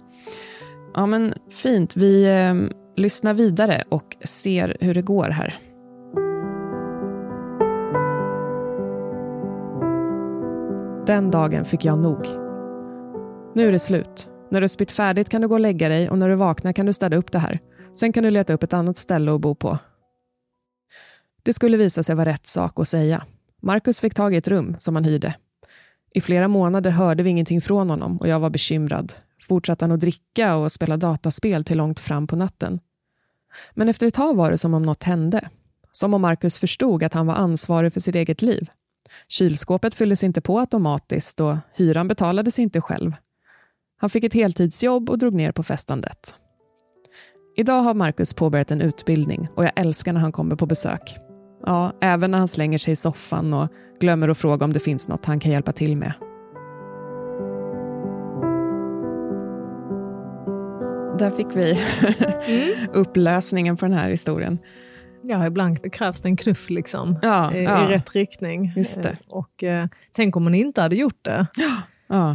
Ja, 0.94 1.06
men 1.06 1.34
fint. 1.52 1.96
Vi 1.98 2.24
eh, 2.26 2.54
lyssnar 3.00 3.34
vidare 3.34 3.84
och 3.90 4.18
ser 4.24 4.78
hur 4.80 4.94
det 4.94 5.02
går 5.02 5.30
här. 5.30 5.60
Den 11.08 11.32
dagen 11.32 11.66
fick 11.66 11.86
jag 11.86 12.00
nog. 12.00 12.26
Nu 13.56 13.68
är 13.68 13.72
det 13.72 13.80
slut. 13.80 14.30
När 14.52 14.62
du 14.62 14.68
spytt 14.68 14.92
färdigt 14.92 15.30
kan 15.30 15.42
du 15.42 15.48
gå 15.48 15.54
och 15.54 15.60
lägga 15.60 15.90
dig 15.90 16.10
och 16.10 16.18
när 16.18 16.30
du 16.30 16.36
vaknar 16.36 16.74
kan 16.74 16.86
du 16.86 16.94
städa 16.94 17.18
upp 17.18 17.32
det 17.32 17.40
här. 17.40 17.60
Sen 17.94 18.14
kan 18.14 18.24
du 18.24 18.30
leta 18.30 18.54
upp 18.54 18.64
ett 18.64 18.74
annat 18.74 18.98
ställe 18.98 19.36
att 19.36 19.42
bo 19.42 19.56
på. 19.56 19.78
Det 21.44 21.54
skulle 21.54 21.78
visa 21.78 22.04
sig 22.04 22.16
vara 22.16 22.30
rätt 22.30 22.48
sak 22.48 22.80
att 22.80 22.88
säga. 22.88 23.24
Marcus 23.62 24.00
fick 24.00 24.14
tag 24.14 24.34
i 24.34 24.38
ett 24.38 24.48
rum 24.48 24.76
som 24.78 24.96
han 24.96 25.04
hyrde. 25.04 25.36
I 26.14 26.22
flera 26.22 26.48
månader 26.48 26.92
hörde 26.92 27.24
vi 27.24 27.30
ingenting 27.30 27.62
från 27.62 27.90
honom 27.90 28.18
och 28.18 28.28
jag 28.28 28.40
var 28.40 28.50
bekymrad. 28.50 29.14
Fortsatte 29.48 29.86
han 29.86 29.92
att 29.92 30.00
dricka 30.00 30.56
och 30.56 30.72
spela 30.72 30.98
dataspel 30.98 31.64
till 31.64 31.78
långt 31.78 32.00
fram 32.00 32.28
på 32.28 32.36
natten. 32.36 32.80
Men 33.74 33.90
efter 33.90 34.08
ett 34.08 34.14
tag 34.14 34.36
var 34.36 34.52
det 34.52 34.58
som 34.58 34.74
om 34.74 34.82
något 34.82 35.04
hände. 35.04 35.50
Som 35.92 36.14
om 36.14 36.22
Marcus 36.22 36.58
förstod 36.58 37.04
att 37.04 37.14
han 37.14 37.28
var 37.28 37.36
ansvarig 37.36 37.94
för 37.94 38.00
sitt 38.00 38.16
eget 38.16 38.42
liv. 38.42 38.70
Kylskåpet 39.28 39.94
fylldes 39.94 40.24
inte 40.24 40.42
på 40.42 40.60
automatiskt 40.60 41.40
och 41.40 41.58
hyran 41.74 42.08
betalades 42.08 42.60
inte 42.60 42.82
själv. 42.82 43.14
Han 43.98 44.10
fick 44.10 44.24
ett 44.24 44.34
heltidsjobb 44.34 45.10
och 45.10 45.18
drog 45.18 45.34
ner 45.34 45.52
på 45.52 45.64
festandet. 45.64 46.36
Idag 47.58 47.82
har 47.82 47.94
Marcus 47.94 48.34
påbörjat 48.34 48.72
en 48.72 48.82
utbildning 48.82 49.48
och 49.56 49.64
jag 49.64 49.72
älskar 49.76 50.14
när 50.14 50.22
han 50.22 50.32
kommer 50.32 50.56
på 50.56 50.66
besök. 50.66 51.18
Ja, 51.66 51.94
även 52.02 52.32
när 52.32 52.38
han 52.38 52.48
slänger 52.48 52.78
sig 52.78 52.92
i 52.92 52.96
soffan 52.96 53.54
och 53.54 53.70
glömmer 54.00 54.30
att 54.30 54.38
fråga 54.38 54.66
om 54.66 54.74
det 54.74 54.80
finns 54.80 55.08
något 55.08 55.26
han 55.26 55.40
kan 55.40 55.52
hjälpa 55.52 55.72
till 55.72 55.98
med. 55.98 56.14
Där 61.20 61.32
fick 61.32 61.48
vi 61.56 61.82
upplösningen 62.94 63.78
på 63.78 63.86
den 63.86 63.94
här 63.94 64.10
historien. 64.10 64.60
Ja, 65.24 65.48
ibland 65.48 65.94
krävs 65.94 66.22
det 66.22 66.30
en 66.30 66.38
knuff 66.38 66.70
liksom, 66.70 67.20
Ja, 67.22 67.54
i, 67.54 67.64
ja. 67.64 67.86
i 67.90 67.94
rätt 67.94 68.16
riktning. 68.16 68.74
Eh, 68.76 69.12
Och, 69.30 69.64
eh, 69.64 69.88
tänk 70.12 70.36
om 70.36 70.44
hon 70.44 70.56
inte 70.56 70.82
hade 70.82 70.96
gjort 70.96 71.20
det. 71.22 71.48
Ja. 71.56 71.72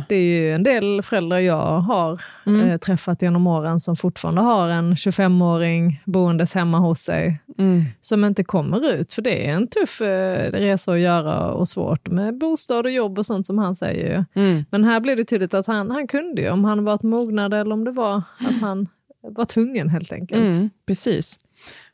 Det 0.08 0.16
är 0.16 0.22
ju 0.40 0.52
en 0.54 0.62
del 0.62 1.02
föräldrar 1.02 1.38
jag 1.38 1.80
har 1.80 2.20
Mm. 2.46 2.70
eh, 2.70 2.76
träffat 2.78 3.22
genom 3.22 3.46
åren 3.46 3.80
som 3.80 3.96
fortfarande 3.96 4.40
har 4.40 4.68
en 4.68 4.94
25-åring 4.96 6.02
boendes 6.04 6.54
hemma 6.54 6.78
hos 6.78 6.98
sig 7.00 7.40
Mm. 7.58 7.84
som 8.00 8.24
inte 8.24 8.44
kommer 8.44 8.90
ut, 8.92 9.12
för 9.12 9.22
det 9.22 9.46
är 9.48 9.52
en 9.52 9.68
tuff 9.68 10.00
eh, 10.00 10.50
resa 10.52 10.92
att 10.92 10.98
göra 10.98 11.50
och 11.50 11.68
svårt 11.68 12.08
med 12.08 12.38
bostad 12.38 12.86
och 12.86 12.92
jobb 12.92 13.18
och 13.18 13.26
sånt 13.26 13.46
som 13.46 13.58
han 13.58 13.76
säger. 13.76 14.24
Mm. 14.34 14.64
Men 14.70 14.84
här 14.84 15.00
blir 15.00 15.16
det 15.16 15.24
tydligt 15.24 15.54
att 15.54 15.66
han, 15.66 15.90
han 15.90 16.06
kunde 16.06 16.42
ju, 16.42 16.50
om 16.50 16.64
han 16.64 16.84
varit 16.84 17.02
mognad 17.02 17.54
eller 17.54 17.72
om 17.72 17.84
det 17.84 17.90
var 17.90 18.22
att 18.40 18.60
han 18.60 18.88
var 19.22 19.44
tvungen 19.44 19.88
helt 19.88 20.12
enkelt. 20.12 20.54
Mm, 20.54 20.70
precis. 20.86 21.36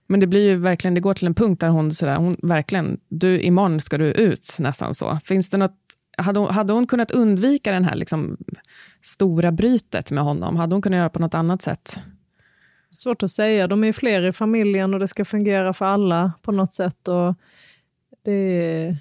Men 0.07 0.21
det 0.21 0.27
blir 0.27 0.49
ju 0.49 0.57
verkligen, 0.57 0.95
det 0.95 1.01
går 1.01 1.15
till 1.15 1.27
en 1.27 1.35
punkt 1.35 1.61
där 1.61 1.69
hon, 1.69 1.91
sådär, 1.93 2.17
hon 2.17 2.37
verkligen, 2.43 2.99
du 3.09 3.41
imorgon 3.41 3.81
ska 3.81 3.99
du 3.99 4.05
ut 4.07 4.57
nästan 4.61 4.95
så. 4.95 5.19
Finns 5.25 5.51
det 5.51 5.57
något, 5.57 5.77
hade 6.23 6.41
hon, 6.41 6.51
hade 6.55 6.73
hon 6.73 6.87
kunnat 6.87 7.11
undvika 7.11 7.73
den 7.73 7.85
här 7.85 7.95
liksom, 7.95 8.37
stora 9.03 9.53
brytet 9.53 10.11
med 10.11 10.25
honom? 10.25 10.57
Hade 10.57 10.75
hon 10.75 10.83
kunnat 10.83 10.97
göra 10.97 11.09
på 11.11 11.19
något 11.19 11.35
annat 11.35 11.63
sätt? 11.63 11.99
Svårt 12.93 13.23
att 13.23 13.31
säga, 13.31 13.67
de 13.67 13.85
är 13.85 13.93
fler 13.93 14.23
i 14.27 14.33
familjen 14.33 14.95
och 14.95 15.01
det 15.01 15.09
ska 15.09 15.25
fungera 15.25 15.73
för 15.73 15.87
alla 15.87 16.33
på 16.43 16.53
något 16.53 16.75
sätt. 16.75 17.09
Och 17.09 17.35
det, 18.25 18.97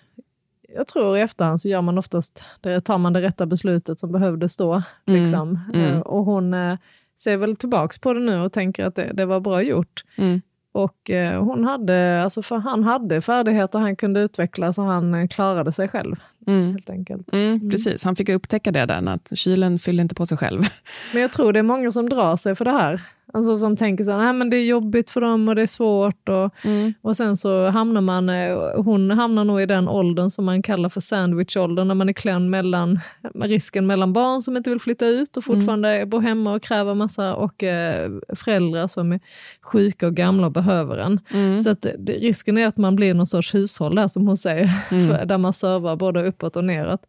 jag 0.76 0.88
tror 0.88 1.18
i 1.18 1.22
efterhand 1.22 1.62
så 1.62 1.70
gör 1.70 1.82
man 1.82 1.98
oftast, 1.98 2.46
det 2.62 2.82
tar 2.82 2.98
man 2.98 3.14
det 3.14 3.22
rätta 3.22 3.46
beslutet 3.46 4.00
som 4.00 4.12
behövdes 4.12 4.58
då. 4.58 4.84
Mm, 5.06 5.22
Liksom. 5.22 5.60
mm. 5.74 5.86
Eh, 5.86 6.00
Och 6.00 6.26
hon 6.26 6.54
eh, 6.54 6.78
ser 7.20 7.38
väl 7.38 7.56
tillbaks 7.56 8.00
på 8.00 8.14
det 8.14 8.20
nu 8.20 8.40
och 8.40 8.54
tänker 8.54 8.86
att 8.86 8.96
det, 8.96 9.12
det 9.14 9.26
var 9.26 9.40
bra 9.40 9.62
gjort. 9.62 10.04
Mm. 10.18 10.42
Och 10.72 11.10
eh, 11.10 11.44
hon 11.44 11.64
hade, 11.66 12.24
alltså 12.24 12.42
för 12.42 12.58
han 12.58 12.84
hade 12.84 13.22
färdigheter 13.22 13.80
han 13.80 13.96
kunde 13.96 14.20
utveckla 14.20 14.74
så 14.74 14.82
han 14.82 15.14
eh, 15.14 15.28
klarade 15.28 15.72
sig 15.72 15.88
själv 15.88 16.16
Mm. 16.48 16.72
helt 16.72 16.90
enkelt. 16.90 17.34
Mm, 17.34 17.70
Precis, 17.72 18.04
han 18.04 18.16
fick 18.16 18.30
upptäcka 18.30 18.72
det 18.72 18.86
där, 18.86 19.08
att 19.10 19.32
kylen 19.38 19.80
fyllde 19.80 20.02
inte 20.02 20.16
på 20.16 20.26
sig 20.26 20.38
själv. 20.38 20.62
Men 21.14 21.22
jag 21.22 21.32
tror 21.32 21.54
det 21.54 21.60
är 21.60 21.64
många 21.64 21.92
som 21.92 22.10
drar 22.10 22.36
sig 22.36 22.56
för 22.56 22.66
det 22.66 22.72
här. 22.72 23.02
Alltså 23.34 23.56
som 23.56 23.76
tänker 23.76 24.04
så 24.04 24.12
här, 24.12 24.18
nej 24.18 24.34
men 24.34 24.50
det 24.50 24.58
är 24.58 24.66
jobbigt 24.66 25.10
för 25.10 25.22
dem 25.22 25.50
och 25.50 25.56
det 25.56 25.62
är 25.62 25.68
svårt. 25.68 26.30
Och, 26.30 26.54
och 27.02 27.18
sen 27.18 27.38
så 27.38 27.70
hamnar 27.70 28.02
man, 28.02 28.30
eh, 28.30 28.58
hon 28.76 29.12
hamnar 29.12 29.44
nog 29.44 29.62
i 29.62 29.66
den 29.66 29.88
åldern 29.88 30.30
som 30.30 30.46
man 30.46 30.62
kallar 30.62 30.90
för 30.90 31.02
sandwichåldern, 31.02 31.88
när 31.88 31.96
man 31.96 32.10
är 32.10 32.14
klämd 32.14 32.50
mellan, 32.50 33.00
risken 33.36 33.88
mellan 33.88 34.14
barn 34.14 34.42
som 34.42 34.58
inte 34.58 34.70
vill 34.70 34.80
flytta 34.80 35.08
ut 35.08 35.38
och 35.38 35.44
fortfarande 35.44 36.06
bor 36.06 36.22
hemma 36.22 36.54
och 36.54 36.64
kräver 36.64 36.94
massa, 36.94 37.36
och 37.36 37.64
eh, 37.64 38.12
föräldrar 38.36 38.88
som 38.88 39.12
är 39.12 39.20
sjuka 39.62 40.08
och 40.08 40.16
gamla 40.16 40.46
och 40.46 40.54
behöver 40.54 40.98
en. 40.98 41.20
Så 41.58 41.70
att 41.70 41.82
det, 41.82 42.14
risken 42.14 42.58
är 42.58 42.68
att 42.68 42.78
man 42.78 42.96
blir 42.96 43.14
någon 43.14 43.28
sorts 43.28 43.54
hushåll 43.54 43.96
där 43.96 44.08
som 44.08 44.28
hon 44.28 44.38
säger, 44.38 44.68
för, 45.08 45.26
där 45.26 45.38
man 45.38 45.54
servar 45.54 45.96
både 45.96 46.28
uppåt 46.28 46.56
och 46.56 46.64
neråt. 46.64 47.02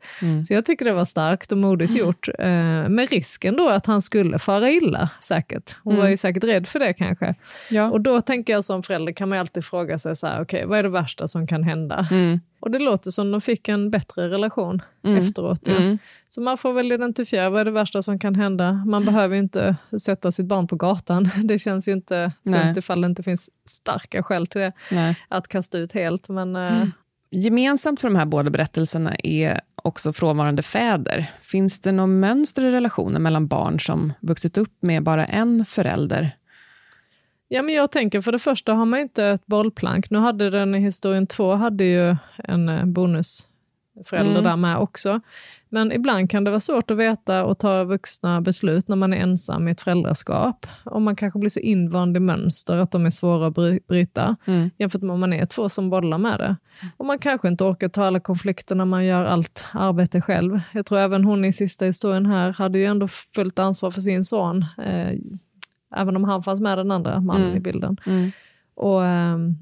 Så 0.44 0.54
jag 0.54 0.64
tycker 0.64 0.84
det 0.84 0.92
var 0.92 1.04
starkt 1.04 1.52
och 1.52 1.58
modigt 1.58 1.96
gjort, 1.96 2.28
eh, 2.38 2.44
med 2.88 3.08
risken 3.10 3.56
då 3.56 3.68
att 3.68 3.86
han 3.86 4.02
skulle 4.02 4.38
fara 4.38 4.70
illa 4.70 5.10
säkert. 5.20 5.76
Hon 5.84 5.96
var 5.96 6.09
är 6.10 6.12
ju 6.12 6.16
säkert 6.16 6.44
rädd 6.44 6.66
för 6.66 6.78
det 6.78 6.92
kanske. 6.92 7.34
Ja. 7.70 7.90
Och 7.90 8.00
då 8.00 8.20
tänker 8.20 8.52
jag 8.52 8.64
som 8.64 8.82
förälder 8.82 9.12
kan 9.12 9.28
man 9.28 9.38
alltid 9.38 9.64
fråga 9.64 9.98
sig 9.98 10.16
så 10.16 10.26
här, 10.26 10.42
okej, 10.42 10.66
vad 10.66 10.78
är 10.78 10.82
det 10.82 10.88
värsta 10.88 11.28
som 11.28 11.46
kan 11.46 11.62
hända? 11.62 12.06
Mm. 12.10 12.40
Och 12.60 12.70
det 12.70 12.78
låter 12.78 13.10
som 13.10 13.30
de 13.30 13.40
fick 13.40 13.68
en 13.68 13.90
bättre 13.90 14.28
relation 14.28 14.82
Mm. 15.04 15.18
efteråt. 15.18 15.60
Ja. 15.64 15.76
Mm. 15.76 15.98
Så 16.28 16.40
man 16.40 16.56
får 16.58 16.72
väl 16.72 16.92
identifiera 16.92 17.50
vad 17.50 17.60
är 17.60 17.64
det 17.64 17.70
värsta 17.70 18.02
som 18.02 18.18
kan 18.18 18.34
hända. 18.34 18.72
Man 18.72 19.04
behöver 19.04 19.34
ju 19.34 19.40
inte 19.42 19.76
sätta 20.02 20.32
sitt 20.32 20.46
barn 20.46 20.66
på 20.66 20.76
gatan. 20.76 21.30
Det 21.44 21.58
känns 21.58 21.88
ju 21.88 21.92
inte 21.92 22.32
Nej. 22.42 22.62
sunt 22.62 22.76
ifall 22.76 23.00
det 23.00 23.06
inte 23.06 23.22
finns 23.22 23.50
starka 23.68 24.22
skäl 24.22 24.46
till 24.46 24.60
det. 24.60 24.72
Nej. 24.90 25.16
Att 25.28 25.48
kasta 25.48 25.78
ut 25.78 25.92
helt. 25.92 26.28
Men 26.28 26.56
eh, 26.56 26.84
Gemensamt 27.32 28.00
för 28.00 28.08
de 28.08 28.16
här 28.16 28.26
båda 28.26 28.50
berättelserna 28.50 29.14
är 29.14 29.60
också 29.84 30.12
frånvarande 30.12 30.62
fäder. 30.62 31.30
Finns 31.42 31.80
det 31.80 31.92
något 31.92 32.08
mönster 32.08 32.64
i 32.64 32.70
relationen 32.70 33.22
mellan 33.22 33.46
barn 33.46 33.80
som 33.80 34.12
vuxit 34.20 34.58
upp 34.58 34.72
med 34.80 35.02
bara 35.02 35.26
en 35.26 35.64
förälder? 35.64 36.36
Ja, 37.48 37.62
men 37.62 37.74
jag 37.74 37.90
tänker 37.90 38.20
för 38.20 38.32
det 38.32 38.38
första 38.38 38.74
har 38.74 38.84
man 38.84 39.00
inte 39.00 39.24
ett 39.24 39.46
bollplank. 39.46 40.10
Nu 40.10 40.18
hade 40.18 40.50
den 40.50 40.74
i 40.74 40.78
historien 40.78 41.26
två 41.26 41.54
hade 41.54 41.84
ju 41.84 42.16
en 42.36 42.68
eh, 42.68 42.84
bonus 42.84 43.48
bonusförälder 44.00 44.30
Mm. 44.40 44.44
där 44.44 44.56
med 44.56 44.76
också. 44.78 45.20
Men 45.68 45.92
ibland 45.92 46.30
kan 46.30 46.44
det 46.44 46.50
vara 46.50 46.60
svårt 46.60 46.90
att 46.90 46.96
veta 46.96 47.44
och 47.44 47.58
ta 47.58 47.84
vuxna 47.84 48.40
beslut 48.40 48.88
när 48.88 48.96
man 48.96 49.12
är 49.12 49.16
ensam 49.16 49.68
i 49.68 49.70
ett 49.70 49.80
föräldraskap. 49.80 50.66
Och 50.84 51.02
man 51.02 51.16
kanske 51.16 51.38
blir 51.38 51.50
så 51.50 51.60
invand 51.60 52.16
i 52.16 52.20
mönster 52.20 52.78
att 52.78 52.90
de 52.90 53.06
är 53.06 53.10
svåra 53.10 53.46
att 53.46 53.54
bry- 53.54 53.80
bryta. 53.88 54.36
Mm. 54.46 54.70
Jämfört 54.78 55.02
med 55.02 55.14
om 55.14 55.20
man 55.20 55.32
är 55.32 55.44
två 55.46 55.68
som 55.68 55.90
bollar 55.90 56.18
med 56.18 56.38
det. 56.38 56.56
Och 56.96 57.06
man 57.06 57.18
kanske 57.18 57.48
inte 57.48 57.64
orkar 57.64 57.88
ta 57.88 58.04
alla 58.04 58.20
konflikter 58.20 58.74
när 58.74 58.84
man 58.84 59.04
gör 59.04 59.24
allt 59.24 59.64
arbete 59.72 60.20
själv. 60.20 60.60
Jag 60.72 60.86
tror 60.86 60.98
även 60.98 61.24
hon 61.24 61.44
i 61.44 61.52
sista 61.52 61.84
historien 61.84 62.26
här 62.26 62.52
hade 62.52 62.78
ju 62.78 62.84
ändå 62.84 63.08
fullt 63.08 63.58
ansvar 63.58 63.90
för 63.90 64.00
sin 64.00 64.24
son. 64.24 64.64
Eh, 64.78 65.12
även 65.96 66.16
om 66.16 66.24
han 66.24 66.42
fanns 66.42 66.60
med 66.60 66.78
den 66.78 66.90
andra 66.90 67.20
mannen 67.20 67.44
Mm. 67.46 67.56
i 67.56 67.60
bilden. 67.60 67.96
Mm. 68.06 68.30
Och 68.74 69.04
ehm, 69.06 69.56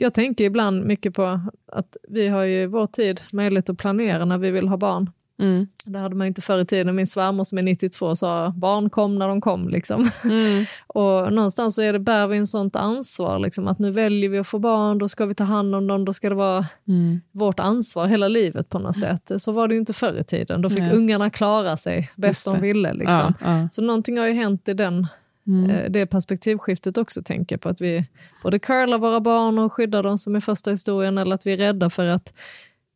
jag 0.00 0.14
tänker 0.14 0.44
ibland 0.44 0.84
mycket 0.84 1.14
på 1.14 1.40
att 1.72 1.96
vi 2.08 2.28
har 2.28 2.42
ju 2.42 2.62
i 2.62 2.66
vår 2.66 2.86
tid 2.86 3.20
möjlighet 3.32 3.70
att 3.70 3.78
planera 3.78 4.24
när 4.24 4.38
vi 4.38 4.50
vill 4.50 4.68
ha 4.68 4.76
barn. 4.76 5.10
Mm. 5.38 5.66
Det 5.84 5.98
hade 5.98 6.14
man 6.14 6.26
inte 6.26 6.40
förr 6.42 6.58
i 6.60 6.66
tiden. 6.66 6.96
Min 6.96 7.06
svärmor 7.06 7.44
som 7.44 7.58
är 7.58 7.62
92 7.62 8.16
sa 8.16 8.52
barn 8.56 8.90
kom 8.90 9.18
när 9.18 9.28
de 9.28 9.40
kom. 9.40 9.68
Liksom. 9.68 10.10
Mm. 10.24 10.64
Och 10.86 11.32
någonstans 11.32 11.74
så 11.74 11.82
är 11.82 11.92
det, 11.92 11.98
bär 11.98 12.26
vi 12.26 12.36
en 12.36 12.46
sånt 12.46 12.76
ansvar. 12.76 13.38
Liksom, 13.38 13.68
att 13.68 13.78
nu 13.78 13.90
väljer 13.90 14.30
vi 14.30 14.38
att 14.38 14.46
få 14.46 14.58
barn, 14.58 14.98
då 14.98 15.08
ska 15.08 15.26
vi 15.26 15.34
ta 15.34 15.44
hand 15.44 15.74
om 15.74 15.86
dem, 15.86 16.04
då 16.04 16.12
ska 16.12 16.28
det 16.28 16.34
vara 16.34 16.66
Mm. 16.88 17.20
vårt 17.32 17.60
ansvar 17.60 18.06
hela 18.06 18.28
livet 18.28 18.68
på 18.68 18.78
något 18.78 18.96
sätt. 18.96 19.30
Så 19.38 19.52
var 19.52 19.68
det 19.68 19.76
inte 19.76 19.92
förr 19.92 20.20
i 20.20 20.24
tiden. 20.24 20.62
Då 20.62 20.70
fick 20.70 20.78
Nej. 20.78 20.92
ungarna 20.96 21.30
klara 21.30 21.76
sig 21.76 22.10
bäst 22.16 22.44
de 22.44 22.60
ville. 22.60 22.92
Liksom. 22.92 23.34
Ja, 23.40 23.60
ja. 23.60 23.68
Så 23.70 23.82
någonting 23.82 24.18
har 24.18 24.26
ju 24.26 24.32
hänt 24.32 24.68
i 24.68 24.74
den, 24.74 25.06
Mm. 25.46 25.70
eh, 25.70 25.90
det 25.90 26.06
perspektivskiftet 26.06 26.98
också, 26.98 27.22
tänker 27.22 27.56
på. 27.56 27.68
Att 27.68 27.80
vi 27.80 28.04
både 28.42 28.58
curlar 28.58 28.98
våra 28.98 29.20
barn 29.20 29.58
och 29.58 29.72
skyddar 29.72 30.02
dem 30.02 30.18
som 30.18 30.36
är 30.36 30.40
första 30.40 30.70
historien, 30.70 31.18
eller 31.18 31.34
att 31.34 31.46
vi 31.46 31.52
är 31.52 31.56
rädda 31.56 31.90
för 31.90 32.06
att 32.06 32.32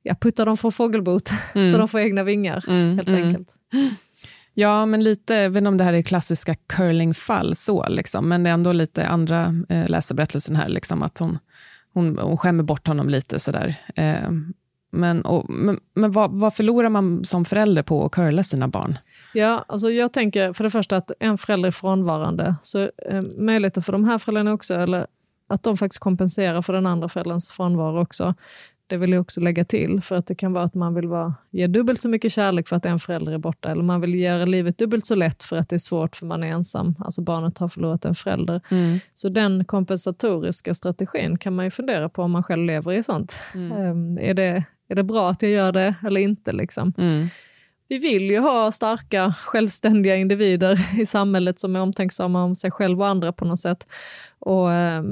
ja, 0.02 0.14
putta 0.20 0.44
dem 0.44 0.56
från 0.56 0.72
fågelbot 0.72 1.30
Mm. 1.54 1.72
så 1.72 1.78
de 1.78 1.88
får 1.88 2.00
egna 2.00 2.24
vingar, 2.24 2.64
Mm, 2.68 2.94
helt 2.96 3.08
mm. 3.08 3.24
enkelt. 3.26 3.54
Ja, 4.54 4.86
men 4.86 5.04
lite, 5.04 5.34
inte 5.34 5.66
om 5.68 5.76
det 5.76 5.84
här 5.84 5.92
är 5.92 6.02
klassiska 6.02 6.54
curlingfall, 6.54 7.54
så, 7.54 7.88
liksom, 7.88 8.28
men 8.28 8.42
det 8.42 8.50
är 8.50 8.54
ändå 8.54 8.72
lite 8.72 9.06
andra 9.06 9.54
eh, 9.68 9.88
läsarberättelsen 9.88 10.56
här, 10.56 10.68
liksom, 10.68 11.02
att 11.02 11.18
hon, 11.18 11.38
hon, 11.94 12.18
hon 12.18 12.36
skämmer 12.36 12.62
bort 12.62 12.86
honom 12.86 13.08
lite 13.08 13.38
sådär. 13.38 13.74
Eh, 13.94 14.30
men 14.92 15.22
och, 15.22 15.50
men, 15.50 15.80
men 15.94 16.12
vad, 16.12 16.30
vad 16.30 16.54
förlorar 16.54 16.88
man 16.88 17.24
som 17.24 17.44
förälder 17.44 17.82
på 17.82 18.04
att 18.06 18.12
curla 18.12 18.42
sina 18.42 18.68
barn? 18.68 18.98
Ja, 19.34 19.64
alltså 19.68 19.90
jag 19.90 20.12
tänker 20.12 20.52
för 20.52 20.64
det 20.64 20.70
första 20.70 20.96
att 20.96 21.10
en 21.20 21.38
förälder 21.38 21.66
är 21.66 21.70
frånvarande, 21.70 22.54
så 22.62 22.90
eh, 23.08 23.22
möjligheten 23.22 23.82
för 23.82 23.92
de 23.92 24.04
här 24.04 24.18
föräldrarna 24.18 24.52
också, 24.52 24.74
eller 24.74 25.06
att 25.46 25.62
de 25.62 25.76
faktiskt 25.76 26.00
kompenserar 26.00 26.62
för 26.62 26.72
den 26.72 26.86
andra 26.86 27.08
förälderns 27.08 27.50
frånvaro 27.50 28.02
också, 28.02 28.34
det 28.86 28.96
vill 28.96 29.12
jag 29.12 29.20
också 29.20 29.40
lägga 29.40 29.64
till, 29.64 30.00
för 30.00 30.16
att 30.16 30.26
det 30.26 30.34
kan 30.34 30.52
vara 30.52 30.64
att 30.64 30.74
man 30.74 30.94
vill 30.94 31.08
vara, 31.08 31.34
ge 31.50 31.66
dubbelt 31.66 32.02
så 32.02 32.08
mycket 32.08 32.32
kärlek 32.32 32.68
för 32.68 32.76
att 32.76 32.86
en 32.86 32.98
förälder 32.98 33.32
är 33.32 33.38
borta, 33.38 33.70
eller 33.70 33.82
man 33.82 34.00
vill 34.00 34.14
göra 34.14 34.44
livet 34.44 34.78
dubbelt 34.78 35.06
så 35.06 35.14
lätt 35.14 35.42
för 35.42 35.56
att 35.56 35.68
det 35.68 35.76
är 35.76 35.78
svårt 35.78 36.16
för 36.16 36.26
man 36.26 36.42
är 36.42 36.48
ensam, 36.48 36.94
alltså 36.98 37.22
barnet 37.22 37.58
har 37.58 37.68
förlorat 37.68 38.04
en 38.04 38.14
förälder. 38.14 38.60
Så 39.14 39.28
den 39.28 39.64
kompensatoriska 39.64 40.74
strategin 40.74 41.38
kan 41.38 41.54
man 41.54 41.64
ju 41.64 41.70
fundera 41.70 42.08
på 42.08 42.22
om 42.22 42.30
man 42.30 42.42
själv 42.42 42.66
lever 42.66 42.92
i 42.92 43.02
sånt. 43.02 43.36
Eh, 43.54 44.28
är, 44.28 44.34
det, 44.34 44.64
är 44.88 44.94
det 44.94 45.02
bra 45.02 45.30
att 45.30 45.42
jag 45.42 45.50
gör 45.50 45.72
det 45.72 45.94
eller 46.06 46.20
inte? 46.20 46.52
Liksom? 46.52 46.92
Mm. 46.98 47.28
Vi 47.88 47.98
vill 47.98 48.30
ju 48.30 48.38
ha 48.38 48.72
starka, 48.72 49.34
självständiga 49.46 50.16
individer 50.16 51.00
i 51.00 51.06
samhället 51.06 51.58
som 51.58 51.76
är 51.76 51.80
omtänksamma 51.80 52.44
om 52.44 52.54
sig 52.54 52.70
själv 52.70 53.00
och 53.00 53.08
andra 53.08 53.32
på 53.32 53.44
något 53.44 53.58
sätt. 53.58 53.86
Och, 54.44 54.72
eh, 54.72 55.04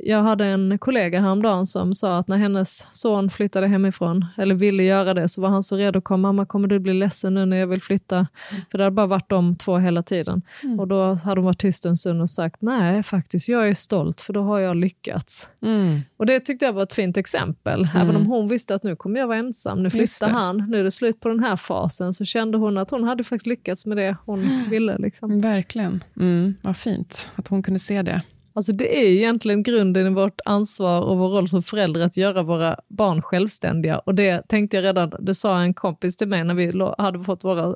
jag 0.00 0.22
hade 0.22 0.46
en 0.46 0.78
kollega 0.78 1.20
häromdagen 1.20 1.66
som 1.66 1.94
sa 1.94 2.18
att 2.18 2.28
när 2.28 2.36
hennes 2.36 2.86
son 2.90 3.30
flyttade 3.30 3.66
hemifrån, 3.66 4.26
eller 4.36 4.54
ville 4.54 4.82
göra 4.82 5.14
det, 5.14 5.28
så 5.28 5.40
var 5.40 5.48
han 5.48 5.62
så 5.62 5.76
redo 5.76 5.98
att 5.98 6.04
komma. 6.04 6.28
Mamma, 6.28 6.46
kommer 6.46 6.68
du 6.68 6.78
bli 6.78 6.94
ledsen 6.94 7.34
nu 7.34 7.46
när 7.46 7.56
jag 7.56 7.66
vill 7.66 7.82
flytta? 7.82 8.26
För 8.70 8.78
det 8.78 8.84
hade 8.84 8.94
bara 8.94 9.06
varit 9.06 9.30
de 9.30 9.54
två 9.54 9.78
hela 9.78 10.02
tiden. 10.02 10.42
Och 10.78 10.88
då 10.88 11.14
hade 11.14 11.40
hon 11.40 11.44
varit 11.44 11.58
tyst 11.58 11.86
en 11.86 11.96
stund 11.96 12.22
och 12.22 12.30
sagt, 12.30 12.62
nej 12.62 13.02
faktiskt, 13.02 13.48
jag 13.48 13.68
är 13.68 13.74
stolt 13.74 14.20
för 14.20 14.32
då 14.32 14.42
har 14.42 14.58
jag 14.58 14.76
lyckats. 14.76 15.48
Mm. 15.62 16.00
Och 16.16 16.26
det 16.26 16.40
tyckte 16.40 16.64
jag 16.64 16.72
var 16.72 16.82
ett 16.82 16.94
fint 16.94 17.16
exempel. 17.16 17.88
Även 17.94 18.16
om 18.16 18.26
hon 18.26 18.48
visste 18.48 18.74
att 18.74 18.82
nu 18.82 18.96
kommer 18.96 19.20
jag 19.20 19.26
vara 19.26 19.38
ensam, 19.38 19.82
nu 19.82 19.90
flyttar 19.90 20.28
han, 20.28 20.56
nu 20.70 20.80
är 20.80 20.84
det 20.84 20.90
slut 20.90 21.20
på 21.20 21.28
den 21.28 21.40
här 21.40 21.56
fasen, 21.56 22.12
så 22.12 22.24
kände 22.24 22.58
hon 22.58 22.78
att 22.78 22.90
hon 22.90 23.04
hade 23.04 23.24
faktiskt 23.24 23.46
lyckats 23.46 23.86
med 23.86 23.96
det 23.96 24.16
hon 24.24 24.64
ville. 24.70 24.98
Liksom. 24.98 25.40
Verkligen. 25.40 26.04
Mm. 26.16 26.54
Vad 26.62 26.76
fint 26.76 27.30
att 27.34 27.48
hon 27.48 27.62
kunde 27.62 27.78
se 27.78 28.02
det. 28.02 28.22
Alltså 28.58 28.72
det 28.72 28.98
är 28.98 29.08
ju 29.08 29.16
egentligen 29.16 29.62
grunden 29.62 30.06
i 30.06 30.10
vårt 30.10 30.40
ansvar 30.44 31.00
och 31.00 31.18
vår 31.18 31.28
roll 31.28 31.48
som 31.48 31.62
föräldrar 31.62 32.02
att 32.02 32.16
göra 32.16 32.42
våra 32.42 32.76
barn 32.88 33.22
självständiga. 33.22 33.98
Och 33.98 34.14
det 34.14 34.48
tänkte 34.48 34.76
jag 34.76 34.84
redan, 34.84 35.12
det 35.18 35.34
sa 35.34 35.60
en 35.60 35.74
kompis 35.74 36.16
till 36.16 36.28
mig 36.28 36.44
när 36.44 36.54
vi 36.54 36.92
hade 36.98 37.20
fått 37.20 37.44
våra 37.44 37.74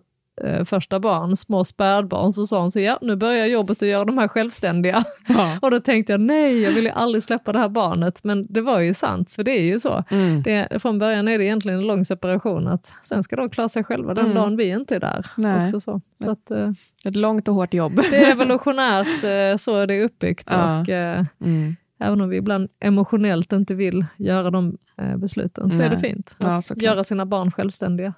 första 0.64 1.00
barn, 1.00 1.36
små 1.36 1.64
spädbarn, 1.64 2.32
så 2.32 2.46
sa 2.46 2.60
hon 2.60 2.70
så 2.70 2.80
ja, 2.80 2.98
nu 3.02 3.16
börjar 3.16 3.46
jobbet 3.46 3.82
att 3.82 3.88
göra 3.88 4.04
de 4.04 4.18
här 4.18 4.28
självständiga. 4.28 5.04
Ja. 5.28 5.58
Och 5.62 5.70
då 5.70 5.80
tänkte 5.80 6.12
jag, 6.12 6.20
nej, 6.20 6.62
jag 6.62 6.72
vill 6.72 6.84
ju 6.84 6.90
aldrig 6.90 7.22
släppa 7.22 7.52
det 7.52 7.58
här 7.58 7.68
barnet. 7.68 8.24
Men 8.24 8.46
det 8.48 8.60
var 8.60 8.80
ju 8.80 8.94
sant, 8.94 9.32
för 9.32 9.44
det 9.44 9.50
är 9.50 9.62
ju 9.64 9.80
så. 9.80 10.04
Mm. 10.10 10.42
Det, 10.42 10.82
från 10.82 10.98
början 10.98 11.28
är 11.28 11.38
det 11.38 11.44
egentligen 11.44 11.78
en 11.78 11.86
lång 11.86 12.04
separation, 12.04 12.68
att 12.68 12.92
sen 13.02 13.22
ska 13.22 13.36
de 13.36 13.50
klara 13.50 13.68
sig 13.68 13.84
själva 13.84 14.14
den 14.14 14.24
Mm. 14.24 14.36
dagen 14.36 14.56
vi 14.56 14.68
inte 14.68 14.96
är 14.96 15.00
där. 15.00 15.26
Nej. 15.36 15.62
Också 15.62 15.80
så. 15.80 16.00
så 16.22 16.30
att, 16.30 16.50
eh, 16.50 16.70
Ett 17.04 17.16
långt 17.16 17.48
och 17.48 17.54
hårt 17.54 17.74
jobb. 17.74 18.00
det 18.10 18.16
är 18.16 18.30
evolutionärt, 18.32 19.24
eh, 19.24 19.56
så 19.58 19.76
är 19.76 19.86
det 19.86 20.04
uppbyggt. 20.04 20.48
Ja. 20.50 20.80
Och, 20.80 20.88
eh, 20.88 21.24
Mm. 21.44 21.76
även 22.00 22.20
om 22.20 22.28
vi 22.28 22.36
ibland 22.36 22.68
emotionellt 22.80 23.52
inte 23.52 23.74
vill 23.74 24.04
göra 24.16 24.50
de 24.50 24.76
eh, 24.98 25.16
besluten, 25.16 25.70
så 25.70 25.80
är 25.80 25.88
det 25.90 25.98
Nej. 26.00 26.12
fint. 26.12 26.36
Ja, 26.38 26.56
Att 26.56 26.64
såklart. 26.64 26.82
göra 26.82 27.04
sina 27.04 27.26
barn 27.26 27.50
självständiga. 27.50 28.14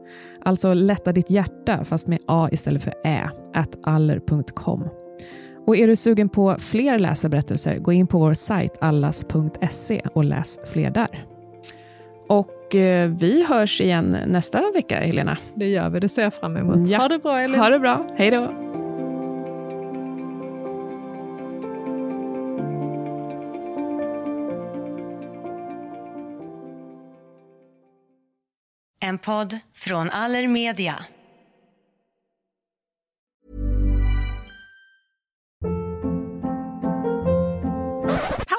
Alltså 0.46 0.74
lätta 0.74 1.12
ditt 1.12 1.30
hjärta, 1.30 1.86
fast 1.86 2.08
med 2.08 2.20
A 2.28 2.50
istället 2.52 2.84
för 2.84 2.94
Ä, 3.06 3.30
at 3.54 3.76
aller.com. 3.84 4.84
Och 5.66 5.78
är 5.78 5.88
du 5.88 5.96
sugen 5.96 6.30
på 6.30 6.56
fler 6.60 7.00
läsarberättelser, 7.00 7.78
gå 7.78 7.94
in 7.94 8.08
på 8.08 8.20
vår 8.20 8.34
sajt 8.34 8.78
allas.se 8.82 10.02
och 10.14 10.24
läs 10.24 10.60
fler 10.72 10.92
där. 10.92 11.26
Och 12.30 12.76
eh, 12.76 13.10
vi 13.10 13.46
hörs 13.46 13.82
igen 13.82 14.18
nästa 14.28 14.72
vecka, 14.72 15.00
Helena. 15.00 15.38
Det 15.56 15.68
gör 15.68 15.90
vi, 15.90 16.00
det 16.00 16.10
ser 16.10 16.24
jag 16.24 16.34
fram 16.34 16.58
emot. 16.58 16.88
Ja. 16.90 16.98
Ha 17.00 17.08
det 17.08 17.20
bra 17.20 17.40
Elin. 17.40 17.60
Ha 17.60 17.70
det 17.70 17.80
bra. 17.80 18.08
Hej 18.18 18.32
då. 18.32 18.64
En 29.00 29.18
podd 29.18 29.60
från 29.76 30.10
Allermedia. 30.10 30.96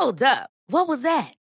Hold 0.01 0.23
up. 0.23 0.49
What 0.73 0.89
was 0.89 1.03
that? 1.03 1.38